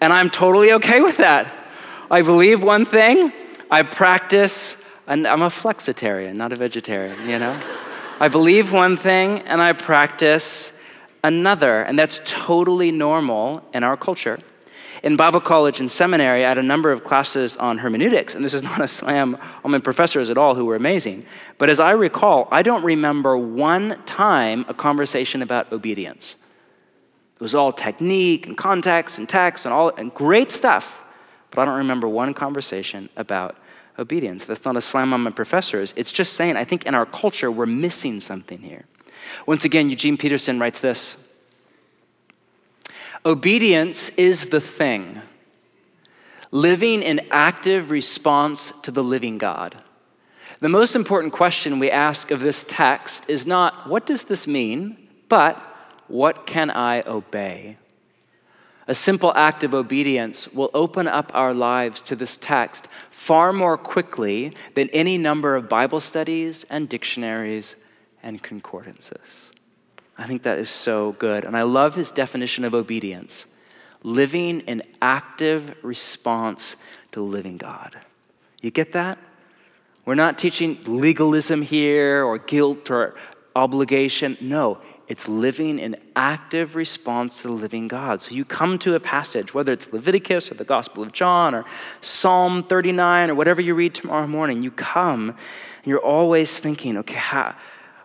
and 0.00 0.12
I'm 0.12 0.28
totally 0.28 0.72
okay 0.72 1.02
with 1.02 1.18
that. 1.18 1.46
I 2.10 2.22
believe 2.22 2.64
one 2.64 2.84
thing, 2.84 3.32
I 3.70 3.84
practice, 3.84 4.76
and 5.06 5.24
I'm 5.24 5.42
a 5.42 5.50
flexitarian, 5.50 6.34
not 6.34 6.52
a 6.52 6.56
vegetarian, 6.56 7.28
you 7.28 7.38
know? 7.38 7.62
I 8.18 8.26
believe 8.26 8.72
one 8.72 8.96
thing 8.96 9.42
and 9.42 9.62
I 9.62 9.74
practice 9.74 10.72
another, 11.22 11.82
and 11.82 11.96
that's 11.96 12.20
totally 12.24 12.90
normal 12.90 13.62
in 13.72 13.84
our 13.84 13.96
culture. 13.96 14.40
In 15.02 15.16
Bible 15.16 15.40
college 15.40 15.80
and 15.80 15.90
seminary, 15.90 16.44
I 16.44 16.48
had 16.48 16.58
a 16.58 16.62
number 16.62 16.92
of 16.92 17.04
classes 17.04 17.56
on 17.56 17.78
hermeneutics, 17.78 18.34
and 18.34 18.44
this 18.44 18.52
is 18.52 18.62
not 18.70 18.80
a 18.80 18.88
slam 18.88 19.38
on 19.64 19.70
my 19.70 19.78
professors 19.78 20.28
at 20.28 20.36
all 20.36 20.54
who 20.54 20.64
were 20.64 20.76
amazing. 20.76 21.24
But 21.58 21.70
as 21.70 21.80
I 21.80 21.92
recall, 21.92 22.48
I 22.50 22.62
don't 22.62 22.84
remember 22.84 23.36
one 23.36 24.02
time 24.04 24.64
a 24.68 24.74
conversation 24.74 25.42
about 25.42 25.72
obedience. 25.72 26.36
It 27.36 27.40
was 27.40 27.54
all 27.54 27.72
technique 27.72 28.46
and 28.46 28.56
context 28.56 29.16
and 29.16 29.26
text 29.26 29.64
and 29.64 29.72
all 29.72 29.88
and 29.96 30.12
great 30.12 30.50
stuff, 30.50 31.02
but 31.50 31.62
I 31.62 31.64
don't 31.64 31.78
remember 31.78 32.06
one 32.06 32.34
conversation 32.34 33.08
about 33.16 33.56
obedience. 33.98 34.44
That's 34.44 34.66
not 34.66 34.76
a 34.76 34.82
slam 34.82 35.14
on 35.14 35.22
my 35.22 35.30
professors. 35.30 35.94
It's 35.96 36.12
just 36.12 36.34
saying 36.34 36.56
I 36.56 36.64
think 36.64 36.84
in 36.84 36.94
our 36.94 37.06
culture 37.06 37.50
we're 37.50 37.64
missing 37.64 38.20
something 38.20 38.58
here. 38.58 38.84
Once 39.46 39.64
again, 39.64 39.88
Eugene 39.88 40.18
Peterson 40.18 40.60
writes 40.60 40.80
this 40.80 41.16
Obedience 43.26 44.08
is 44.10 44.46
the 44.46 44.62
thing, 44.62 45.20
living 46.50 47.02
in 47.02 47.20
active 47.30 47.90
response 47.90 48.72
to 48.82 48.90
the 48.90 49.04
living 49.04 49.36
God. 49.36 49.76
The 50.60 50.70
most 50.70 50.96
important 50.96 51.34
question 51.34 51.78
we 51.78 51.90
ask 51.90 52.30
of 52.30 52.40
this 52.40 52.64
text 52.66 53.28
is 53.28 53.46
not, 53.46 53.86
what 53.86 54.06
does 54.06 54.22
this 54.22 54.46
mean, 54.46 54.96
but 55.28 55.62
what 56.08 56.46
can 56.46 56.70
I 56.70 57.02
obey? 57.02 57.76
A 58.88 58.94
simple 58.94 59.34
act 59.36 59.64
of 59.64 59.74
obedience 59.74 60.48
will 60.48 60.70
open 60.72 61.06
up 61.06 61.30
our 61.34 61.52
lives 61.52 62.00
to 62.02 62.16
this 62.16 62.38
text 62.38 62.88
far 63.10 63.52
more 63.52 63.76
quickly 63.76 64.54
than 64.74 64.88
any 64.90 65.18
number 65.18 65.56
of 65.56 65.68
Bible 65.68 66.00
studies 66.00 66.64
and 66.70 66.88
dictionaries 66.88 67.76
and 68.22 68.42
concordances. 68.42 69.49
I 70.20 70.26
think 70.26 70.42
that 70.42 70.58
is 70.58 70.68
so 70.68 71.12
good. 71.12 71.44
And 71.44 71.56
I 71.56 71.62
love 71.62 71.94
his 71.94 72.10
definition 72.10 72.64
of 72.64 72.74
obedience 72.74 73.46
living 74.02 74.60
in 74.60 74.82
active 75.00 75.74
response 75.82 76.76
to 77.12 77.22
living 77.22 77.56
God. 77.56 77.98
You 78.60 78.70
get 78.70 78.92
that? 78.92 79.18
We're 80.04 80.14
not 80.14 80.38
teaching 80.38 80.78
legalism 80.84 81.62
here 81.62 82.24
or 82.24 82.38
guilt 82.38 82.90
or 82.90 83.14
obligation. 83.54 84.36
No, 84.40 84.78
it's 85.08 85.26
living 85.26 85.78
in 85.78 85.96
active 86.14 86.76
response 86.76 87.42
to 87.42 87.48
the 87.48 87.54
living 87.54 87.88
God. 87.88 88.20
So 88.22 88.34
you 88.34 88.44
come 88.44 88.78
to 88.80 88.94
a 88.94 89.00
passage, 89.00 89.54
whether 89.54 89.72
it's 89.72 89.92
Leviticus 89.92 90.50
or 90.50 90.54
the 90.54 90.64
Gospel 90.64 91.02
of 91.02 91.12
John 91.12 91.54
or 91.54 91.64
Psalm 92.00 92.62
39 92.62 93.30
or 93.30 93.34
whatever 93.34 93.60
you 93.60 93.74
read 93.74 93.94
tomorrow 93.94 94.26
morning, 94.26 94.62
you 94.62 94.70
come 94.70 95.30
and 95.30 95.86
you're 95.86 95.98
always 95.98 96.58
thinking, 96.58 96.96
okay, 96.98 97.14
how, 97.14 97.54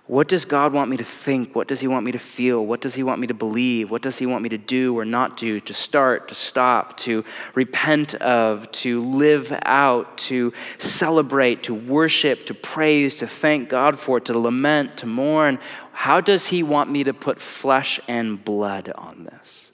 what 0.08 0.28
does 0.28 0.46
God 0.46 0.72
want 0.72 0.92
me 0.92 0.98
to 0.98 1.04
think? 1.04 1.56
What 1.56 1.68
does 1.68 1.80
He 1.80 1.88
want 1.88 2.06
me 2.06 2.12
to 2.12 2.20
feel? 2.20 2.64
What 2.64 2.80
does 2.80 2.94
He 2.94 3.02
want 3.02 3.20
me 3.20 3.26
to 3.26 3.34
believe? 3.34 3.90
What 3.90 4.04
does 4.04 4.20
He 4.20 4.28
want 4.28 4.44
me 4.44 4.50
to 4.50 4.58
do 4.58 4.96
or 4.96 5.04
not 5.04 5.36
do? 5.36 5.60
To 5.60 5.74
start, 5.74 6.28
to 6.28 6.36
stop, 6.36 6.96
to 6.98 7.26
repent 7.56 8.14
of, 8.16 8.72
to 8.74 9.02
live 9.02 9.52
out, 9.64 10.16
to 10.20 10.54
celebrate, 10.78 11.64
to 11.64 11.74
worship, 11.74 12.46
to 12.46 12.54
praise, 12.54 13.16
to 13.16 13.26
thank 13.26 13.68
God 13.68 14.00
for, 14.00 14.20
to 14.20 14.38
lament, 14.38 14.96
to 14.98 15.08
mourn. 15.08 15.58
How 15.92 16.22
does 16.22 16.48
He 16.48 16.62
want 16.62 16.92
me 16.92 17.04
to 17.04 17.14
put 17.14 17.42
flesh 17.42 18.00
and 18.08 18.44
blood 18.46 18.92
on 18.96 19.24
this? 19.24 19.72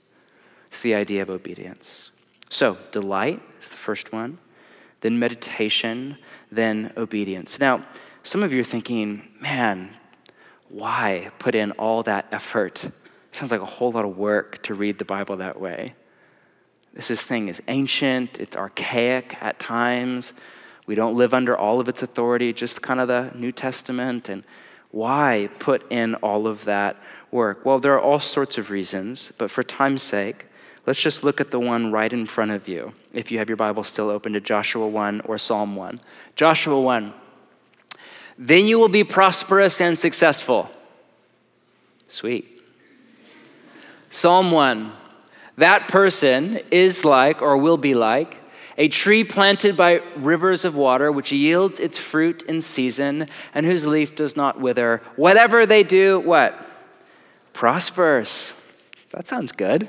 It's 0.67 0.81
the 0.81 0.95
idea 0.95 1.23
of 1.23 1.29
obedience. 1.29 2.09
So, 2.47 2.77
delight 2.93 3.41
is 3.61 3.67
the 3.67 3.77
first 3.77 4.13
one, 4.13 4.37
then 5.01 5.19
meditation, 5.19 6.17
then 6.49 6.93
obedience. 6.95 7.59
Now, 7.59 7.85
some 8.23 8.43
of 8.43 8.53
you 8.53 8.61
are 8.61 8.63
thinking, 8.63 9.27
man, 9.41 9.97
why 10.71 11.31
put 11.37 11.53
in 11.53 11.71
all 11.73 12.03
that 12.03 12.27
effort? 12.31 12.89
Sounds 13.31 13.51
like 13.51 13.61
a 13.61 13.65
whole 13.65 13.91
lot 13.91 14.05
of 14.05 14.17
work 14.17 14.61
to 14.63 14.73
read 14.73 14.97
the 14.97 15.05
Bible 15.05 15.37
that 15.37 15.59
way. 15.59 15.95
This 16.93 17.21
thing 17.21 17.47
is 17.47 17.61
ancient, 17.67 18.39
it's 18.39 18.55
archaic 18.55 19.37
at 19.41 19.59
times. 19.59 20.33
We 20.85 20.95
don't 20.95 21.15
live 21.15 21.33
under 21.33 21.57
all 21.57 21.79
of 21.79 21.87
its 21.87 22.01
authority, 22.01 22.51
just 22.51 22.81
kind 22.81 22.99
of 22.99 23.07
the 23.07 23.31
New 23.35 23.51
Testament. 23.51 24.27
And 24.27 24.43
why 24.91 25.49
put 25.59 25.89
in 25.89 26.15
all 26.15 26.47
of 26.47 26.65
that 26.65 26.97
work? 27.31 27.65
Well, 27.65 27.79
there 27.79 27.93
are 27.93 28.01
all 28.01 28.19
sorts 28.19 28.57
of 28.57 28.69
reasons, 28.69 29.31
but 29.37 29.49
for 29.49 29.63
time's 29.63 30.03
sake, 30.03 30.47
let's 30.85 30.99
just 30.99 31.23
look 31.23 31.39
at 31.39 31.51
the 31.51 31.59
one 31.59 31.91
right 31.91 32.11
in 32.11 32.25
front 32.25 32.51
of 32.51 32.67
you. 32.67 32.93
If 33.13 33.31
you 33.31 33.37
have 33.37 33.49
your 33.49 33.57
Bible 33.57 33.85
still 33.85 34.09
open 34.09 34.33
to 34.33 34.41
Joshua 34.41 34.87
1 34.87 35.21
or 35.21 35.37
Psalm 35.37 35.75
1. 35.77 36.01
Joshua 36.35 36.81
1 36.81 37.13
then 38.43 38.65
you 38.65 38.79
will 38.79 38.89
be 38.89 39.03
prosperous 39.03 39.79
and 39.79 39.99
successful. 39.99 40.71
Sweet. 42.07 42.59
Psalm 44.09 44.49
1 44.49 44.91
That 45.57 45.87
person 45.87 46.59
is 46.71 47.05
like 47.05 47.39
or 47.43 47.55
will 47.55 47.77
be 47.77 47.93
like 47.93 48.39
A 48.79 48.87
tree 48.87 49.23
planted 49.23 49.77
by 49.77 50.01
rivers 50.15 50.65
of 50.65 50.75
water, 50.75 51.11
which 51.11 51.31
yields 51.31 51.79
its 51.79 51.99
fruit 51.99 52.41
in 52.43 52.61
season, 52.61 53.27
and 53.53 53.67
whose 53.67 53.85
leaf 53.85 54.15
does 54.15 54.35
not 54.35 54.59
wither. 54.59 55.03
Whatever 55.15 55.67
they 55.67 55.83
do, 55.83 56.19
what? 56.19 56.57
Prospers. 57.53 58.55
That 59.11 59.27
sounds 59.27 59.51
good. 59.51 59.87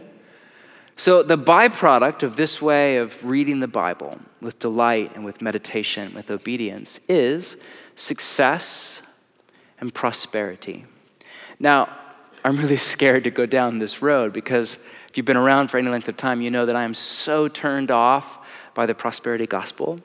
So, 0.94 1.22
the 1.22 1.38
byproduct 1.38 2.22
of 2.22 2.36
this 2.36 2.60
way 2.60 2.98
of 2.98 3.24
reading 3.24 3.60
the 3.60 3.66
Bible 3.66 4.18
with 4.42 4.58
delight 4.58 5.12
and 5.14 5.24
with 5.24 5.40
meditation, 5.40 6.12
with 6.12 6.30
obedience, 6.30 7.00
is 7.08 7.56
success 7.96 9.02
and 9.80 9.92
prosperity. 9.92 10.86
Now, 11.58 11.88
I'm 12.44 12.56
really 12.56 12.76
scared 12.76 13.24
to 13.24 13.30
go 13.30 13.46
down 13.46 13.78
this 13.78 14.02
road 14.02 14.32
because 14.32 14.78
if 15.08 15.16
you've 15.16 15.26
been 15.26 15.36
around 15.36 15.68
for 15.68 15.78
any 15.78 15.88
length 15.88 16.08
of 16.08 16.16
time, 16.16 16.40
you 16.40 16.50
know 16.50 16.66
that 16.66 16.74
I 16.74 16.82
am 16.82 16.94
so 16.94 17.46
turned 17.46 17.90
off 17.90 18.38
by 18.74 18.86
the 18.86 18.94
prosperity 18.94 19.46
gospel, 19.46 20.00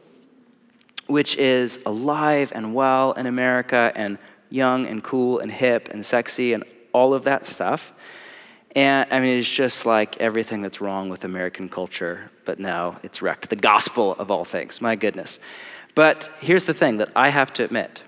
which 1.07 1.35
is 1.37 1.79
alive 1.85 2.51
and 2.53 2.75
well 2.75 3.13
in 3.13 3.25
America 3.25 3.91
and 3.95 4.17
young 4.49 4.85
and 4.85 5.03
cool 5.03 5.39
and 5.39 5.51
hip 5.51 5.89
and 5.89 6.05
sexy 6.05 6.53
and 6.53 6.63
all 6.93 7.13
of 7.13 7.23
that 7.23 7.45
stuff. 7.45 7.93
And 8.75 9.11
I 9.11 9.19
mean, 9.19 9.39
it's 9.39 9.49
just 9.49 9.85
like 9.85 10.17
everything 10.17 10.61
that's 10.61 10.79
wrong 10.79 11.09
with 11.09 11.23
American 11.23 11.69
culture, 11.69 12.29
but 12.45 12.59
now 12.59 12.99
it's 13.01 13.21
wrecked. 13.21 13.49
The 13.49 13.55
gospel 13.55 14.13
of 14.19 14.29
all 14.29 14.45
things, 14.45 14.81
my 14.81 14.95
goodness. 14.95 15.39
But 15.97 16.29
here's 16.39 16.65
the 16.65 16.75
thing 16.75 16.97
that 16.97 17.09
I 17.15 17.29
have 17.29 17.51
to 17.53 17.63
admit 17.63 18.03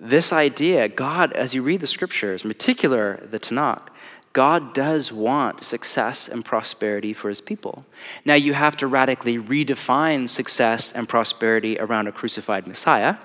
this 0.00 0.32
idea, 0.32 0.88
God, 0.88 1.32
as 1.34 1.54
you 1.54 1.62
read 1.62 1.80
the 1.80 1.86
scriptures, 1.86 2.42
in 2.42 2.50
particular 2.50 3.24
the 3.30 3.38
Tanakh, 3.38 3.90
God 4.32 4.74
does 4.74 5.12
want 5.12 5.64
success 5.64 6.26
and 6.26 6.44
prosperity 6.44 7.12
for 7.12 7.28
his 7.28 7.40
people. 7.40 7.86
Now, 8.24 8.34
you 8.34 8.54
have 8.54 8.76
to 8.78 8.88
radically 8.88 9.38
redefine 9.38 10.28
success 10.28 10.90
and 10.90 11.08
prosperity 11.08 11.78
around 11.78 12.08
a 12.08 12.12
crucified 12.12 12.66
Messiah 12.66 13.18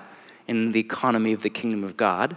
in 0.46 0.70
the 0.70 0.80
economy 0.80 1.32
of 1.32 1.42
the 1.42 1.50
kingdom 1.50 1.82
of 1.82 1.96
God. 1.96 2.36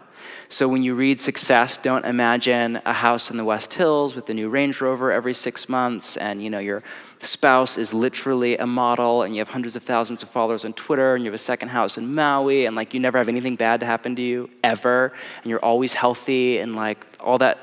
So 0.50 0.68
when 0.68 0.84
you 0.84 0.96
read 0.96 1.20
success, 1.20 1.78
don't 1.78 2.06
imagine 2.06 2.82
a 2.86 2.94
house 2.94 3.30
in 3.30 3.38
the 3.38 3.46
West 3.46 3.74
Hills 3.76 4.16
with 4.16 4.26
the 4.26 4.34
new 4.34 4.50
Range 4.50 4.80
Rover 4.82 5.12
every 5.12 5.34
six 5.34 5.70
months, 5.70 6.18
and 6.18 6.42
you 6.42 6.50
know 6.50 6.60
your 6.60 6.82
spouse 7.26 7.78
is 7.78 7.94
literally 7.94 8.58
a 8.58 8.66
model, 8.66 9.24
and 9.24 9.36
you 9.36 9.40
have 9.40 9.50
hundreds 9.50 9.76
of 9.76 9.84
thousands 9.84 10.24
of 10.24 10.30
followers 10.30 10.66
on 10.66 10.74
Twitter, 10.74 11.16
and 11.16 11.24
you 11.24 11.30
have 11.30 11.36
a 11.36 11.38
second 11.38 11.70
house 11.70 11.98
in 11.98 12.14
Maui, 12.14 12.66
and 12.66 12.76
like 12.76 12.94
you 12.94 13.00
never 13.00 13.18
have 13.18 13.28
anything 13.28 13.56
bad 13.56 13.80
to 13.82 13.86
happen 13.86 14.16
to 14.16 14.22
you 14.22 14.50
ever, 14.64 15.14
and 15.44 15.50
you're 15.50 15.64
always 15.64 15.94
healthy, 15.94 16.58
and 16.58 16.76
like 16.76 17.06
all 17.20 17.38
that. 17.38 17.60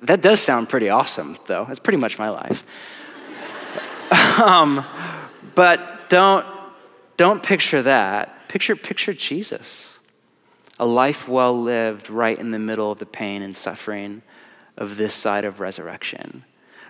That 0.00 0.20
does 0.20 0.40
sound 0.40 0.68
pretty 0.68 0.90
awesome, 0.90 1.38
though. 1.46 1.64
That's 1.64 1.78
pretty 1.78 1.96
much 1.96 2.18
my 2.18 2.28
life. 2.28 2.64
um, 4.42 4.84
but 5.54 6.10
don't 6.10 6.46
don't 7.16 7.42
picture 7.42 7.82
that. 7.82 8.48
Picture 8.48 8.76
picture 8.76 9.12
Jesus 9.12 9.94
a 10.78 10.86
life 10.86 11.28
well 11.28 11.60
lived 11.60 12.10
right 12.10 12.38
in 12.38 12.50
the 12.50 12.58
middle 12.58 12.90
of 12.90 12.98
the 12.98 13.06
pain 13.06 13.42
and 13.42 13.56
suffering 13.56 14.22
of 14.76 14.96
this 14.96 15.14
side 15.14 15.44
of 15.44 15.60
resurrection. 15.60 16.44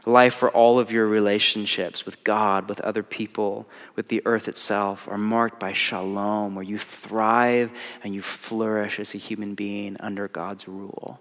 Life 0.07 0.43
where 0.43 0.51
all 0.51 0.79
of 0.79 0.93
your 0.93 1.07
relationships 1.07 2.05
with 2.05 2.23
God, 2.25 2.69
with 2.69 2.81
other 2.81 3.03
people, 3.03 3.67
with 3.97 4.09
the 4.09 4.23
earth 4.27 4.49
itself 4.49 5.09
are 5.09 5.17
marked 5.17 5.59
by 5.59 5.73
shalom, 5.73 6.55
where 6.55 6.65
you 6.65 6.79
thrive 6.79 7.73
and 8.03 8.15
you 8.15 8.21
flourish 8.21 9.01
as 9.01 9.15
a 9.15 9.19
human 9.19 9.55
being 9.55 9.97
under 10.01 10.29
God's 10.29 10.69
rule. 10.69 11.21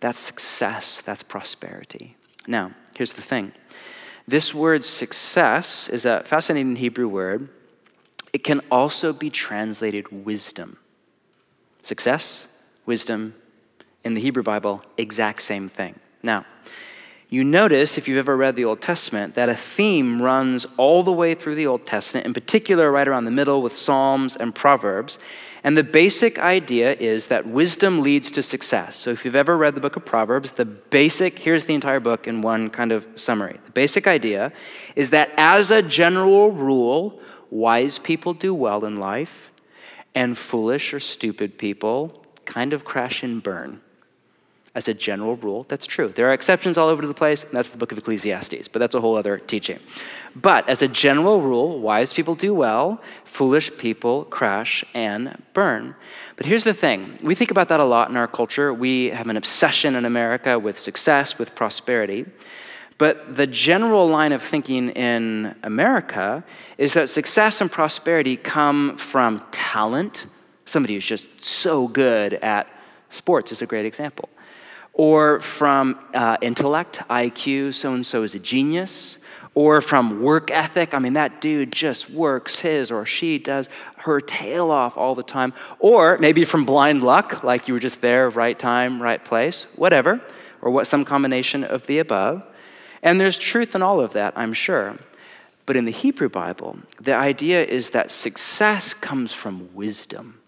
That's 0.00 0.18
success, 0.18 1.02
that's 1.02 1.22
prosperity. 1.22 2.16
Now, 2.46 2.72
here's 2.96 3.12
the 3.12 3.22
thing 3.22 3.52
this 4.26 4.54
word 4.54 4.84
success 4.84 5.88
is 5.88 6.06
a 6.06 6.22
fascinating 6.24 6.76
Hebrew 6.76 7.08
word. 7.08 7.48
It 8.32 8.42
can 8.42 8.60
also 8.70 9.12
be 9.12 9.30
translated 9.30 10.24
wisdom. 10.24 10.78
Success, 11.82 12.48
wisdom, 12.86 13.34
in 14.02 14.14
the 14.14 14.20
Hebrew 14.20 14.42
Bible, 14.42 14.82
exact 14.96 15.42
same 15.42 15.68
thing. 15.68 15.98
Now, 16.22 16.44
you 17.34 17.42
notice, 17.42 17.98
if 17.98 18.06
you've 18.06 18.18
ever 18.18 18.36
read 18.36 18.54
the 18.54 18.64
Old 18.64 18.80
Testament, 18.80 19.34
that 19.34 19.48
a 19.48 19.56
theme 19.56 20.22
runs 20.22 20.66
all 20.76 21.02
the 21.02 21.12
way 21.12 21.34
through 21.34 21.56
the 21.56 21.66
Old 21.66 21.84
Testament, 21.84 22.26
in 22.26 22.32
particular, 22.32 22.92
right 22.92 23.08
around 23.08 23.24
the 23.24 23.32
middle 23.32 23.60
with 23.60 23.76
Psalms 23.76 24.36
and 24.36 24.54
Proverbs. 24.54 25.18
And 25.64 25.76
the 25.76 25.82
basic 25.82 26.38
idea 26.38 26.94
is 26.94 27.26
that 27.26 27.44
wisdom 27.46 28.02
leads 28.02 28.30
to 28.30 28.42
success. 28.42 28.94
So, 28.96 29.10
if 29.10 29.24
you've 29.24 29.34
ever 29.34 29.56
read 29.56 29.74
the 29.74 29.80
book 29.80 29.96
of 29.96 30.04
Proverbs, 30.04 30.52
the 30.52 30.64
basic, 30.64 31.40
here's 31.40 31.66
the 31.66 31.74
entire 31.74 32.00
book 32.00 32.28
in 32.28 32.40
one 32.40 32.70
kind 32.70 32.92
of 32.92 33.04
summary. 33.16 33.58
The 33.64 33.72
basic 33.72 34.06
idea 34.06 34.52
is 34.94 35.10
that 35.10 35.32
as 35.36 35.72
a 35.72 35.82
general 35.82 36.52
rule, 36.52 37.20
wise 37.50 37.98
people 37.98 38.32
do 38.32 38.54
well 38.54 38.84
in 38.84 38.96
life, 39.00 39.50
and 40.14 40.38
foolish 40.38 40.94
or 40.94 41.00
stupid 41.00 41.58
people 41.58 42.24
kind 42.44 42.72
of 42.72 42.84
crash 42.84 43.24
and 43.24 43.42
burn. 43.42 43.80
As 44.74 44.88
a 44.88 44.94
general 44.94 45.36
rule, 45.36 45.66
that's 45.68 45.86
true. 45.86 46.08
There 46.08 46.28
are 46.28 46.32
exceptions 46.32 46.76
all 46.76 46.88
over 46.88 47.06
the 47.06 47.14
place, 47.14 47.44
and 47.44 47.52
that's 47.52 47.68
the 47.68 47.76
book 47.76 47.92
of 47.92 47.98
Ecclesiastes, 47.98 48.66
but 48.66 48.80
that's 48.80 48.96
a 48.96 49.00
whole 49.00 49.16
other 49.16 49.38
teaching. 49.38 49.78
But 50.34 50.68
as 50.68 50.82
a 50.82 50.88
general 50.88 51.40
rule, 51.40 51.78
wise 51.78 52.12
people 52.12 52.34
do 52.34 52.52
well, 52.52 53.00
foolish 53.24 53.76
people 53.76 54.24
crash 54.24 54.84
and 54.92 55.40
burn. 55.52 55.94
But 56.34 56.46
here's 56.46 56.64
the 56.64 56.74
thing 56.74 57.20
we 57.22 57.36
think 57.36 57.52
about 57.52 57.68
that 57.68 57.78
a 57.78 57.84
lot 57.84 58.10
in 58.10 58.16
our 58.16 58.26
culture. 58.26 58.74
We 58.74 59.10
have 59.10 59.28
an 59.28 59.36
obsession 59.36 59.94
in 59.94 60.04
America 60.04 60.58
with 60.58 60.76
success, 60.76 61.38
with 61.38 61.54
prosperity. 61.54 62.26
But 62.98 63.36
the 63.36 63.46
general 63.46 64.08
line 64.08 64.32
of 64.32 64.42
thinking 64.42 64.88
in 64.90 65.54
America 65.62 66.44
is 66.78 66.94
that 66.94 67.08
success 67.08 67.60
and 67.60 67.70
prosperity 67.70 68.36
come 68.36 68.96
from 68.96 69.44
talent. 69.50 70.26
Somebody 70.64 70.94
who's 70.94 71.06
just 71.06 71.44
so 71.44 71.86
good 71.86 72.34
at 72.34 72.68
sports 73.10 73.52
is 73.52 73.62
a 73.62 73.66
great 73.66 73.86
example. 73.86 74.28
Or 74.94 75.40
from 75.40 75.98
uh, 76.14 76.36
intellect, 76.40 77.00
IQ, 77.10 77.74
so 77.74 77.92
and 77.92 78.06
so 78.06 78.22
is 78.22 78.34
a 78.34 78.38
genius. 78.38 79.18
Or 79.54 79.80
from 79.80 80.20
work 80.20 80.50
ethic, 80.50 80.94
I 80.94 80.98
mean, 80.98 81.12
that 81.12 81.40
dude 81.40 81.72
just 81.72 82.10
works 82.10 82.60
his 82.60 82.90
or 82.90 83.06
she 83.06 83.38
does 83.38 83.68
her 83.98 84.20
tail 84.20 84.70
off 84.70 84.96
all 84.96 85.14
the 85.14 85.22
time. 85.22 85.52
Or 85.78 86.18
maybe 86.18 86.44
from 86.44 86.64
blind 86.64 87.02
luck, 87.02 87.44
like 87.44 87.68
you 87.68 87.74
were 87.74 87.80
just 87.80 88.00
there, 88.00 88.28
right 88.28 88.58
time, 88.58 89.00
right 89.00 89.24
place, 89.24 89.66
whatever, 89.76 90.20
or 90.60 90.72
what 90.72 90.88
some 90.88 91.04
combination 91.04 91.62
of 91.62 91.86
the 91.86 92.00
above. 92.00 92.42
And 93.02 93.20
there's 93.20 93.38
truth 93.38 93.76
in 93.76 93.82
all 93.82 94.00
of 94.00 94.12
that, 94.14 94.32
I'm 94.36 94.54
sure. 94.54 94.96
But 95.66 95.76
in 95.76 95.84
the 95.84 95.92
Hebrew 95.92 96.28
Bible, 96.28 96.78
the 97.00 97.14
idea 97.14 97.64
is 97.64 97.90
that 97.90 98.10
success 98.10 98.92
comes 98.92 99.32
from 99.32 99.72
wisdom, 99.74 100.40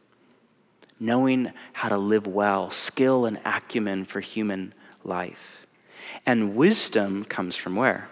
knowing 0.99 1.53
how 1.75 1.89
to 1.89 1.97
live 1.97 2.27
well, 2.27 2.71
skill 2.71 3.27
and 3.27 3.39
acumen 3.45 4.05
for 4.05 4.21
human 4.21 4.73
life. 5.05 5.67
And 6.25 6.57
wisdom 6.57 7.25
comes 7.25 7.57
from 7.57 7.77
where? 7.77 8.09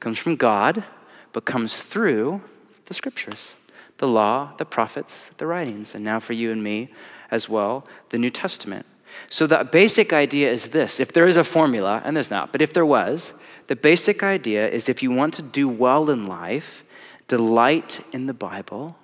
Comes 0.00 0.18
from 0.18 0.36
God, 0.36 0.84
but 1.32 1.44
comes 1.44 1.76
through 1.76 2.42
the 2.86 2.94
scriptures 2.94 3.54
the 3.98 4.08
law, 4.08 4.52
the 4.58 4.64
prophets, 4.64 5.30
the 5.36 5.46
writings, 5.46 5.94
and 5.94 6.04
now 6.04 6.18
for 6.18 6.32
you 6.32 6.50
and 6.50 6.60
me 6.60 6.90
as 7.30 7.48
well, 7.48 7.86
the 8.08 8.18
New 8.18 8.30
Testament. 8.30 8.84
So 9.28 9.46
the 9.46 9.62
basic 9.62 10.12
idea 10.12 10.50
is 10.50 10.70
this 10.70 10.98
if 10.98 11.12
there 11.12 11.28
is 11.28 11.36
a 11.36 11.44
formula, 11.44 12.02
and 12.04 12.16
there's 12.16 12.30
not, 12.30 12.50
but 12.50 12.60
if 12.60 12.72
there 12.72 12.84
was, 12.84 13.32
the 13.68 13.76
basic 13.76 14.24
idea 14.24 14.68
is 14.68 14.88
if 14.88 15.04
you 15.04 15.12
want 15.12 15.34
to 15.34 15.42
do 15.42 15.68
well 15.68 16.10
in 16.10 16.26
life, 16.26 16.84
delight 17.28 18.00
in 18.12 18.26
the 18.26 18.34
Bible, 18.34 18.96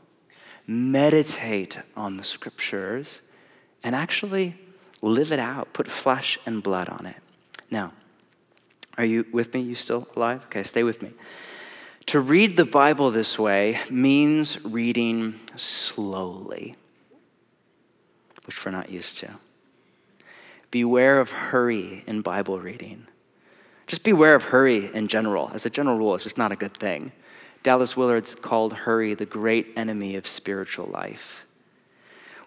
meditate 0.68 1.78
on 1.96 2.18
the 2.18 2.22
scriptures, 2.22 3.22
and 3.82 3.96
actually 3.96 4.54
live 5.00 5.32
it 5.32 5.38
out, 5.40 5.72
put 5.72 5.88
flesh 5.88 6.38
and 6.44 6.62
blood 6.62 6.88
on 6.90 7.06
it. 7.06 7.16
Now, 7.70 7.92
are 8.98 9.04
you 9.04 9.24
with 9.32 9.54
me? 9.54 9.60
You 9.60 9.74
still 9.74 10.06
alive? 10.14 10.44
Okay, 10.46 10.62
stay 10.62 10.82
with 10.82 11.00
me. 11.00 11.12
To 12.06 12.20
read 12.20 12.56
the 12.56 12.64
Bible 12.64 13.10
this 13.10 13.38
way 13.38 13.80
means 13.88 14.62
reading 14.64 15.40
slowly, 15.56 16.76
which 18.44 18.64
we're 18.64 18.72
not 18.72 18.90
used 18.90 19.18
to. 19.18 19.36
Beware 20.70 21.18
of 21.18 21.30
hurry 21.30 22.04
in 22.06 22.20
Bible 22.20 22.60
reading. 22.60 23.06
Just 23.86 24.02
beware 24.02 24.34
of 24.34 24.44
hurry 24.44 24.90
in 24.92 25.08
general. 25.08 25.50
As 25.54 25.64
a 25.64 25.70
general 25.70 25.96
rule, 25.96 26.14
it's 26.14 26.24
just 26.24 26.36
not 26.36 26.52
a 26.52 26.56
good 26.56 26.76
thing. 26.76 27.12
Dallas 27.62 27.96
Willard's 27.96 28.34
called 28.34 28.72
hurry 28.72 29.14
the 29.14 29.26
great 29.26 29.72
enemy 29.76 30.16
of 30.16 30.26
spiritual 30.26 30.86
life. 30.86 31.44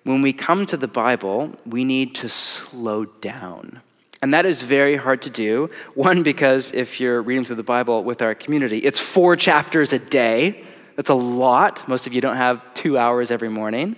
When 0.04 0.22
we 0.22 0.34
come 0.34 0.66
to 0.66 0.78
the 0.78 0.88
Bible, 0.88 1.56
we 1.66 1.84
need 1.84 2.16
to 2.16 2.30
slow 2.30 3.06
down. 3.06 3.82
And 4.22 4.34
that 4.34 4.46
is 4.46 4.62
very 4.62 4.96
hard 4.98 5.22
to 5.24 5.30
do. 5.30 5.70
One, 5.96 6.24
because 6.24 6.72
if 6.74 7.00
you're 7.00 7.22
reading 7.22 7.44
through 7.44 7.56
the 7.56 7.64
Bible 7.64 8.04
with 8.04 8.22
our 8.22 8.36
community, 8.36 8.80
it's 8.80 9.00
four 9.00 9.36
chapters 9.36 9.94
a 9.94 10.00
day. 10.00 10.64
That's 10.96 11.10
a 11.10 11.16
lot. 11.16 11.88
Most 11.88 12.08
of 12.08 12.14
you 12.14 12.22
don't 12.22 12.38
have 12.38 12.62
two 12.74 12.98
hours 12.98 13.32
every 13.32 13.50
morning. 13.50 13.98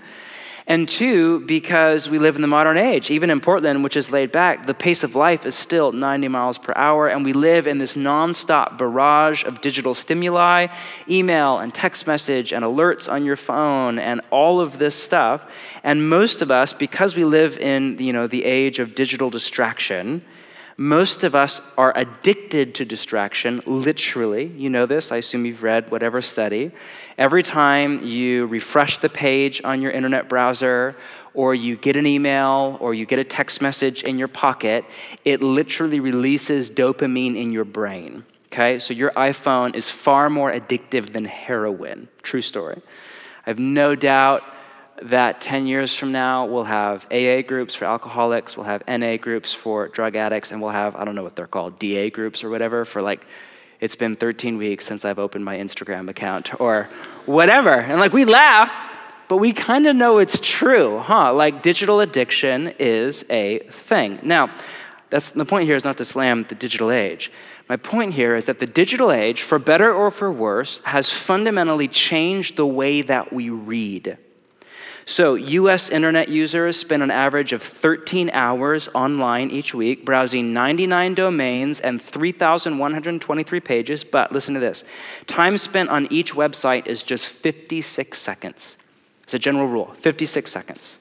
And 0.66 0.88
two, 0.88 1.42
because 1.42 2.10
we 2.10 2.20
live 2.20 2.38
in 2.38 2.42
the 2.42 2.48
modern 2.48 2.78
age. 2.78 3.12
Even 3.12 3.30
in 3.30 3.42
Portland, 3.42 3.84
which 3.84 3.98
is 3.98 4.12
laid 4.12 4.32
back, 4.32 4.66
the 4.66 4.74
pace 4.74 5.04
of 5.04 5.14
life 5.14 5.46
is 5.46 5.56
still 5.56 5.92
90 5.92 6.30
miles 6.30 6.58
per 6.58 6.72
hour, 6.78 7.10
and 7.10 7.26
we 7.26 7.34
live 7.34 7.68
in 7.68 7.80
this 7.80 7.98
nonstop 7.98 8.78
barrage 8.78 9.44
of 9.44 9.60
digital 9.60 9.94
stimuli, 9.94 10.68
email 11.10 11.60
and 11.60 11.74
text 11.74 12.08
message 12.08 12.54
and 12.54 12.64
alerts 12.64 13.12
on 13.12 13.26
your 13.26 13.36
phone 13.36 14.00
and 14.00 14.22
all 14.30 14.62
of 14.62 14.80
this 14.80 14.96
stuff. 14.96 15.52
And 15.84 16.08
most 16.08 16.42
of 16.42 16.50
us, 16.50 16.72
because 16.72 17.14
we 17.14 17.26
live 17.26 17.58
in 17.58 17.98
you 18.00 18.14
know, 18.14 18.28
the 18.28 18.46
age 18.46 18.80
of 18.80 18.96
digital 18.96 19.30
distraction, 19.30 20.24
most 20.78 21.24
of 21.24 21.36
us 21.36 21.62
are 21.78 21.94
addicted 21.96 22.74
to 22.76 22.86
distraction, 22.86 23.62
literally. 23.66 24.46
You 24.46 24.70
know 24.70 24.86
this, 24.86 25.12
I 25.12 25.18
assume 25.18 25.46
you've 25.46 25.64
read 25.64 25.92
whatever 25.92 26.22
study. 26.22 26.72
Every 27.18 27.44
time 27.44 28.04
you 28.04 28.48
refresh 28.48 28.98
the 28.98 29.10
page 29.10 29.62
on 29.64 29.82
your 29.82 29.92
internet 29.92 30.28
browser, 30.28 30.96
or 31.34 31.56
you 31.56 31.76
get 31.76 31.96
an 31.96 32.08
email, 32.08 32.78
or 32.80 32.94
you 32.94 33.06
get 33.06 33.20
a 33.20 33.24
text 33.24 33.62
message 33.62 34.04
in 34.04 34.18
your 34.18 34.28
pocket, 34.28 34.86
it 35.26 35.42
literally 35.42 36.00
releases 36.00 36.70
dopamine 36.70 37.36
in 37.36 37.52
your 37.52 37.66
brain. 37.66 38.24
Okay, 38.48 38.78
so 38.78 38.94
your 38.94 39.10
iPhone 39.12 39.76
is 39.76 39.90
far 39.90 40.30
more 40.30 40.52
addictive 40.52 41.14
than 41.14 41.26
heroin. 41.26 42.08
True 42.22 42.42
story. 42.42 42.82
I 43.46 43.50
have 43.50 43.60
no 43.60 43.96
doubt 43.96 44.44
that 45.10 45.42
10 45.42 45.68
years 45.68 45.96
from 45.96 46.12
now, 46.12 46.46
we'll 46.46 46.64
have 46.64 47.06
AA 47.12 47.42
groups 47.42 47.76
for 47.76 47.86
alcoholics, 47.86 48.56
we'll 48.56 48.66
have 48.66 48.84
NA 48.88 49.18
groups 49.18 49.54
for 49.54 49.88
drug 49.90 50.16
addicts, 50.16 50.52
and 50.52 50.62
we'll 50.62 50.72
have, 50.72 50.96
I 50.96 51.04
don't 51.04 51.16
know 51.16 51.24
what 51.24 51.36
they're 51.36 51.48
called, 51.48 51.78
DA 51.80 52.10
groups 52.10 52.44
or 52.44 52.50
whatever 52.50 52.86
for 52.86 53.02
like, 53.02 53.26
it's 53.80 53.96
been 53.96 54.16
13 54.16 54.58
weeks 54.58 54.86
since 54.86 55.04
I've 55.04 55.20
opened 55.20 55.44
my 55.44 55.58
Instagram 55.58 56.10
account 56.10 56.60
or 56.60 56.90
whatever. 57.26 57.72
And 57.72 58.00
like, 58.00 58.14
we 58.14 58.24
laugh, 58.24 58.74
but 59.28 59.38
we 59.38 59.52
kind 59.52 59.88
of 59.88 59.96
know 59.96 60.20
it's 60.20 60.40
true, 60.40 61.00
huh? 61.00 61.34
Like, 61.34 61.62
digital 61.62 62.00
addiction 62.00 62.74
is 62.80 63.26
a 63.30 63.60
thing. 63.70 64.20
Now, 64.24 64.56
that's 65.10 65.32
the 65.32 65.46
point 65.46 65.66
here 65.66 65.76
is 65.76 65.84
not 65.84 65.98
to 65.98 66.06
slam 66.06 66.46
the 66.48 66.56
digital 66.56 66.92
age. 66.92 67.30
My 67.68 67.76
point 67.76 68.14
here 68.14 68.36
is 68.36 68.46
that 68.46 68.60
the 68.60 68.66
digital 68.66 69.12
age, 69.12 69.42
for 69.42 69.60
better 69.60 69.94
or 69.94 70.12
for 70.12 70.32
worse, 70.32 70.80
has 70.86 71.10
fundamentally 71.10 71.88
changed 71.88 72.56
the 72.56 72.66
way 72.66 73.02
that 73.02 73.34
we 73.34 73.50
read. 73.50 74.18
So, 75.06 75.36
US 75.36 75.90
internet 75.90 76.30
users 76.30 76.78
spend 76.78 77.04
an 77.04 77.12
average 77.12 77.52
of 77.52 77.62
13 77.62 78.30
hours 78.32 78.88
online 78.94 79.52
each 79.52 79.74
week, 79.74 80.06
browsing 80.06 80.54
99 80.54 81.14
domains 81.14 81.80
and 81.82 82.02
3,123 82.02 83.60
pages. 83.60 84.04
But 84.04 84.32
listen 84.32 84.54
to 84.54 84.60
this 84.60 84.84
time 85.28 85.58
spent 85.58 85.90
on 85.90 86.08
each 86.10 86.34
website 86.34 86.88
is 86.88 87.04
just 87.04 87.28
56 87.28 88.18
seconds. 88.18 88.78
It's 89.24 89.34
a 89.34 89.40
general 89.40 89.68
rule 89.68 89.94
56 90.00 90.50
seconds. 90.52 91.00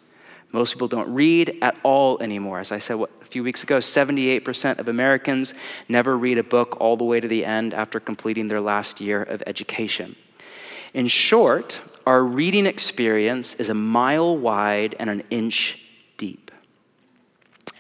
Most 0.53 0.75
people 0.75 0.89
don't 0.89 1.13
read 1.13 1.57
at 1.63 1.77
all 1.83 2.21
anymore. 2.21 2.61
As 2.61 2.73
I 2.73 2.79
said 2.79 3.01
a 3.01 3.25
few 3.25 3.43
weeks 3.43 3.63
ago, 3.63 3.79
78% 3.79 4.79
of 4.79 4.87
Americans 4.87 5.55
never 5.89 6.17
read 6.17 6.37
a 6.37 6.43
book 6.43 6.77
all 6.79 6.99
the 6.99 7.05
way 7.05 7.21
to 7.21 7.29
the 7.29 7.45
end 7.45 7.73
after 7.73 7.99
completing 7.99 8.49
their 8.49 8.61
last 8.61 9.01
year 9.01 9.23
of 9.23 9.43
education. 9.47 10.15
In 10.93 11.09
short, 11.09 11.81
our 12.07 12.25
reading 12.25 12.67
experience 12.67 13.55
is 13.55 13.69
a 13.69 13.75
mile 13.75 14.37
wide 14.37 14.95
and 14.99 15.09
an 15.11 15.23
inch 15.31 15.79
deep. 16.17 16.51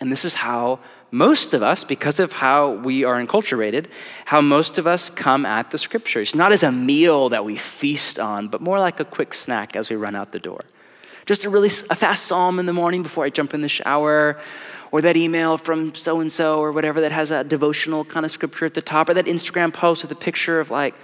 And 0.00 0.10
this 0.10 0.24
is 0.24 0.34
how 0.34 0.80
most 1.12 1.54
of 1.54 1.62
us, 1.62 1.84
because 1.84 2.18
of 2.18 2.32
how 2.32 2.72
we 2.72 3.04
are 3.04 3.24
enculturated, 3.24 3.86
how 4.24 4.40
most 4.40 4.78
of 4.78 4.86
us 4.86 5.10
come 5.10 5.44
at 5.44 5.70
the 5.70 5.78
scriptures. 5.78 6.34
Not 6.34 6.52
as 6.52 6.62
a 6.62 6.72
meal 6.72 7.28
that 7.28 7.44
we 7.44 7.56
feast 7.56 8.18
on, 8.18 8.48
but 8.48 8.60
more 8.60 8.80
like 8.80 8.98
a 8.98 9.04
quick 9.04 9.34
snack 9.34 9.76
as 9.76 9.90
we 9.90 9.96
run 9.96 10.16
out 10.16 10.32
the 10.32 10.38
door. 10.38 10.60
Just 11.26 11.44
a 11.44 11.50
really 11.50 11.68
a 11.68 11.94
fast 11.94 12.26
psalm 12.26 12.58
in 12.58 12.66
the 12.66 12.72
morning 12.72 13.02
before 13.02 13.24
I 13.24 13.30
jump 13.30 13.54
in 13.54 13.60
the 13.60 13.68
shower, 13.68 14.40
or 14.90 15.00
that 15.02 15.16
email 15.16 15.56
from 15.56 15.94
so 15.94 16.20
and 16.20 16.32
so, 16.32 16.60
or 16.60 16.72
whatever 16.72 17.00
that 17.00 17.12
has 17.12 17.30
a 17.30 17.44
devotional 17.44 18.04
kind 18.04 18.26
of 18.26 18.32
scripture 18.32 18.66
at 18.66 18.74
the 18.74 18.82
top, 18.82 19.08
or 19.08 19.14
that 19.14 19.26
Instagram 19.26 19.72
post 19.72 20.02
with 20.02 20.10
a 20.10 20.16
picture 20.16 20.58
of 20.58 20.70
like 20.70 20.94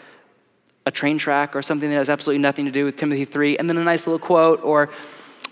a 0.88 0.90
train 0.90 1.18
track 1.18 1.54
or 1.54 1.60
something 1.60 1.90
that 1.90 1.96
has 1.96 2.08
absolutely 2.08 2.40
nothing 2.40 2.64
to 2.64 2.70
do 2.70 2.86
with 2.86 2.96
Timothy 2.96 3.26
3, 3.26 3.58
and 3.58 3.68
then 3.68 3.76
a 3.76 3.84
nice 3.84 4.06
little 4.06 4.18
quote 4.18 4.60
or 4.64 4.88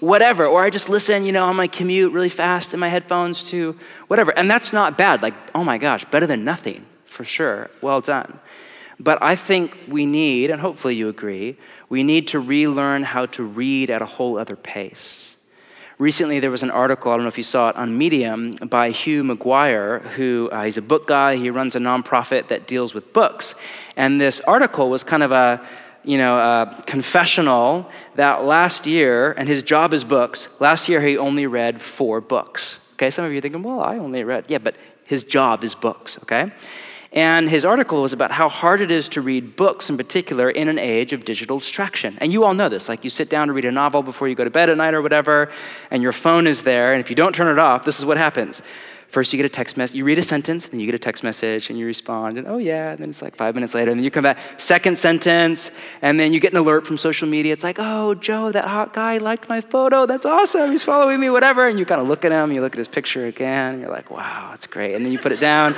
whatever. 0.01 0.47
Or 0.47 0.65
I 0.65 0.71
just 0.71 0.89
listen, 0.89 1.27
you 1.27 1.33
know, 1.33 1.45
on 1.45 1.57
my 1.57 1.69
commute 1.69 2.13
really 2.13 2.31
fast 2.31 2.73
in 2.73 2.81
my 2.81 2.89
headphones 2.89 3.45
to 3.51 3.79
whatever. 4.09 4.31
And 4.37 4.51
that's 4.51 4.73
not 4.73 4.97
bad. 4.97 5.21
Like, 5.21 5.35
oh 5.55 5.63
my 5.63 5.77
gosh, 5.77 6.07
better 6.07 6.27
than 6.27 6.43
nothing, 6.43 6.87
for 7.05 7.23
sure. 7.23 7.71
Well 7.83 8.01
done. 8.01 8.41
But 8.99 9.23
I 9.23 9.37
think 9.37 9.77
we 9.87 10.07
need, 10.07 10.49
and 10.51 10.59
hopefully 10.59 10.95
you 10.97 11.11
agree, 11.11 11.59
we 11.91 12.03
need 12.03 12.29
to 12.29 12.41
relearn 12.41 13.03
how 13.03 13.27
to 13.27 13.45
read 13.45 13.91
at 13.91 14.01
a 14.01 14.07
whole 14.07 14.39
other 14.39 14.57
pace. 14.57 15.36
Recently, 15.99 16.41
there 16.41 16.51
was 16.51 16.63
an 16.63 16.71
article, 16.71 17.11
I 17.11 17.15
don't 17.15 17.25
know 17.25 17.29
if 17.29 17.39
you 17.39 17.43
saw 17.43 17.71
it, 17.71 17.77
on 17.77 17.97
Medium 17.97 18.57
by 18.57 18.91
Hugh 18.91 19.25
McGuire, 19.25 20.03
who 20.03 20.51
uh, 20.53 20.65
he's 20.65 20.77
a 20.77 20.83
book 20.83 21.07
guy. 21.07 21.37
He 21.37 21.49
runs 21.49 21.75
a 21.75 21.79
nonprofit 21.79 22.49
that 22.49 22.67
deals 22.67 22.93
with 22.93 23.15
books. 23.15 23.55
And 23.97 24.21
this 24.21 24.41
article 24.41 24.91
was 24.91 25.03
kind 25.03 25.23
of 25.23 25.33
a, 25.33 25.67
you 26.05 26.19
know, 26.19 26.37
a 26.37 26.83
confessional 26.87 27.91
that 28.15 28.45
last 28.45 28.87
year, 28.87 29.33
and 29.33 29.49
his 29.49 29.63
job 29.63 29.95
is 29.95 30.05
books, 30.05 30.49
last 30.61 30.87
year 30.87 31.01
he 31.01 31.17
only 31.17 31.47
read 31.47 31.81
four 31.81 32.21
books. 32.21 32.79
Okay, 32.93 33.09
some 33.09 33.25
of 33.25 33.33
you 33.33 33.39
are 33.39 33.41
thinking, 33.41 33.63
well, 33.63 33.81
I 33.81 33.97
only 33.97 34.23
read, 34.23 34.45
yeah, 34.49 34.59
but 34.59 34.77
his 35.07 35.25
job 35.25 35.65
is 35.65 35.75
books, 35.75 36.19
okay? 36.25 36.53
And 37.13 37.49
his 37.49 37.65
article 37.65 38.03
was 38.03 38.13
about 38.13 38.33
how 38.33 38.49
hard 38.49 38.81
it 38.81 38.91
is 38.91 39.09
to 39.11 39.21
read 39.21 39.57
books 39.57 39.89
in 39.89 39.97
particular 39.97 40.51
in 40.51 40.69
an 40.69 40.79
age 40.79 41.13
of 41.13 41.25
digital 41.25 41.59
distraction. 41.59 42.19
And 42.21 42.33
you 42.33 42.45
all 42.45 42.55
know 42.55 42.69
this. 42.69 42.89
Like 42.89 43.05
you 43.05 43.11
sit 43.11 43.31
down 43.31 43.49
to 43.49 43.53
read 43.53 43.65
a 43.65 43.73
novel 43.73 44.03
before 44.03 44.29
you 44.29 44.35
go 44.35 44.45
to 44.45 44.51
bed 44.51 44.69
at 44.71 44.77
night 44.77 44.95
or 44.95 45.03
whatever, 45.03 45.51
and 45.91 46.03
your 46.03 46.13
phone 46.13 46.47
is 46.47 46.63
there, 46.63 46.93
and 46.93 47.01
if 47.01 47.09
you 47.09 47.17
don't 47.17 47.35
turn 47.35 47.49
it 47.49 47.59
off, 47.59 47.85
this 47.85 47.99
is 47.99 48.05
what 48.05 48.17
happens. 48.17 48.63
First, 49.09 49.33
you 49.33 49.37
get 49.37 49.47
a 49.47 49.49
text 49.49 49.77
message, 49.77 49.97
you 49.97 50.05
read 50.05 50.19
a 50.19 50.23
sentence, 50.23 50.67
then 50.67 50.81
you 50.81 50.87
get 50.87 50.95
a 50.95 50.99
text 50.99 51.23
message, 51.23 51.71
and 51.71 51.79
you 51.79 51.87
respond, 51.87 52.39
and 52.39 52.49
oh 52.49 52.59
yeah, 52.59 52.91
and 52.91 52.99
then 52.99 53.09
it's 53.09 53.23
like 53.23 53.37
five 53.37 53.55
minutes 53.55 53.73
later, 53.73 53.93
and 53.93 54.01
then 54.01 54.05
you 54.05 54.11
come 54.11 54.25
back, 54.25 54.39
second 54.59 54.99
sentence, 54.99 55.71
and 56.03 56.19
then 56.19 56.33
you 56.33 56.41
get 56.41 56.53
an 56.53 56.59
alert 56.59 56.87
from 56.87 56.99
social 56.99 57.29
media. 57.29 57.53
It's 57.53 57.63
like, 57.63 57.77
oh, 57.79 58.15
Joe, 58.17 58.51
that 58.51 58.67
hot 58.67 58.93
guy 58.93 59.19
liked 59.19 59.49
my 59.49 59.61
photo. 59.61 60.07
That's 60.07 60.27
awesome. 60.27 60.73
He's 60.73 60.83
following 60.83 61.21
me, 61.21 61.31
whatever. 61.31 61.69
And 61.69 61.79
you 61.79 61.87
kind 61.87 62.01
of 62.01 62.09
look 62.09 62.25
at 62.25 62.33
him, 62.33 62.51
you 62.51 62.61
look 62.61 62.75
at 62.75 62.79
his 62.79 62.89
picture 62.89 63.27
again, 63.27 63.75
and 63.75 63.81
you're 63.81 63.93
like, 63.93 64.11
wow, 64.11 64.49
that's 64.51 64.67
great. 64.67 64.95
And 64.95 65.05
then 65.05 65.13
you 65.13 65.21
put 65.21 65.31
it 65.31 65.41
down. 65.41 65.77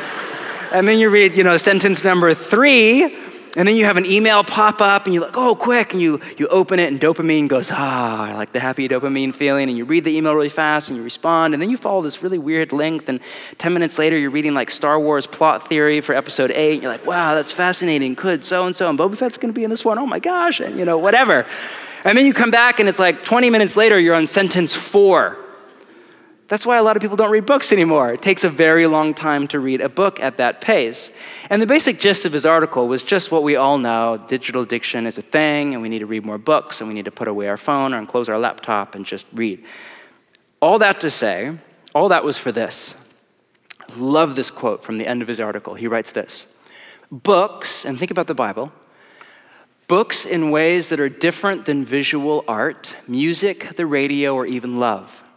And 0.70 0.86
then 0.86 0.98
you 0.98 1.08
read, 1.08 1.34
you 1.34 1.44
know, 1.44 1.56
sentence 1.56 2.04
number 2.04 2.34
three, 2.34 3.16
and 3.56 3.66
then 3.66 3.74
you 3.74 3.86
have 3.86 3.96
an 3.96 4.04
email 4.04 4.44
pop 4.44 4.82
up, 4.82 5.06
and 5.06 5.14
you're 5.14 5.24
like, 5.24 5.36
oh, 5.36 5.54
quick, 5.54 5.94
and 5.94 6.02
you, 6.02 6.20
you 6.36 6.46
open 6.48 6.78
it, 6.78 6.92
and 6.92 7.00
dopamine 7.00 7.48
goes, 7.48 7.70
ah, 7.72 8.32
like 8.36 8.52
the 8.52 8.60
happy 8.60 8.86
dopamine 8.86 9.34
feeling, 9.34 9.70
and 9.70 9.78
you 9.78 9.86
read 9.86 10.04
the 10.04 10.14
email 10.14 10.34
really 10.34 10.50
fast, 10.50 10.90
and 10.90 10.98
you 10.98 11.02
respond, 11.02 11.54
and 11.54 11.62
then 11.62 11.70
you 11.70 11.78
follow 11.78 12.02
this 12.02 12.22
really 12.22 12.36
weird 12.36 12.72
length, 12.72 13.08
and 13.08 13.20
10 13.56 13.72
minutes 13.72 13.98
later, 13.98 14.18
you're 14.18 14.30
reading 14.30 14.52
like 14.52 14.68
Star 14.68 15.00
Wars 15.00 15.26
plot 15.26 15.66
theory 15.66 16.02
for 16.02 16.14
episode 16.14 16.50
8, 16.50 16.74
and 16.74 16.82
you're 16.82 16.92
like, 16.92 17.06
wow, 17.06 17.34
that's 17.34 17.50
fascinating, 17.50 18.14
could 18.14 18.44
so 18.44 18.66
and 18.66 18.76
so, 18.76 18.90
and 18.90 18.98
Boba 18.98 19.16
Fett's 19.16 19.38
gonna 19.38 19.54
be 19.54 19.64
in 19.64 19.70
this 19.70 19.86
one, 19.86 19.98
oh 19.98 20.06
my 20.06 20.18
gosh, 20.18 20.60
and 20.60 20.78
you 20.78 20.84
know, 20.84 20.98
whatever. 20.98 21.46
And 22.04 22.16
then 22.16 22.26
you 22.26 22.34
come 22.34 22.50
back, 22.50 22.78
and 22.78 22.88
it's 22.88 22.98
like 22.98 23.24
20 23.24 23.48
minutes 23.48 23.74
later, 23.74 23.98
you're 23.98 24.14
on 24.14 24.26
sentence 24.26 24.74
four 24.74 25.38
that's 26.48 26.64
why 26.64 26.78
a 26.78 26.82
lot 26.82 26.96
of 26.96 27.02
people 27.02 27.16
don't 27.16 27.30
read 27.30 27.44
books 27.44 27.72
anymore. 27.72 28.10
It 28.14 28.22
takes 28.22 28.42
a 28.42 28.48
very 28.48 28.86
long 28.86 29.12
time 29.12 29.46
to 29.48 29.60
read 29.60 29.82
a 29.82 29.88
book 29.90 30.18
at 30.18 30.38
that 30.38 30.62
pace. 30.62 31.10
And 31.50 31.60
the 31.60 31.66
basic 31.66 32.00
gist 32.00 32.24
of 32.24 32.32
his 32.32 32.46
article 32.46 32.88
was 32.88 33.02
just 33.02 33.30
what 33.30 33.42
we 33.42 33.54
all 33.54 33.76
know 33.76 34.24
digital 34.28 34.62
addiction 34.62 35.06
is 35.06 35.18
a 35.18 35.22
thing, 35.22 35.74
and 35.74 35.82
we 35.82 35.90
need 35.90 35.98
to 35.98 36.06
read 36.06 36.24
more 36.24 36.38
books, 36.38 36.80
and 36.80 36.88
we 36.88 36.94
need 36.94 37.04
to 37.04 37.10
put 37.10 37.28
away 37.28 37.48
our 37.48 37.58
phone 37.58 37.92
or 37.92 38.04
close 38.06 38.30
our 38.30 38.38
laptop 38.38 38.94
and 38.94 39.04
just 39.04 39.26
read. 39.34 39.62
All 40.60 40.78
that 40.78 41.00
to 41.00 41.10
say, 41.10 41.58
all 41.94 42.08
that 42.08 42.24
was 42.24 42.38
for 42.38 42.50
this. 42.50 42.94
Love 43.96 44.34
this 44.34 44.50
quote 44.50 44.82
from 44.82 44.96
the 44.96 45.06
end 45.06 45.20
of 45.20 45.28
his 45.28 45.40
article. 45.40 45.74
He 45.74 45.86
writes 45.86 46.12
this 46.12 46.46
Books, 47.12 47.84
and 47.84 47.98
think 47.98 48.10
about 48.10 48.26
the 48.26 48.34
Bible, 48.34 48.72
books 49.86 50.24
in 50.24 50.50
ways 50.50 50.88
that 50.88 50.98
are 50.98 51.10
different 51.10 51.66
than 51.66 51.84
visual 51.84 52.42
art, 52.48 52.94
music, 53.06 53.76
the 53.76 53.84
radio, 53.84 54.34
or 54.34 54.46
even 54.46 54.80
love 54.80 55.27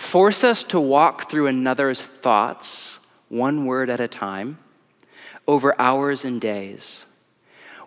force 0.00 0.42
us 0.42 0.64
to 0.64 0.80
walk 0.80 1.30
through 1.30 1.46
another's 1.46 2.02
thoughts, 2.02 2.98
one 3.28 3.66
word 3.66 3.90
at 3.90 4.00
a 4.00 4.08
time, 4.08 4.58
over 5.46 5.78
hours 5.80 6.24
and 6.24 6.40
days. 6.40 7.04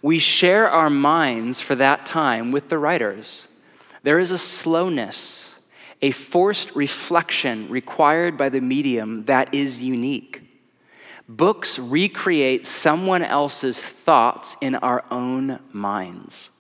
We 0.01 0.19
share 0.19 0.69
our 0.69 0.89
minds 0.89 1.59
for 1.59 1.75
that 1.75 2.05
time 2.05 2.51
with 2.51 2.69
the 2.69 2.77
writers. 2.77 3.47
There 4.03 4.19
is 4.19 4.31
a 4.31 4.37
slowness, 4.37 5.55
a 6.01 6.11
forced 6.11 6.75
reflection 6.75 7.67
required 7.67 8.37
by 8.37 8.49
the 8.49 8.61
medium 8.61 9.25
that 9.25 9.53
is 9.53 9.83
unique. 9.83 10.41
Books 11.27 11.79
recreate 11.79 12.67
someone 12.67 13.23
else's 13.23 13.81
thoughts 13.81 14.55
in 14.61 14.75
our 14.75 15.03
own 15.09 15.59
minds. 15.71 16.51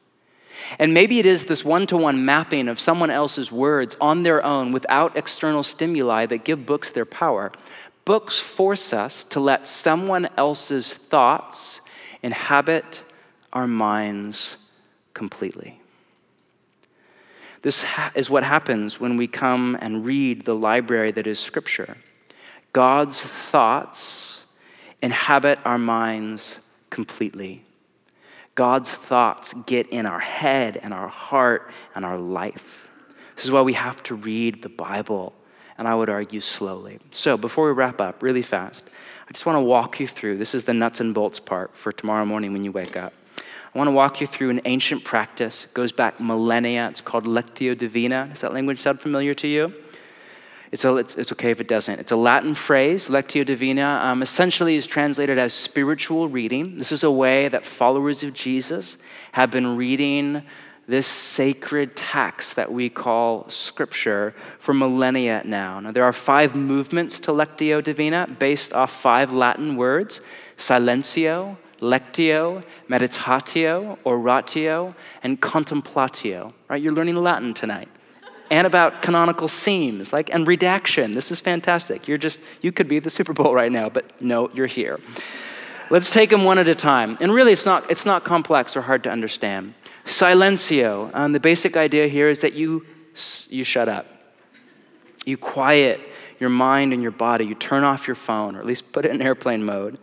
And 0.79 0.93
maybe 0.93 1.19
it 1.19 1.25
is 1.25 1.45
this 1.45 1.63
one 1.63 1.87
to 1.87 1.97
one 1.97 2.25
mapping 2.25 2.67
of 2.67 2.79
someone 2.79 3.09
else's 3.09 3.51
words 3.51 3.95
on 3.99 4.23
their 4.23 4.43
own 4.43 4.71
without 4.71 5.17
external 5.17 5.63
stimuli 5.63 6.25
that 6.25 6.43
give 6.43 6.65
books 6.65 6.89
their 6.89 7.05
power. 7.05 7.51
Books 8.05 8.39
force 8.39 8.93
us 8.93 9.23
to 9.25 9.39
let 9.39 9.67
someone 9.67 10.27
else's 10.37 10.93
thoughts 10.93 11.79
inhabit 12.21 13.03
our 13.51 13.67
minds 13.67 14.57
completely. 15.13 15.79
This 17.61 17.85
is 18.13 18.29
what 18.29 18.43
happens 18.43 18.99
when 18.99 19.15
we 19.15 19.27
come 19.27 19.77
and 19.79 20.05
read 20.05 20.43
the 20.43 20.55
library 20.55 21.11
that 21.11 21.27
is 21.27 21.39
Scripture. 21.39 21.97
God's 22.73 23.21
thoughts 23.21 24.39
inhabit 25.01 25.59
our 25.63 25.77
minds 25.77 26.59
completely. 26.89 27.63
God's 28.55 28.91
thoughts 28.91 29.53
get 29.65 29.87
in 29.87 30.05
our 30.05 30.19
head 30.19 30.77
and 30.77 30.93
our 30.93 31.07
heart 31.07 31.71
and 31.95 32.05
our 32.05 32.17
life. 32.17 32.87
This 33.35 33.45
is 33.45 33.51
why 33.51 33.61
we 33.61 33.73
have 33.73 34.03
to 34.03 34.15
read 34.15 34.61
the 34.61 34.69
Bible, 34.69 35.33
and 35.77 35.87
I 35.87 35.95
would 35.95 36.09
argue 36.09 36.39
slowly. 36.39 36.99
So, 37.11 37.35
before 37.35 37.65
we 37.65 37.71
wrap 37.71 37.99
up, 37.99 38.21
really 38.21 38.43
fast, 38.43 38.89
I 39.27 39.31
just 39.31 39.45
want 39.45 39.55
to 39.55 39.61
walk 39.61 39.99
you 39.99 40.07
through 40.07 40.37
this 40.37 40.53
is 40.53 40.65
the 40.65 40.73
nuts 40.73 40.99
and 40.99 41.13
bolts 41.13 41.39
part 41.39 41.75
for 41.75 41.91
tomorrow 41.91 42.25
morning 42.25 42.53
when 42.53 42.63
you 42.63 42.71
wake 42.71 42.95
up. 42.95 43.13
I 43.73 43.77
want 43.77 43.87
to 43.87 43.91
walk 43.91 44.21
you 44.21 44.27
through 44.27 44.51
an 44.51 44.61
ancient 44.65 45.03
practice. 45.03 45.65
It 45.65 45.73
goes 45.73 45.91
back 45.91 46.19
millennia. 46.19 46.87
It's 46.89 47.01
called 47.01 47.25
Lectio 47.25 47.75
Divina. 47.75 48.27
Does 48.29 48.41
that 48.41 48.53
language 48.53 48.79
sound 48.79 49.01
familiar 49.01 49.33
to 49.33 49.47
you? 49.47 49.73
It's, 50.73 50.83
a, 50.85 50.95
it's, 50.95 51.13
it's, 51.13 51.31
okay 51.33 51.51
if 51.51 51.61
it 51.61 51.67
doesn't. 51.67 51.99
It's 51.99 52.11
a 52.11 52.15
Latin 52.15 52.55
phrase, 52.55 53.07
Lectio 53.07 53.45
Divina, 53.45 54.01
um, 54.03 54.23
essentially 54.23 54.75
is 54.75 54.87
translated 54.87 55.37
as 55.37 55.53
spiritual 55.53 56.29
reading. 56.29 56.79
This 56.79 56.91
is 56.91 57.03
a 57.03 57.11
way 57.11 57.47
that 57.47 57.63
followers 57.63 58.23
of 58.23 58.33
Jesus 58.33 58.97
have 59.33 59.51
been 59.51 59.77
reading 59.77 60.41
this 60.87 61.05
sacred 61.05 61.95
text 61.95 62.55
that 62.55 62.73
we 62.73 62.89
call 62.89 63.47
Scripture 63.51 64.33
for 64.57 64.73
millennia 64.73 65.43
now. 65.45 65.79
Now, 65.79 65.91
there 65.91 66.05
are 66.05 66.11
five 66.11 66.55
movements 66.55 67.19
to 67.19 67.31
Lectio 67.31 67.83
Divina 67.83 68.25
based 68.39 68.73
off 68.73 68.91
five 68.99 69.31
Latin 69.31 69.75
words 69.75 70.21
silencio, 70.57 71.55
lectio, 71.81 72.63
meditatio, 72.89 73.99
oratio, 74.07 74.95
and 75.21 75.39
contemplatio. 75.39 76.51
Right? 76.67 76.81
You're 76.81 76.93
learning 76.93 77.17
Latin 77.17 77.53
tonight 77.53 77.89
and 78.53 78.67
about 78.67 79.01
canonical 79.01 79.47
seams, 79.47 80.13
like 80.13 80.31
and 80.31 80.47
redaction. 80.47 81.11
This 81.13 81.31
is 81.31 81.39
fantastic. 81.39 82.07
You're 82.07 82.19
just 82.19 82.39
you 82.61 82.71
could 82.71 82.87
be 82.87 82.99
the 82.99 83.09
Super 83.09 83.33
Bowl 83.33 83.55
right 83.55 83.71
now, 83.71 83.89
but 83.89 84.05
no, 84.21 84.51
you're 84.53 84.67
here. 84.67 84.99
Let's 85.89 86.11
take 86.11 86.29
them 86.29 86.43
one 86.43 86.59
at 86.59 86.69
a 86.69 86.75
time. 86.75 87.17
And 87.19 87.33
really, 87.33 87.51
it's 87.51 87.65
not 87.65 87.89
it's 87.89 88.05
not 88.05 88.23
complex 88.23 88.77
or 88.77 88.83
hard 88.83 89.03
to 89.05 89.09
understand. 89.09 89.73
Silencio. 90.05 91.09
Um, 91.15 91.31
the 91.31 91.39
basic 91.39 91.75
idea 91.75 92.07
here 92.07 92.29
is 92.29 92.41
that 92.41 92.53
you 92.53 92.85
you 93.49 93.63
shut 93.63 93.89
up. 93.89 94.05
You 95.25 95.35
quiet 95.35 95.99
your 96.39 96.51
mind 96.51 96.93
and 96.93 97.01
your 97.01 97.11
body. 97.11 97.45
You 97.45 97.55
turn 97.55 97.83
off 97.83 98.05
your 98.05 98.15
phone, 98.15 98.55
or 98.55 98.59
at 98.59 98.67
least 98.67 98.91
put 98.91 99.03
it 99.03 99.09
in 99.09 99.19
airplane 99.19 99.63
mode. 99.63 99.97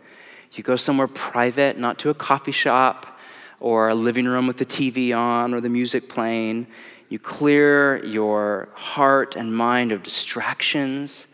You 0.51 0.61
go 0.61 0.75
somewhere 0.75 1.07
private, 1.07 1.79
not 1.79 1.97
to 1.99 2.09
a 2.09 2.13
coffee 2.13 2.51
shop 2.51 3.17
or 3.61 3.87
a 3.87 3.95
living 3.95 4.25
room 4.25 4.45
with 4.45 4.57
the 4.57 4.65
TV 4.65 5.15
on 5.15 5.53
or 5.53 5.61
the 5.61 5.69
music 5.69 6.09
playing. 6.09 6.67
You 7.11 7.19
clear 7.19 8.01
your 8.05 8.69
heart 8.73 9.35
and 9.35 9.53
mind 9.53 9.91
of 9.91 10.01
distractions. 10.01 11.27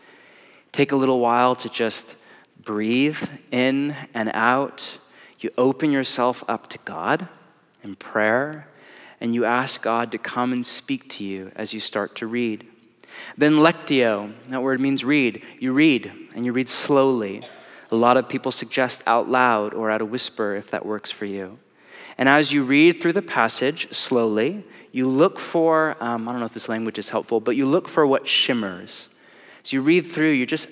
Take 0.72 0.90
a 0.90 0.96
little 0.96 1.20
while 1.20 1.54
to 1.54 1.68
just 1.68 2.16
breathe 2.60 3.22
in 3.52 3.94
and 4.12 4.28
out. 4.34 4.98
You 5.38 5.50
open 5.56 5.92
yourself 5.92 6.42
up 6.48 6.68
to 6.70 6.78
God 6.78 7.28
in 7.84 7.94
prayer, 7.94 8.66
and 9.20 9.36
you 9.36 9.44
ask 9.44 9.80
God 9.80 10.10
to 10.10 10.18
come 10.18 10.52
and 10.52 10.66
speak 10.66 11.08
to 11.10 11.24
you 11.24 11.52
as 11.54 11.72
you 11.72 11.78
start 11.78 12.16
to 12.16 12.26
read. 12.26 12.66
Then, 13.36 13.58
lectio, 13.58 14.32
that 14.48 14.64
word 14.64 14.80
means 14.80 15.04
read. 15.04 15.44
You 15.60 15.72
read, 15.72 16.10
and 16.34 16.44
you 16.44 16.52
read 16.52 16.68
slowly. 16.68 17.44
A 17.92 17.94
lot 17.94 18.16
of 18.16 18.28
people 18.28 18.50
suggest 18.50 19.04
out 19.06 19.28
loud 19.28 19.74
or 19.74 19.90
at 19.90 20.00
a 20.00 20.04
whisper 20.04 20.56
if 20.56 20.72
that 20.72 20.84
works 20.84 21.12
for 21.12 21.24
you. 21.24 21.60
And 22.18 22.28
as 22.28 22.50
you 22.50 22.64
read 22.64 23.00
through 23.00 23.12
the 23.12 23.22
passage 23.22 23.92
slowly, 23.94 24.64
you 24.92 25.06
look 25.06 25.38
for, 25.38 25.96
um, 26.00 26.28
I 26.28 26.32
don't 26.32 26.40
know 26.40 26.46
if 26.46 26.54
this 26.54 26.68
language 26.68 26.98
is 26.98 27.10
helpful, 27.10 27.40
but 27.40 27.56
you 27.56 27.66
look 27.66 27.88
for 27.88 28.06
what 28.06 28.26
shimmers. 28.26 29.08
As 29.64 29.72
you 29.72 29.82
read 29.82 30.06
through, 30.06 30.30
you're 30.30 30.46
just 30.46 30.68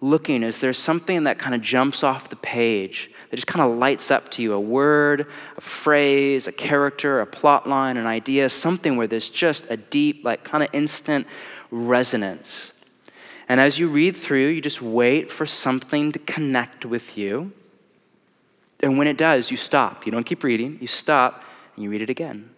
looking. 0.00 0.42
Is 0.42 0.60
there 0.60 0.72
something 0.72 1.24
that 1.24 1.38
kind 1.38 1.54
of 1.54 1.60
jumps 1.60 2.02
off 2.02 2.30
the 2.30 2.36
page 2.36 3.10
that 3.30 3.36
just 3.36 3.46
kind 3.46 3.68
of 3.68 3.76
lights 3.76 4.10
up 4.10 4.30
to 4.30 4.42
you? 4.42 4.52
A 4.52 4.60
word, 4.60 5.26
a 5.56 5.60
phrase, 5.60 6.46
a 6.46 6.52
character, 6.52 7.20
a 7.20 7.26
plot 7.26 7.68
line, 7.68 7.96
an 7.96 8.06
idea, 8.06 8.48
something 8.48 8.96
where 8.96 9.06
there's 9.06 9.28
just 9.28 9.66
a 9.68 9.76
deep, 9.76 10.24
like 10.24 10.44
kind 10.44 10.62
of 10.62 10.70
instant 10.72 11.26
resonance. 11.70 12.72
And 13.48 13.60
as 13.60 13.78
you 13.78 13.88
read 13.88 14.16
through, 14.16 14.48
you 14.48 14.60
just 14.60 14.82
wait 14.82 15.30
for 15.30 15.46
something 15.46 16.12
to 16.12 16.18
connect 16.18 16.84
with 16.84 17.16
you. 17.16 17.52
And 18.80 18.98
when 18.98 19.08
it 19.08 19.16
does, 19.16 19.50
you 19.50 19.56
stop. 19.56 20.06
You 20.06 20.12
don't 20.12 20.24
keep 20.24 20.44
reading, 20.44 20.78
you 20.80 20.86
stop 20.86 21.44
and 21.74 21.82
you 21.84 21.90
read 21.90 22.02
it 22.02 22.10
again. 22.10 22.50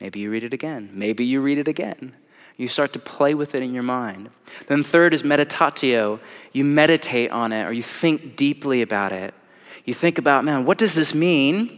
Maybe 0.00 0.20
you 0.20 0.30
read 0.30 0.44
it 0.44 0.54
again. 0.54 0.90
Maybe 0.92 1.24
you 1.24 1.40
read 1.40 1.58
it 1.58 1.68
again. 1.68 2.14
You 2.56 2.68
start 2.68 2.92
to 2.94 2.98
play 2.98 3.34
with 3.34 3.54
it 3.54 3.62
in 3.62 3.72
your 3.72 3.84
mind. 3.84 4.30
Then, 4.66 4.82
third 4.82 5.14
is 5.14 5.22
meditatio. 5.22 6.18
You 6.52 6.64
meditate 6.64 7.30
on 7.30 7.52
it 7.52 7.64
or 7.64 7.72
you 7.72 7.82
think 7.82 8.36
deeply 8.36 8.82
about 8.82 9.12
it. 9.12 9.32
You 9.84 9.94
think 9.94 10.18
about, 10.18 10.44
man, 10.44 10.64
what 10.64 10.76
does 10.76 10.94
this 10.94 11.14
mean? 11.14 11.68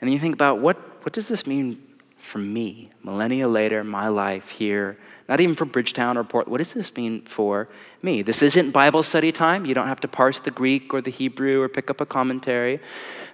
And 0.00 0.08
then 0.08 0.12
you 0.12 0.18
think 0.18 0.34
about, 0.34 0.58
what, 0.58 0.76
what 1.04 1.12
does 1.12 1.28
this 1.28 1.46
mean 1.46 1.80
for 2.18 2.38
me? 2.38 2.90
Millennia 3.02 3.48
later, 3.48 3.84
my 3.84 4.08
life 4.08 4.50
here, 4.50 4.98
not 5.28 5.40
even 5.40 5.54
for 5.54 5.64
Bridgetown 5.64 6.18
or 6.18 6.24
Port. 6.24 6.48
What 6.48 6.58
does 6.58 6.74
this 6.74 6.94
mean 6.96 7.22
for 7.22 7.68
me? 8.02 8.20
This 8.20 8.42
isn't 8.42 8.72
Bible 8.72 9.02
study 9.02 9.30
time. 9.30 9.64
You 9.64 9.74
don't 9.74 9.86
have 9.86 10.00
to 10.00 10.08
parse 10.08 10.40
the 10.40 10.50
Greek 10.50 10.92
or 10.92 11.00
the 11.00 11.10
Hebrew 11.10 11.62
or 11.62 11.68
pick 11.68 11.88
up 11.88 12.00
a 12.00 12.06
commentary. 12.06 12.80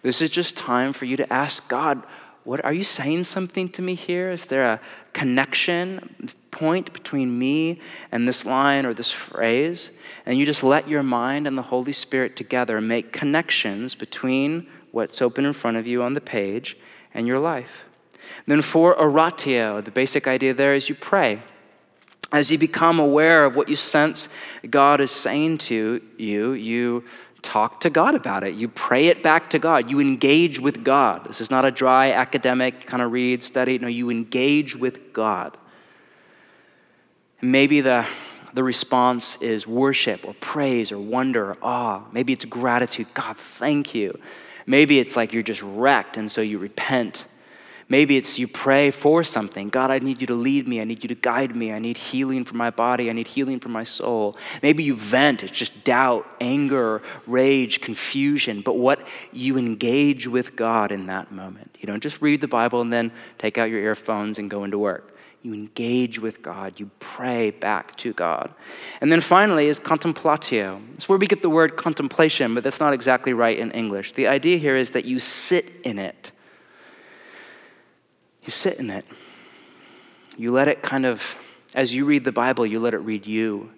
This 0.02 0.20
is 0.20 0.28
just 0.28 0.56
time 0.56 0.92
for 0.92 1.06
you 1.06 1.16
to 1.16 1.32
ask 1.32 1.66
God, 1.68 2.02
what 2.46 2.64
are 2.64 2.72
you 2.72 2.84
saying 2.84 3.24
something 3.24 3.68
to 3.70 3.82
me 3.82 3.96
here? 3.96 4.30
Is 4.30 4.46
there 4.46 4.64
a 4.64 4.80
connection 5.12 6.16
point 6.52 6.92
between 6.92 7.36
me 7.38 7.80
and 8.12 8.28
this 8.28 8.46
line 8.46 8.86
or 8.86 8.94
this 8.94 9.10
phrase? 9.10 9.90
And 10.24 10.38
you 10.38 10.46
just 10.46 10.62
let 10.62 10.88
your 10.88 11.02
mind 11.02 11.48
and 11.48 11.58
the 11.58 11.62
Holy 11.62 11.92
Spirit 11.92 12.36
together 12.36 12.80
make 12.80 13.12
connections 13.12 13.96
between 13.96 14.68
what's 14.92 15.20
open 15.20 15.44
in 15.44 15.52
front 15.54 15.76
of 15.76 15.88
you 15.88 16.04
on 16.04 16.14
the 16.14 16.20
page 16.20 16.76
and 17.12 17.26
your 17.26 17.40
life. 17.40 17.86
Then 18.46 18.62
for 18.62 18.96
oratio, 18.96 19.80
the 19.80 19.90
basic 19.90 20.28
idea 20.28 20.54
there 20.54 20.74
is 20.74 20.88
you 20.88 20.94
pray. 20.94 21.42
As 22.32 22.50
you 22.52 22.58
become 22.58 23.00
aware 23.00 23.44
of 23.44 23.56
what 23.56 23.68
you 23.68 23.76
sense 23.76 24.28
God 24.70 25.00
is 25.00 25.10
saying 25.10 25.58
to 25.58 26.00
you, 26.16 26.52
you 26.52 27.04
talk 27.42 27.80
to 27.80 27.90
God 27.90 28.14
about 28.14 28.44
it. 28.44 28.54
You 28.54 28.68
pray 28.68 29.06
it 29.06 29.22
back 29.22 29.50
to 29.50 29.58
God. 29.58 29.90
You 29.90 30.00
engage 30.00 30.58
with 30.58 30.84
God. 30.84 31.24
This 31.26 31.40
is 31.40 31.50
not 31.50 31.64
a 31.64 31.70
dry 31.70 32.10
academic 32.10 32.86
kind 32.86 33.02
of 33.02 33.12
read, 33.12 33.42
study. 33.42 33.78
No, 33.78 33.88
you 33.88 34.10
engage 34.10 34.76
with 34.76 35.12
God. 35.12 35.56
Maybe 37.40 37.80
the, 37.80 38.06
the 38.54 38.64
response 38.64 39.36
is 39.40 39.66
worship 39.66 40.24
or 40.24 40.34
praise 40.34 40.90
or 40.90 40.98
wonder 40.98 41.50
or 41.50 41.56
awe. 41.62 42.04
Maybe 42.12 42.32
it's 42.32 42.44
gratitude. 42.44 43.08
God, 43.14 43.36
thank 43.36 43.94
you. 43.94 44.18
Maybe 44.66 44.98
it's 44.98 45.16
like 45.16 45.32
you're 45.32 45.42
just 45.42 45.62
wrecked 45.62 46.16
and 46.16 46.30
so 46.30 46.40
you 46.40 46.58
repent 46.58 47.24
Maybe 47.88 48.16
it's 48.16 48.36
you 48.36 48.48
pray 48.48 48.90
for 48.90 49.22
something. 49.22 49.68
God, 49.68 49.92
I 49.92 50.00
need 50.00 50.20
you 50.20 50.26
to 50.26 50.34
lead 50.34 50.66
me. 50.66 50.80
I 50.80 50.84
need 50.84 51.04
you 51.04 51.08
to 51.08 51.14
guide 51.14 51.54
me. 51.54 51.72
I 51.72 51.78
need 51.78 51.96
healing 51.96 52.44
for 52.44 52.56
my 52.56 52.70
body. 52.70 53.08
I 53.08 53.12
need 53.12 53.28
healing 53.28 53.60
for 53.60 53.68
my 53.68 53.84
soul. 53.84 54.36
Maybe 54.60 54.82
you 54.82 54.96
vent. 54.96 55.44
It's 55.44 55.56
just 55.56 55.84
doubt, 55.84 56.26
anger, 56.40 57.00
rage, 57.28 57.80
confusion. 57.80 58.60
But 58.60 58.76
what 58.76 59.06
you 59.30 59.56
engage 59.56 60.26
with 60.26 60.56
God 60.56 60.90
in 60.90 61.06
that 61.06 61.30
moment. 61.30 61.76
You 61.78 61.86
don't 61.86 62.02
just 62.02 62.20
read 62.20 62.40
the 62.40 62.48
Bible 62.48 62.80
and 62.80 62.92
then 62.92 63.12
take 63.38 63.56
out 63.56 63.70
your 63.70 63.80
earphones 63.80 64.38
and 64.40 64.50
go 64.50 64.64
into 64.64 64.78
work. 64.78 65.16
You 65.42 65.54
engage 65.54 66.18
with 66.18 66.42
God. 66.42 66.80
You 66.80 66.90
pray 66.98 67.52
back 67.52 67.94
to 67.98 68.12
God. 68.12 68.52
And 69.00 69.12
then 69.12 69.20
finally 69.20 69.68
is 69.68 69.78
contemplatio. 69.78 70.82
It's 70.94 71.08
where 71.08 71.18
we 71.18 71.28
get 71.28 71.40
the 71.40 71.50
word 71.50 71.76
contemplation, 71.76 72.52
but 72.52 72.64
that's 72.64 72.80
not 72.80 72.92
exactly 72.92 73.32
right 73.32 73.56
in 73.56 73.70
English. 73.70 74.14
The 74.14 74.26
idea 74.26 74.58
here 74.58 74.76
is 74.76 74.90
that 74.90 75.04
you 75.04 75.20
sit 75.20 75.66
in 75.84 76.00
it. 76.00 76.32
You 78.46 78.52
sit 78.52 78.78
in 78.78 78.90
it. 78.90 79.04
You 80.38 80.52
let 80.52 80.68
it 80.68 80.80
kind 80.80 81.04
of, 81.04 81.36
as 81.74 81.94
you 81.94 82.04
read 82.04 82.24
the 82.24 82.32
Bible, 82.32 82.64
you 82.64 82.78
let 82.78 82.94
it 82.94 82.98
read 82.98 83.26
you. 83.26 83.70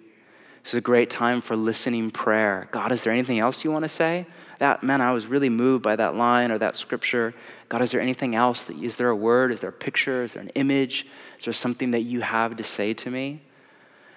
This 0.63 0.73
is 0.73 0.77
a 0.77 0.81
great 0.81 1.09
time 1.09 1.41
for 1.41 1.55
listening 1.55 2.11
prayer. 2.11 2.67
God, 2.71 2.91
is 2.91 3.03
there 3.03 3.11
anything 3.11 3.39
else 3.39 3.63
you 3.63 3.71
want 3.71 3.83
to 3.83 3.89
say? 3.89 4.27
That 4.59 4.83
man, 4.83 5.01
I 5.01 5.11
was 5.11 5.25
really 5.25 5.49
moved 5.49 5.83
by 5.83 5.95
that 5.95 6.15
line 6.15 6.51
or 6.51 6.57
that 6.59 6.75
scripture. 6.75 7.33
God, 7.69 7.81
is 7.81 7.91
there 7.91 8.01
anything 8.01 8.35
else? 8.35 8.63
That, 8.65 8.77
is 8.77 8.97
there 8.97 9.09
a 9.09 9.15
word? 9.15 9.51
Is 9.51 9.61
there 9.61 9.69
a 9.69 9.73
picture? 9.73 10.23
Is 10.23 10.33
there 10.33 10.43
an 10.43 10.49
image? 10.49 11.07
Is 11.39 11.45
there 11.45 11.53
something 11.53 11.91
that 11.91 12.01
you 12.01 12.21
have 12.21 12.55
to 12.57 12.63
say 12.63 12.93
to 12.93 13.09
me? 13.09 13.41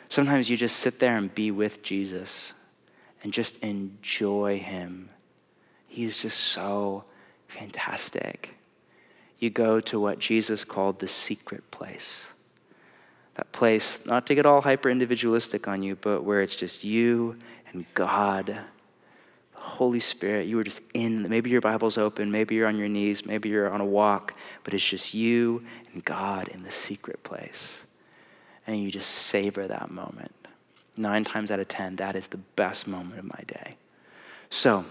Sometimes 0.08 0.50
you 0.50 0.56
just 0.58 0.76
sit 0.76 0.98
there 0.98 1.16
and 1.16 1.34
be 1.34 1.50
with 1.50 1.82
Jesus 1.82 2.52
and 3.22 3.32
just 3.32 3.56
enjoy 3.60 4.58
him. 4.58 5.08
He's 5.86 6.20
just 6.20 6.38
so 6.38 7.04
fantastic 7.46 8.56
you 9.42 9.50
go 9.50 9.80
to 9.80 9.98
what 9.98 10.20
Jesus 10.20 10.64
called 10.64 11.00
the 11.00 11.08
secret 11.08 11.68
place. 11.72 12.28
That 13.34 13.50
place, 13.50 13.98
not 14.06 14.24
to 14.26 14.36
get 14.36 14.46
all 14.46 14.60
hyper 14.60 14.88
individualistic 14.88 15.66
on 15.66 15.82
you, 15.82 15.96
but 15.96 16.22
where 16.22 16.42
it's 16.42 16.54
just 16.54 16.84
you 16.84 17.36
and 17.72 17.84
God, 17.94 18.46
the 18.46 19.60
Holy 19.60 19.98
Spirit, 19.98 20.46
you 20.46 20.58
are 20.60 20.64
just 20.64 20.80
in. 20.94 21.28
Maybe 21.28 21.50
your 21.50 21.60
Bible's 21.60 21.98
open, 21.98 22.30
maybe 22.30 22.54
you're 22.54 22.68
on 22.68 22.76
your 22.76 22.88
knees, 22.88 23.26
maybe 23.26 23.48
you're 23.48 23.68
on 23.68 23.80
a 23.80 23.84
walk, 23.84 24.34
but 24.62 24.74
it's 24.74 24.86
just 24.86 25.12
you 25.12 25.64
and 25.92 26.04
God 26.04 26.46
in 26.48 26.62
the 26.62 26.70
secret 26.70 27.24
place. 27.24 27.80
And 28.66 28.80
you 28.80 28.92
just 28.92 29.10
savor 29.10 29.66
that 29.66 29.90
moment. 29.90 30.34
Nine 30.96 31.24
times 31.24 31.50
out 31.50 31.58
of 31.58 31.66
10, 31.66 31.96
that 31.96 32.14
is 32.14 32.28
the 32.28 32.36
best 32.36 32.86
moment 32.86 33.18
of 33.18 33.24
my 33.24 33.40
day. 33.46 33.76
So, 34.50 34.84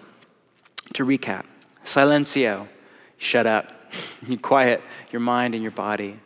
to 0.93 1.06
recap, 1.06 1.45
silencio, 1.86 2.68
shut 3.18 3.45
up. 3.45 3.81
you 4.28 4.38
quiet 4.38 4.82
your 5.12 5.20
mind 5.20 5.54
and 5.54 5.64
your 5.64 5.72
body. 5.72 6.20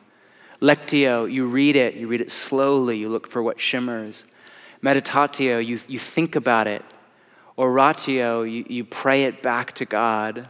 Lectio, 0.61 1.31
you 1.31 1.45
read 1.47 1.75
it, 1.75 1.95
you 1.95 2.07
read 2.07 2.21
it 2.21 2.31
slowly, 2.31 2.97
you 2.97 3.09
look 3.09 3.27
for 3.27 3.43
what 3.43 3.59
shimmers. 3.59 4.25
Meditatio, 4.81 5.65
you, 5.65 5.79
you 5.87 5.99
think 5.99 6.35
about 6.35 6.67
it. 6.67 6.83
Oratio, 7.57 8.43
you, 8.43 8.65
you 8.67 8.83
pray 8.83 9.23
it 9.23 9.41
back 9.41 9.73
to 9.73 9.85
God. 9.85 10.49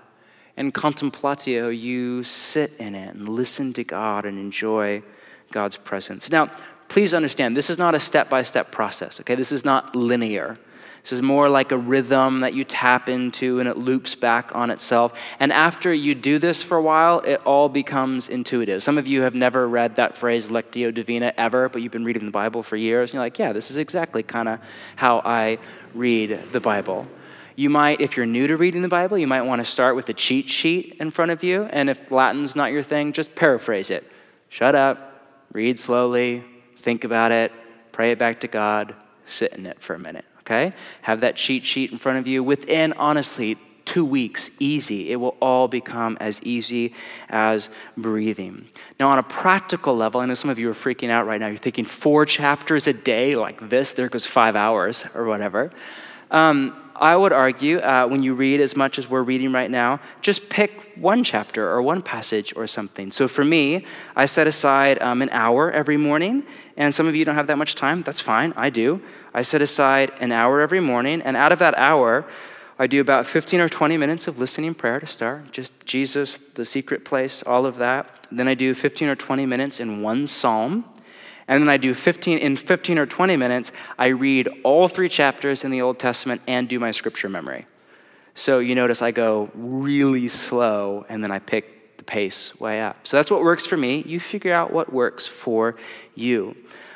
And 0.57 0.74
contemplatio, 0.74 1.78
you 1.78 2.24
sit 2.24 2.74
in 2.80 2.95
it 2.95 3.16
and 3.16 3.28
listen 3.28 3.74
to 3.74 3.84
God 3.84 4.26
and 4.26 4.39
enjoy 4.39 5.03
God's 5.51 5.78
presence. 5.78 6.32
Now, 6.32 6.49
please 6.88 7.13
understand, 7.13 7.57
this 7.57 7.70
is 7.70 7.78
not 7.78 7.95
a 7.95 7.99
step 7.99 8.30
by 8.30 8.43
step 8.43 8.72
process, 8.72 9.20
okay? 9.20 9.36
This 9.36 9.51
is 9.51 9.66
not 9.66 9.95
linear. 9.95 10.57
This 11.06 11.12
is 11.12 11.22
more 11.22 11.49
like 11.49 11.72
a 11.72 11.78
rhythm 11.78 12.39
that 12.39 12.56
you 12.56 12.64
tap 12.64 13.10
into 13.10 13.60
and 13.60 13.70
it 13.70 13.78
loops 13.78 14.16
back 14.16 14.56
on 14.56 14.72
itself. 14.72 15.16
And 15.39 15.53
after 15.53 15.93
you 15.93 16.16
do 16.16 16.39
this 16.39 16.64
for 16.64 16.78
a 16.78 16.82
while, 16.82 17.20
it 17.20 17.39
all 17.45 17.70
becomes 17.70 18.28
intuitive. 18.28 18.82
Some 18.82 18.97
of 18.97 19.06
you 19.06 19.22
have 19.22 19.36
never 19.36 19.68
read 19.68 19.97
that 19.97 20.18
phrase, 20.18 20.47
Lectio 20.47 20.91
Divina, 20.91 21.32
ever, 21.38 21.70
but 21.70 21.84
you've 21.84 21.91
been 21.91 22.06
reading 22.06 22.26
the 22.26 22.32
Bible 22.32 22.64
for 22.64 22.76
years. 22.76 23.12
And 23.12 23.14
you're 23.14 23.24
like, 23.24 23.38
yeah, 23.38 23.53
this 23.53 23.70
is 23.70 23.78
exactly 23.78 24.24
kind 24.24 24.49
of 24.49 24.60
how 24.95 25.20
I 25.20 25.60
read 25.93 26.51
the 26.51 26.60
Bible. 26.60 27.06
You 27.56 27.70
might, 27.70 28.01
if 28.01 28.18
you're 28.18 28.26
new 28.26 28.47
to 28.47 28.58
reading 28.58 28.82
the 28.82 28.88
Bible, 28.88 29.20
you 29.20 29.28
might 29.28 29.43
want 29.43 29.64
to 29.64 29.66
start 29.66 29.95
with 29.95 30.10
a 30.10 30.14
cheat 30.14 30.49
sheet 30.49 30.97
in 30.99 31.12
front 31.12 31.30
of 31.30 31.43
you. 31.43 31.66
And 31.66 31.88
if 31.88 32.10
Latin's 32.10 32.56
not 32.56 32.72
your 32.72 32.82
thing, 32.82 33.14
just 33.14 33.36
paraphrase 33.36 33.91
it. 33.91 34.10
Shut 34.49 34.74
up, 34.74 35.22
read 35.53 35.78
slowly, 35.78 36.43
think 36.78 37.03
about 37.03 37.32
it, 37.32 37.51
pray 37.91 38.12
it 38.12 38.18
back 38.18 38.39
to 38.39 38.47
God, 38.47 38.95
sit 39.28 39.53
in 39.53 39.68
it 39.68 39.80
for 39.80 39.93
a 39.93 39.99
minute 39.99 40.26
okay? 40.45 40.73
Have 41.01 41.21
that 41.21 41.35
cheat 41.35 41.65
sheet 41.65 41.91
in 41.91 41.97
front 41.97 42.19
of 42.19 42.27
you. 42.27 42.43
Within, 42.43 42.93
honestly, 42.93 43.57
two 43.85 44.05
weeks, 44.05 44.49
easy. 44.59 45.11
It 45.11 45.17
will 45.17 45.35
all 45.41 45.67
become 45.67 46.17
as 46.19 46.41
easy 46.43 46.93
as 47.29 47.69
breathing. 47.95 48.67
Now, 48.99 49.09
on 49.09 49.19
a 49.19 49.23
practical 49.23 49.95
level, 49.95 50.21
I 50.21 50.25
know 50.25 50.33
some 50.33 50.49
of 50.49 50.59
you 50.59 50.69
are 50.69 50.73
freaking 50.73 51.09
out 51.09 51.27
right 51.27 51.39
now. 51.39 51.47
You're 51.47 51.57
thinking 51.57 51.85
four 51.85 52.25
chapters 52.25 52.87
a 52.87 52.93
day 52.93 53.33
like 53.33 53.69
this, 53.69 53.93
there 53.93 54.09
goes 54.09 54.25
five 54.25 54.55
hours 54.55 55.05
or 55.13 55.25
whatever. 55.25 55.71
Um, 56.31 56.81
I 56.95 57.15
would 57.15 57.33
argue 57.33 57.79
uh, 57.79 58.07
when 58.07 58.23
you 58.23 58.33
read 58.33 58.61
as 58.61 58.75
much 58.75 58.97
as 58.97 59.09
we're 59.09 59.23
reading 59.23 59.51
right 59.51 59.69
now, 59.69 59.99
just 60.21 60.49
pick 60.49 60.93
one 60.95 61.23
chapter 61.23 61.69
or 61.69 61.81
one 61.81 62.01
passage 62.01 62.53
or 62.55 62.67
something. 62.67 63.11
So 63.11 63.27
for 63.27 63.43
me, 63.43 63.85
I 64.15 64.25
set 64.25 64.47
aside 64.47 65.01
um, 65.01 65.21
an 65.21 65.29
hour 65.31 65.69
every 65.71 65.97
morning, 65.97 66.43
and 66.77 66.95
some 66.95 67.05
of 67.07 67.15
you 67.15 67.25
don't 67.25 67.35
have 67.35 67.47
that 67.47 67.57
much 67.57 67.75
time. 67.75 68.01
That's 68.03 68.21
fine, 68.21 68.53
I 68.55 68.69
do. 68.69 69.01
I 69.33 69.41
set 69.41 69.61
aside 69.61 70.13
an 70.19 70.31
hour 70.31 70.61
every 70.61 70.79
morning, 70.79 71.21
and 71.21 71.35
out 71.35 71.51
of 71.51 71.59
that 71.59 71.77
hour, 71.77 72.25
I 72.79 72.87
do 72.87 72.99
about 73.01 73.25
15 73.25 73.61
or 73.61 73.69
20 73.69 73.97
minutes 73.97 74.27
of 74.27 74.39
listening 74.39 74.73
prayer 74.73 74.99
to 74.99 75.07
start, 75.07 75.51
just 75.51 75.73
Jesus, 75.85 76.39
the 76.55 76.65
secret 76.65 77.05
place, 77.05 77.43
all 77.43 77.65
of 77.65 77.77
that. 77.77 78.09
Then 78.31 78.47
I 78.47 78.53
do 78.53 78.73
15 78.73 79.07
or 79.07 79.15
20 79.15 79.45
minutes 79.45 79.79
in 79.79 80.01
one 80.01 80.27
psalm. 80.27 80.85
And 81.47 81.61
then 81.61 81.69
I 81.69 81.77
do 81.77 81.93
15, 81.93 82.37
in 82.37 82.57
15 82.57 82.97
or 82.97 83.05
20 83.05 83.37
minutes, 83.37 83.71
I 83.99 84.07
read 84.07 84.49
all 84.63 84.87
three 84.87 85.09
chapters 85.09 85.63
in 85.63 85.71
the 85.71 85.81
Old 85.81 85.99
Testament 85.99 86.41
and 86.47 86.67
do 86.67 86.79
my 86.79 86.91
scripture 86.91 87.29
memory. 87.29 87.65
So 88.33 88.59
you 88.59 88.75
notice 88.75 89.01
I 89.01 89.11
go 89.11 89.49
really 89.53 90.27
slow 90.27 91.05
and 91.07 91.23
then 91.23 91.31
I 91.31 91.39
pick 91.39 91.97
the 91.97 92.03
pace 92.03 92.59
way 92.59 92.81
up. 92.81 93.07
So 93.07 93.17
that's 93.17 93.29
what 93.29 93.41
works 93.41 93.65
for 93.65 93.77
me. 93.77 94.03
You 94.05 94.19
figure 94.19 94.53
out 94.53 94.73
what 94.73 94.91
works 94.91 95.27
for 95.27 95.77
you. 96.15 96.55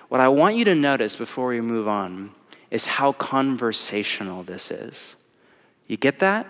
What 0.09 0.19
I 0.19 0.27
want 0.27 0.55
you 0.55 0.65
to 0.65 0.75
notice 0.75 1.15
before 1.15 1.47
we 1.47 1.61
move 1.61 1.87
on 1.87 2.31
is 2.71 2.87
how 2.87 3.13
conversational 3.13 4.43
this 4.43 4.71
is. 4.71 5.15
You 5.87 5.97
get 5.97 6.19
that? 6.19 6.47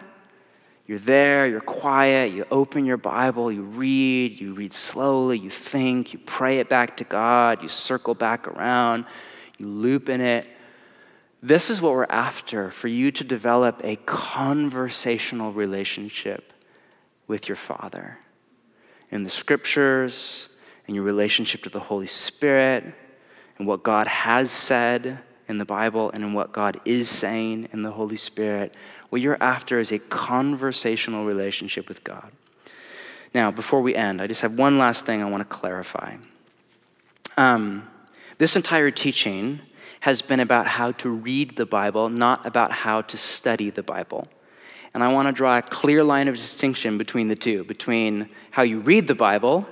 You're 0.89 0.97
there, 0.97 1.45
you're 1.45 1.61
quiet, 1.61 2.33
you 2.33 2.47
open 2.49 2.83
your 2.83 2.97
Bible, 2.97 3.51
you 3.51 3.61
read, 3.61 4.41
you 4.41 4.55
read 4.55 4.73
slowly, 4.73 5.37
you 5.37 5.51
think, 5.51 6.13
you 6.13 6.17
pray 6.17 6.57
it 6.57 6.67
back 6.67 6.97
to 6.97 7.03
God, 7.03 7.61
you 7.61 7.67
circle 7.67 8.15
back 8.15 8.47
around, 8.47 9.05
you 9.59 9.67
loop 9.67 10.09
in 10.09 10.19
it. 10.19 10.49
This 11.43 11.69
is 11.69 11.79
what 11.79 11.93
we're 11.93 12.05
after 12.05 12.71
for 12.71 12.87
you 12.87 13.11
to 13.11 13.23
develop 13.23 13.81
a 13.83 13.97
conversational 14.07 15.53
relationship 15.53 16.53
with 17.27 17.47
your 17.47 17.55
Father. 17.55 18.17
In 19.11 19.21
the 19.21 19.29
scriptures, 19.29 20.49
in 20.87 20.95
your 20.95 21.03
relationship 21.03 21.61
to 21.61 21.69
the 21.69 21.81
Holy 21.81 22.07
Spirit, 22.07 22.95
and 23.59 23.67
what 23.67 23.83
God 23.83 24.07
has 24.07 24.49
said 24.49 25.19
in 25.49 25.57
the 25.57 25.65
Bible 25.65 26.11
and 26.11 26.23
in 26.23 26.33
what 26.33 26.53
God 26.53 26.79
is 26.85 27.09
saying 27.09 27.67
in 27.73 27.81
the 27.81 27.91
Holy 27.91 28.15
Spirit. 28.15 28.73
What 29.09 29.21
you're 29.21 29.41
after 29.41 29.79
is 29.79 29.91
a 29.91 29.99
conversational 29.99 31.25
relationship 31.25 31.89
with 31.89 32.03
God. 32.03 32.31
Now, 33.33 33.51
before 33.51 33.81
we 33.81 33.95
end, 33.95 34.21
I 34.21 34.27
just 34.27 34.41
have 34.41 34.53
one 34.53 34.77
last 34.77 35.05
thing 35.05 35.21
I 35.21 35.25
want 35.25 35.41
to 35.41 35.55
clarify. 35.55 36.15
Um, 37.37 37.87
this 38.37 38.55
entire 38.55 38.91
teaching 38.91 39.61
has 40.01 40.21
been 40.21 40.39
about 40.39 40.67
how 40.67 40.91
to 40.93 41.09
read 41.09 41.57
the 41.57 41.65
Bible, 41.65 42.09
not 42.09 42.45
about 42.45 42.71
how 42.71 43.01
to 43.01 43.17
study 43.17 43.69
the 43.69 43.83
Bible. 43.83 44.27
And 44.93 45.03
I 45.03 45.11
want 45.11 45.27
to 45.27 45.31
draw 45.31 45.57
a 45.57 45.61
clear 45.61 46.03
line 46.03 46.27
of 46.27 46.35
distinction 46.35 46.97
between 46.97 47.27
the 47.27 47.35
two, 47.35 47.63
between 47.63 48.29
how 48.51 48.63
you 48.63 48.79
read 48.79 49.07
the 49.07 49.15
Bible 49.15 49.67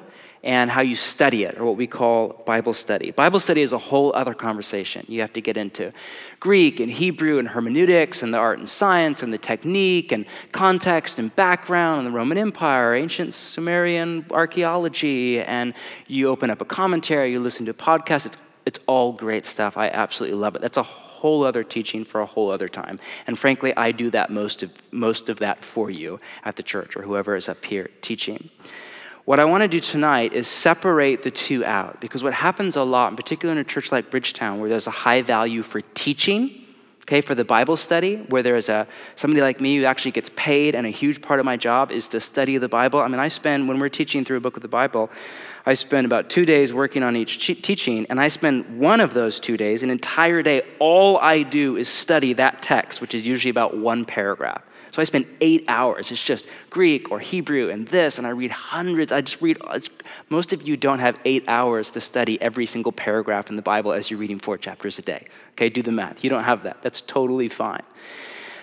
and 0.48 0.72
how 0.72 0.80
you 0.80 0.96
study 0.96 1.44
it, 1.44 1.60
or 1.60 1.66
what 1.66 1.76
we 1.76 1.86
call 1.86 2.42
Bible 2.46 2.74
study. 2.74 3.12
Bible 3.12 3.42
study 3.42 3.62
is 3.62 3.74
a 3.74 3.78
whole 3.78 4.16
other 4.16 4.34
conversation. 4.34 5.06
You 5.10 5.20
have 5.20 5.34
to 5.34 5.42
get 5.42 5.58
into 5.58 5.92
Greek 6.40 6.80
and 6.80 6.90
Hebrew 6.90 7.38
and 7.38 7.50
hermeneutics 7.50 8.24
and 8.24 8.34
the 8.34 8.38
art 8.38 8.58
and 8.58 8.70
science 8.70 9.22
and 9.22 9.34
the 9.34 9.38
technique 9.38 10.14
and 10.14 10.26
context 10.54 11.20
and 11.20 11.36
background 11.36 12.00
and 12.00 12.08
the 12.08 12.12
Roman 12.12 12.38
Empire, 12.38 12.96
ancient 12.96 13.34
Sumerian 13.34 14.26
archaeology, 14.32 15.42
and 15.42 15.74
you 16.08 16.30
open 16.30 16.50
up 16.50 16.62
a 16.62 16.66
commentary, 16.66 17.34
you 17.34 17.42
listen 17.42 17.66
to 17.66 17.72
a 17.72 17.74
podcast. 17.74 18.26
It's, 18.26 18.38
it's 18.66 18.80
all 18.88 19.12
great 19.12 19.46
stuff. 19.46 19.76
I 19.76 19.90
absolutely 19.90 20.38
love 20.38 20.56
it. 20.56 20.62
That's 20.62 20.78
a 20.78 20.84
whole 20.84 21.44
other 21.44 21.66
teaching 21.66 22.06
for 22.06 22.22
a 22.22 22.26
whole 22.26 22.52
other 22.52 22.70
time. 22.70 23.02
And 23.26 23.38
frankly, 23.38 23.76
I 23.76 23.92
do 23.92 24.10
that 24.12 24.30
most 24.30 24.64
of, 24.64 24.72
most 24.92 25.28
of 25.28 25.40
that 25.40 25.66
for 25.66 25.90
you 25.90 26.22
at 26.46 26.56
the 26.56 26.64
church 26.64 26.96
or 26.96 27.02
whoever 27.02 27.36
is 27.36 27.50
up 27.50 27.66
here 27.66 27.90
teaching. 28.02 28.50
What 29.28 29.42
I 29.42 29.44
want 29.44 29.62
to 29.62 29.68
do 29.68 29.82
tonight 29.82 30.32
is 30.32 30.48
separate 30.48 31.22
the 31.22 31.32
two 31.32 31.66
out 31.66 32.00
because 32.00 32.24
what 32.24 32.34
happens 32.34 32.78
a 32.78 32.84
lot, 32.84 33.12
in 33.12 33.18
particular 33.18 33.52
in 33.52 33.58
a 33.58 33.64
church 33.66 33.92
like 33.92 34.10
Bridgetown, 34.10 34.62
where 34.62 34.70
there's 34.70 34.88
a 34.88 34.92
high 35.06 35.22
value 35.22 35.64
for 35.64 35.82
teaching, 35.82 36.66
okay, 37.02 37.20
for 37.20 37.36
the 37.36 37.44
Bible 37.44 37.76
study, 37.76 38.16
where 38.30 38.42
there's 38.42 38.70
a 38.70 38.88
somebody 39.16 39.42
like 39.42 39.60
me 39.60 39.76
who 39.76 39.84
actually 39.84 40.12
gets 40.12 40.30
paid, 40.38 40.76
and 40.76 40.88
a 40.88 40.90
huge 40.90 41.22
part 41.22 41.42
of 41.42 41.46
my 41.46 41.58
job 41.58 41.92
is 41.92 42.08
to 42.08 42.22
study 42.22 42.58
the 42.58 42.70
Bible. 42.70 43.02
I 43.02 43.10
mean, 43.10 43.20
I 43.20 43.28
spend 43.28 43.68
when 43.68 43.80
we're 43.80 43.90
teaching 43.90 44.24
through 44.24 44.38
a 44.38 44.40
book 44.40 44.56
of 44.56 44.62
the 44.62 44.70
Bible, 44.70 45.12
I 45.66 45.74
spend 45.74 46.06
about 46.06 46.30
two 46.30 46.46
days 46.46 46.72
working 46.72 47.04
on 47.04 47.18
each 47.18 47.38
teaching, 47.62 48.06
and 48.10 48.22
I 48.22 48.30
spend 48.30 48.80
one 48.80 49.02
of 49.02 49.14
those 49.14 49.42
two 49.42 49.58
days, 49.58 49.84
an 49.84 49.90
entire 49.90 50.42
day, 50.42 50.62
all 50.80 51.18
I 51.18 51.44
do 51.44 51.76
is 51.76 51.90
study 51.90 52.32
that 52.32 52.62
text, 52.62 53.02
which 53.02 53.14
is 53.14 53.28
usually 53.28 53.50
about 53.50 53.76
one 53.76 54.06
paragraph. 54.06 54.64
So 54.92 55.02
I 55.02 55.06
spend 55.06 55.26
eight 55.42 55.66
hours. 55.68 56.12
It's 56.12 56.24
just 56.24 56.46
Greek 56.70 57.12
or 57.12 57.20
Hebrew 57.20 57.70
and 57.70 57.88
this, 57.88 58.18
and 58.18 58.26
I 58.26 58.32
read 58.32 58.52
hundreds. 58.52 59.12
I 59.12 59.22
just 59.22 59.42
read. 59.42 59.58
Uh, 59.66 59.80
most 60.30 60.54
of 60.54 60.68
you 60.68 60.78
don't 60.78 61.00
have 61.00 61.20
eight 61.26 61.44
hours 61.48 61.92
to 61.92 62.02
study 62.02 62.42
every 62.42 62.66
single 62.66 62.92
paragraph 62.92 63.50
in 63.50 63.56
the 63.56 63.62
Bible 63.62 63.94
as 63.94 64.10
you're 64.10 64.20
reading 64.20 64.40
four 64.40 64.58
chapters 64.58 64.98
a 64.98 65.02
day. 65.02 65.26
Okay, 65.54 65.70
do 65.70 65.82
the 65.82 65.92
math. 65.92 66.24
You 66.24 66.30
don't 66.30 66.44
have 66.44 66.64
that. 66.64 66.78
That's 66.82 67.02
totally 67.02 67.50
fine. 67.50 67.84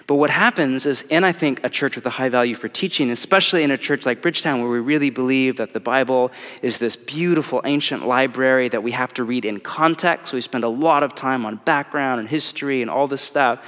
But 0.07 0.16
what 0.16 0.29
happens 0.29 0.85
is, 0.85 1.03
in 1.03 1.25
I 1.25 1.33
think 1.33 1.64
a 1.64 1.70
church 1.70 1.97
with 1.97 2.05
a 2.05 2.11
high 2.11 2.29
value 2.29 2.55
for 2.55 2.68
teaching, 2.68 3.11
especially 3.11 3.62
in 3.62 3.70
a 3.70 3.79
church 3.79 4.05
like 4.05 4.20
Bridgetown, 4.20 4.61
where 4.61 4.70
we 4.70 4.79
really 4.79 5.09
believe 5.09 5.57
that 5.57 5.72
the 5.72 5.81
Bible 5.81 6.31
is 6.61 6.77
this 6.77 6.95
beautiful 6.95 7.62
ancient 7.64 8.07
library 8.07 8.68
that 8.68 8.83
we 8.83 8.91
have 8.93 9.14
to 9.14 9.25
read 9.25 9.47
in 9.47 9.61
context, 9.61 10.31
so 10.31 10.37
we 10.37 10.43
spend 10.43 10.62
a 10.62 10.68
lot 10.68 11.03
of 11.03 11.14
time 11.14 11.47
on 11.47 11.57
background 11.64 12.20
and 12.20 12.29
history 12.29 12.83
and 12.83 12.91
all 12.91 13.07
this 13.07 13.22
stuff 13.22 13.64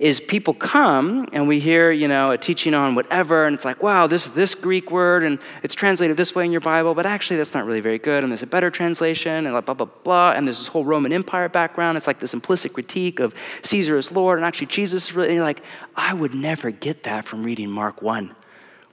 is 0.00 0.18
people 0.18 0.54
come 0.54 1.28
and 1.30 1.46
we 1.46 1.60
hear, 1.60 1.92
you 1.92 2.08
know, 2.08 2.30
a 2.30 2.38
teaching 2.38 2.72
on 2.72 2.94
whatever, 2.94 3.44
and 3.44 3.54
it's 3.54 3.66
like, 3.66 3.82
wow, 3.82 4.06
this 4.06 4.28
this 4.28 4.54
Greek 4.54 4.90
word, 4.90 5.22
and 5.22 5.38
it's 5.62 5.74
translated 5.74 6.16
this 6.16 6.34
way 6.34 6.46
in 6.46 6.50
your 6.50 6.62
Bible, 6.62 6.94
but 6.94 7.04
actually 7.04 7.36
that's 7.36 7.52
not 7.52 7.66
really 7.66 7.80
very 7.80 7.98
good, 7.98 8.24
and 8.24 8.32
there's 8.32 8.42
a 8.42 8.46
better 8.46 8.70
translation, 8.70 9.46
and 9.46 9.64
blah, 9.66 9.74
blah, 9.74 9.84
blah, 9.84 10.32
and 10.32 10.46
there's 10.46 10.58
this 10.58 10.68
whole 10.68 10.86
Roman 10.86 11.12
Empire 11.12 11.50
background. 11.50 11.98
It's 11.98 12.06
like 12.06 12.18
this 12.18 12.32
implicit 12.32 12.72
critique 12.72 13.20
of 13.20 13.34
Caesar 13.62 13.98
as 13.98 14.10
Lord, 14.10 14.38
and 14.38 14.46
actually 14.46 14.68
Jesus 14.68 15.10
is 15.10 15.14
really, 15.14 15.38
like, 15.38 15.62
I 15.94 16.14
would 16.14 16.34
never 16.34 16.70
get 16.70 17.02
that 17.02 17.26
from 17.26 17.44
reading 17.44 17.70
Mark 17.70 18.00
1 18.00 18.34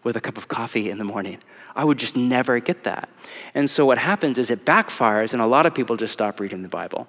with 0.04 0.18
a 0.18 0.22
cup 0.22 0.36
of 0.36 0.50
coffee 0.50 0.90
in 0.90 0.98
the 0.98 1.06
morning. 1.06 1.38
I 1.74 1.86
would 1.86 2.00
just 2.00 2.18
never 2.18 2.60
get 2.60 2.84
that. 2.84 3.08
And 3.54 3.70
so 3.70 3.86
what 3.86 3.98
happens 3.98 4.38
is 4.38 4.52
it 4.52 4.66
backfires, 4.66 5.32
and 5.32 5.42
a 5.42 5.48
lot 5.48 5.66
of 5.66 5.74
people 5.74 5.96
just 5.96 6.12
stop 6.12 6.42
reading 6.42 6.64
the 6.64 6.68
Bible. 6.68 7.08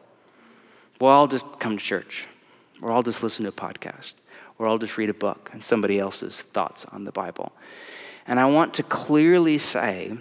Well, 1.00 1.12
I'll 1.12 1.26
just 1.26 1.58
come 1.58 1.76
to 1.76 1.82
church 1.82 2.28
or 2.82 2.92
I'll 2.92 3.02
just 3.02 3.22
listen 3.22 3.44
to 3.44 3.50
a 3.50 3.52
podcast, 3.52 4.12
or 4.58 4.68
I'll 4.68 4.78
just 4.78 4.96
read 4.96 5.10
a 5.10 5.14
book 5.14 5.50
and 5.52 5.64
somebody 5.64 5.98
else's 5.98 6.40
thoughts 6.40 6.84
on 6.86 7.04
the 7.04 7.12
Bible. 7.12 7.52
And 8.26 8.38
I 8.38 8.46
want 8.46 8.74
to 8.74 8.82
clearly 8.82 9.58
say 9.58 10.18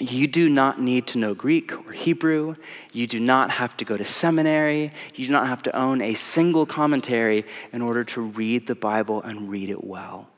you 0.00 0.26
do 0.26 0.48
not 0.48 0.80
need 0.80 1.06
to 1.08 1.18
know 1.18 1.34
Greek 1.34 1.72
or 1.72 1.92
Hebrew. 1.92 2.56
You 2.92 3.06
do 3.06 3.20
not 3.20 3.50
have 3.52 3.76
to 3.76 3.84
go 3.84 3.98
to 3.98 4.04
seminary. 4.04 4.92
You 5.14 5.26
do 5.26 5.32
not 5.32 5.46
have 5.46 5.62
to 5.64 5.76
own 5.76 6.00
a 6.00 6.14
single 6.14 6.64
commentary 6.64 7.44
in 7.70 7.82
order 7.82 8.02
to 8.04 8.22
read 8.22 8.66
the 8.66 8.74
Bible 8.74 9.22
and 9.22 9.50
read 9.50 9.68
it 9.68 9.84
well. 9.84 10.28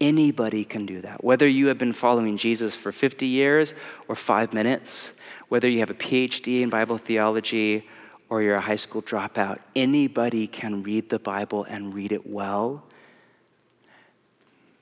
Anybody 0.00 0.64
can 0.64 0.86
do 0.86 1.02
that. 1.02 1.22
Whether 1.22 1.46
you 1.46 1.66
have 1.66 1.78
been 1.78 1.92
following 1.92 2.38
Jesus 2.38 2.74
for 2.74 2.90
50 2.90 3.26
years 3.26 3.74
or 4.08 4.14
five 4.14 4.54
minutes, 4.54 5.12
whether 5.48 5.68
you 5.68 5.80
have 5.80 5.90
a 5.90 5.94
PhD 5.94 6.62
in 6.62 6.70
Bible 6.70 6.98
theology 6.98 7.86
or 8.28 8.42
you're 8.42 8.56
a 8.56 8.60
high 8.60 8.76
school 8.76 9.02
dropout, 9.02 9.58
anybody 9.74 10.46
can 10.46 10.82
read 10.82 11.10
the 11.10 11.18
Bible 11.18 11.64
and 11.64 11.94
read 11.94 12.12
it 12.12 12.26
well. 12.26 12.84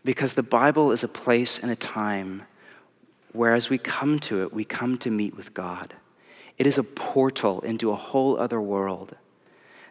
Because 0.05 0.34
the 0.34 0.42
Bible 0.42 0.92
is 0.92 1.03
a 1.03 1.09
place 1.09 1.59
and 1.59 1.70
a 1.70 1.76
time 1.76 2.42
where, 3.32 3.55
as 3.55 3.68
we 3.68 3.78
come 3.78 4.18
to 4.20 4.42
it, 4.42 4.53
we 4.53 4.64
come 4.64 4.97
to 4.99 5.11
meet 5.11 5.36
with 5.36 5.55
God. 5.55 5.95
It 6.57 6.66
is 6.66 6.78
a 6.78 6.84
portal 6.84 7.61
into 7.62 7.90
a 7.90 7.97
whole 7.97 8.38
other 8.38 8.61
world. 8.61 9.16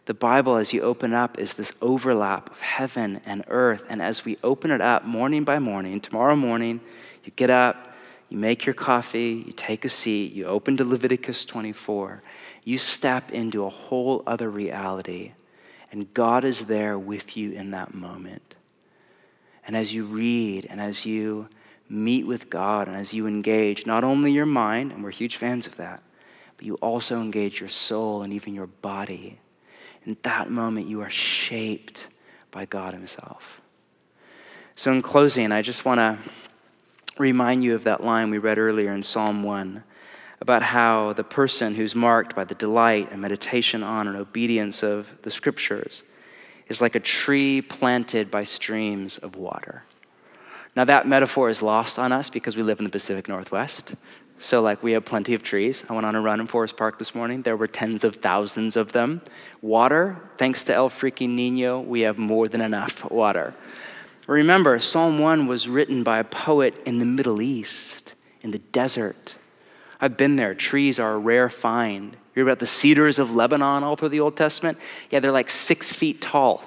The 0.05 0.13
Bible, 0.13 0.55
as 0.55 0.73
you 0.73 0.81
open 0.81 1.13
up, 1.13 1.39
is 1.39 1.53
this 1.53 1.71
overlap 1.81 2.49
of 2.49 2.59
heaven 2.59 3.21
and 3.25 3.43
earth. 3.47 3.85
And 3.89 4.01
as 4.01 4.25
we 4.25 4.37
open 4.43 4.71
it 4.71 4.81
up 4.81 5.05
morning 5.05 5.43
by 5.43 5.59
morning, 5.59 6.01
tomorrow 6.01 6.35
morning, 6.35 6.81
you 7.23 7.31
get 7.35 7.49
up, 7.49 7.92
you 8.34 8.39
make 8.39 8.65
your 8.65 8.73
coffee, 8.73 9.43
you 9.45 9.53
take 9.53 9.86
a 9.86 9.89
seat, 9.89 10.34
you 10.34 10.47
open 10.47 10.75
to 10.77 10.84
Leviticus 10.84 11.45
24, 11.45 12.23
you 12.63 12.79
step 12.79 13.29
into 13.31 13.63
a 13.63 13.69
whole 13.69 14.23
other 14.25 14.49
reality, 14.49 15.34
and 15.91 16.11
God 16.15 16.43
is 16.43 16.61
there 16.61 16.97
with 16.97 17.38
you 17.38 17.51
in 17.51 17.69
that 17.69 17.93
moment. 17.93 18.55
And 19.67 19.77
as 19.77 19.93
you 19.93 20.05
read 20.05 20.65
and 20.67 20.81
as 20.81 21.05
you 21.05 21.47
meet 21.88 22.25
with 22.25 22.49
God 22.49 22.88
and 22.88 22.97
as 22.97 23.13
you 23.13 23.27
engage 23.27 23.86
not 23.86 24.03
only 24.03 24.31
your 24.31 24.47
mind, 24.47 24.91
and 24.91 25.03
we're 25.03 25.11
huge 25.11 25.36
fans 25.36 25.67
of 25.67 25.77
that, 25.77 26.01
but 26.57 26.65
you 26.65 26.73
also 26.75 27.21
engage 27.21 27.59
your 27.59 27.69
soul 27.69 28.23
and 28.23 28.34
even 28.34 28.55
your 28.55 28.65
body. 28.65 29.38
In 30.05 30.17
that 30.23 30.49
moment, 30.49 30.88
you 30.88 31.01
are 31.01 31.09
shaped 31.11 32.07
by 32.49 32.65
God 32.65 32.95
Himself. 32.95 33.61
So, 34.75 34.91
in 34.91 35.03
closing, 35.03 35.51
I 35.51 35.61
just 35.61 35.86
want 35.86 35.99
to 35.99 36.17
remind 37.18 37.64
you 37.64 37.76
of 37.76 37.84
that 37.84 38.03
line 38.03 38.30
we 38.32 38.38
read 38.38 38.57
earlier 38.57 38.91
in 38.91 39.03
Psalm 39.03 39.43
1 39.43 39.84
about 40.41 40.64
how 40.64 41.14
the 41.14 41.24
person 41.24 41.76
who's 41.76 41.95
marked 41.95 42.36
by 42.36 42.43
the 42.43 42.55
delight 42.55 43.11
and 43.11 43.22
meditation 43.22 43.82
on 43.84 44.07
and 44.07 44.18
obedience 44.18 44.84
of 44.84 45.07
the 45.22 45.32
scriptures 45.32 46.03
is 46.68 46.82
like 46.82 46.95
a 46.95 46.99
tree 46.99 47.61
planted 47.61 48.30
by 48.30 48.43
streams 48.43 49.18
of 49.20 49.36
water. 49.36 49.84
Now, 50.76 50.86
that 50.86 51.07
metaphor 51.07 51.49
is 51.49 51.61
lost 51.61 51.99
on 51.99 52.11
us 52.11 52.30
because 52.30 52.55
we 52.55 52.64
live 52.64 52.80
in 52.80 52.86
the 52.86 52.91
Pacific 52.91 53.28
Northwest. 53.28 53.93
So, 54.39 54.59
like, 54.59 54.82
we 54.82 54.93
have 54.93 55.05
plenty 55.05 55.36
of 55.36 55.43
trees. 55.43 55.84
I 55.88 55.93
went 55.93 56.05
on 56.05 56.16
a 56.16 56.22
run 56.22 56.39
in 56.39 56.47
Forest 56.47 56.76
Park 56.76 56.97
this 56.97 57.14
morning. 57.14 57.43
There 57.43 57.55
were 57.55 57.68
tens 57.68 58.03
of 58.03 58.16
thousands 58.16 58.76
of 58.76 58.91
them. 58.91 59.22
Water, 59.61 60.18
thanks 60.38 60.64
to 60.66 60.74
El 60.74 60.89
Freaking 60.89 61.30
Nino, 61.30 61.80
we 61.80 62.01
have 62.01 62.18
more 62.18 62.47
than 62.47 62.59
enough 62.59 63.09
water. 63.09 63.53
Remember, 64.28 64.80
Psalm 64.80 65.19
1 65.19 65.47
was 65.47 65.67
written 65.67 66.03
by 66.03 66.19
a 66.19 66.24
poet 66.24 66.82
in 66.86 66.99
the 66.99 67.05
Middle 67.05 67.41
East, 67.41 68.13
in 68.41 68.51
the 68.51 68.59
desert. 68.59 69.36
I've 69.99 70.15
been 70.15 70.38
there. 70.38 70.55
Trees 70.55 70.97
are 70.97 71.13
a 71.13 71.17
rare 71.17 71.49
find. 71.49 72.13
You 72.13 72.19
hear 72.36 72.43
about 72.43 72.59
the 72.59 72.67
cedars 72.67 73.19
of 73.19 73.36
Lebanon 73.36 73.84
all 73.84 73.95
through 73.95 74.09
the 74.09 74.19
Old 74.19 74.38
Testament? 74.38 74.78
Yeah, 75.09 75.19
they're 75.19 75.32
like 75.32 75.49
six 75.49 75.91
feet 75.91 76.21
tall. 76.21 76.63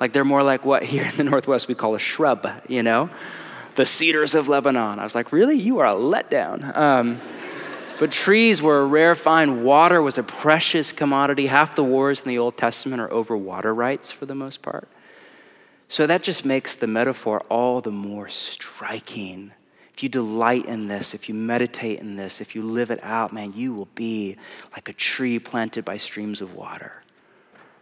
Like 0.00 0.12
they're 0.12 0.24
more 0.24 0.42
like 0.42 0.64
what 0.64 0.84
here 0.84 1.04
in 1.04 1.16
the 1.16 1.24
Northwest 1.24 1.68
we 1.68 1.74
call 1.74 1.94
a 1.94 1.98
shrub, 1.98 2.46
you 2.68 2.82
know? 2.82 3.10
The 3.74 3.86
cedars 3.86 4.34
of 4.34 4.48
Lebanon. 4.48 4.98
I 4.98 5.04
was 5.04 5.14
like, 5.14 5.32
really? 5.32 5.56
You 5.56 5.78
are 5.78 5.86
a 5.86 5.90
letdown. 5.90 6.76
Um, 6.76 7.20
but 7.98 8.10
trees 8.10 8.62
were 8.62 8.80
a 8.80 8.86
rare 8.86 9.14
find. 9.14 9.64
Water 9.64 10.00
was 10.00 10.18
a 10.18 10.22
precious 10.22 10.92
commodity. 10.92 11.48
Half 11.48 11.74
the 11.74 11.84
wars 11.84 12.22
in 12.22 12.28
the 12.28 12.38
Old 12.38 12.56
Testament 12.56 13.00
are 13.00 13.12
over 13.12 13.36
water 13.36 13.74
rights 13.74 14.10
for 14.10 14.26
the 14.26 14.34
most 14.34 14.62
part. 14.62 14.88
So 15.88 16.06
that 16.06 16.22
just 16.22 16.44
makes 16.44 16.74
the 16.74 16.86
metaphor 16.86 17.40
all 17.48 17.80
the 17.80 17.90
more 17.90 18.28
striking. 18.28 19.52
If 19.94 20.02
you 20.02 20.08
delight 20.08 20.66
in 20.66 20.86
this, 20.86 21.14
if 21.14 21.28
you 21.28 21.34
meditate 21.34 21.98
in 21.98 22.16
this, 22.16 22.40
if 22.40 22.54
you 22.54 22.62
live 22.62 22.90
it 22.90 23.02
out, 23.02 23.32
man, 23.32 23.54
you 23.56 23.74
will 23.74 23.88
be 23.94 24.36
like 24.72 24.88
a 24.88 24.92
tree 24.92 25.38
planted 25.38 25.84
by 25.84 25.96
streams 25.96 26.40
of 26.40 26.54
water. 26.54 27.02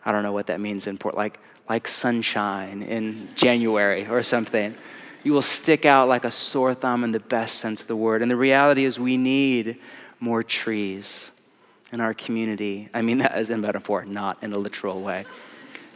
I 0.04 0.12
don't 0.12 0.22
know 0.22 0.32
what 0.32 0.46
that 0.46 0.60
means 0.60 0.86
in 0.86 0.98
Port, 0.98 1.16
like, 1.16 1.40
like 1.68 1.88
sunshine 1.88 2.82
in 2.82 3.28
January 3.34 4.06
or 4.06 4.22
something. 4.22 4.76
You 5.24 5.32
will 5.32 5.42
stick 5.42 5.84
out 5.84 6.08
like 6.08 6.24
a 6.24 6.30
sore 6.30 6.74
thumb 6.74 7.02
in 7.02 7.10
the 7.10 7.20
best 7.20 7.58
sense 7.58 7.82
of 7.82 7.88
the 7.88 7.96
word. 7.96 8.22
And 8.22 8.30
the 8.30 8.36
reality 8.36 8.84
is, 8.84 9.00
we 9.00 9.16
need 9.16 9.78
more 10.20 10.44
trees 10.44 11.32
in 11.92 12.00
our 12.00 12.14
community. 12.14 12.88
I 12.94 13.02
mean 13.02 13.18
that 13.18 13.32
as 13.32 13.50
a 13.50 13.58
metaphor, 13.58 14.04
not 14.04 14.38
in 14.42 14.52
a 14.52 14.58
literal 14.58 15.02
way. 15.02 15.26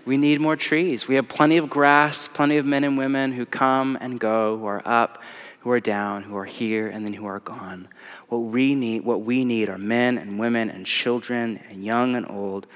We 0.05 0.16
need 0.16 0.40
more 0.40 0.57
trees. 0.57 1.07
We 1.07 1.16
have 1.16 1.28
plenty 1.28 1.57
of 1.57 1.68
grass, 1.68 2.28
plenty 2.28 2.57
of 2.57 2.66
men 2.66 2.84
and 2.84 2.96
women 2.96 3.32
who 3.32 3.46
come 3.46 3.98
and 4.01 4.18
go, 4.18 4.57
who 4.59 4.66
are 4.66 4.82
up, 4.84 5.22
who 5.61 5.70
are 5.70 5.80
down, 5.80 6.22
who 6.22 6.36
are 6.36 6.46
here, 6.46 6.88
and 6.88 7.05
then 7.05 7.12
who 7.12 7.26
are 7.26 7.40
gone. 7.40 7.88
What 8.28 8.38
we 8.38 8.74
need, 8.74 9.05
what 9.05 9.22
we 9.22 9.44
need 9.44 9.68
are 9.68 9.78
men 9.78 10.16
and 10.16 10.38
women 10.38 10.70
and 10.70 10.86
children 10.86 11.61
and 11.68 11.84
young 11.84 12.16
and 12.16 12.28
old 12.28 12.66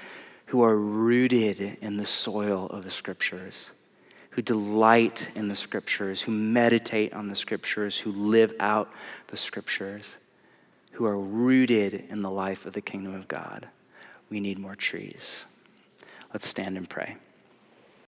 who 0.47 0.63
are 0.63 0.77
rooted 0.77 1.77
in 1.81 1.97
the 1.97 2.05
soil 2.05 2.67
of 2.67 2.83
the 2.83 2.91
scriptures, 2.91 3.71
who 4.31 4.41
delight 4.41 5.29
in 5.33 5.47
the 5.47 5.55
scriptures, 5.55 6.21
who 6.21 6.31
meditate 6.31 7.11
on 7.13 7.29
the 7.29 7.35
scriptures, 7.35 7.99
who 7.99 8.11
live 8.11 8.53
out 8.59 8.89
the 9.27 9.37
scriptures, 9.37 10.17
who 10.91 11.05
are 11.05 11.17
rooted 11.17 12.05
in 12.09 12.21
the 12.21 12.29
life 12.29 12.65
of 12.65 12.73
the 12.73 12.81
kingdom 12.81 13.15
of 13.15 13.27
God. 13.27 13.67
We 14.29 14.39
need 14.39 14.59
more 14.59 14.75
trees. 14.75 15.45
Let's 16.35 16.49
stand 16.49 16.75
and 16.75 16.89
pray. 16.89 17.15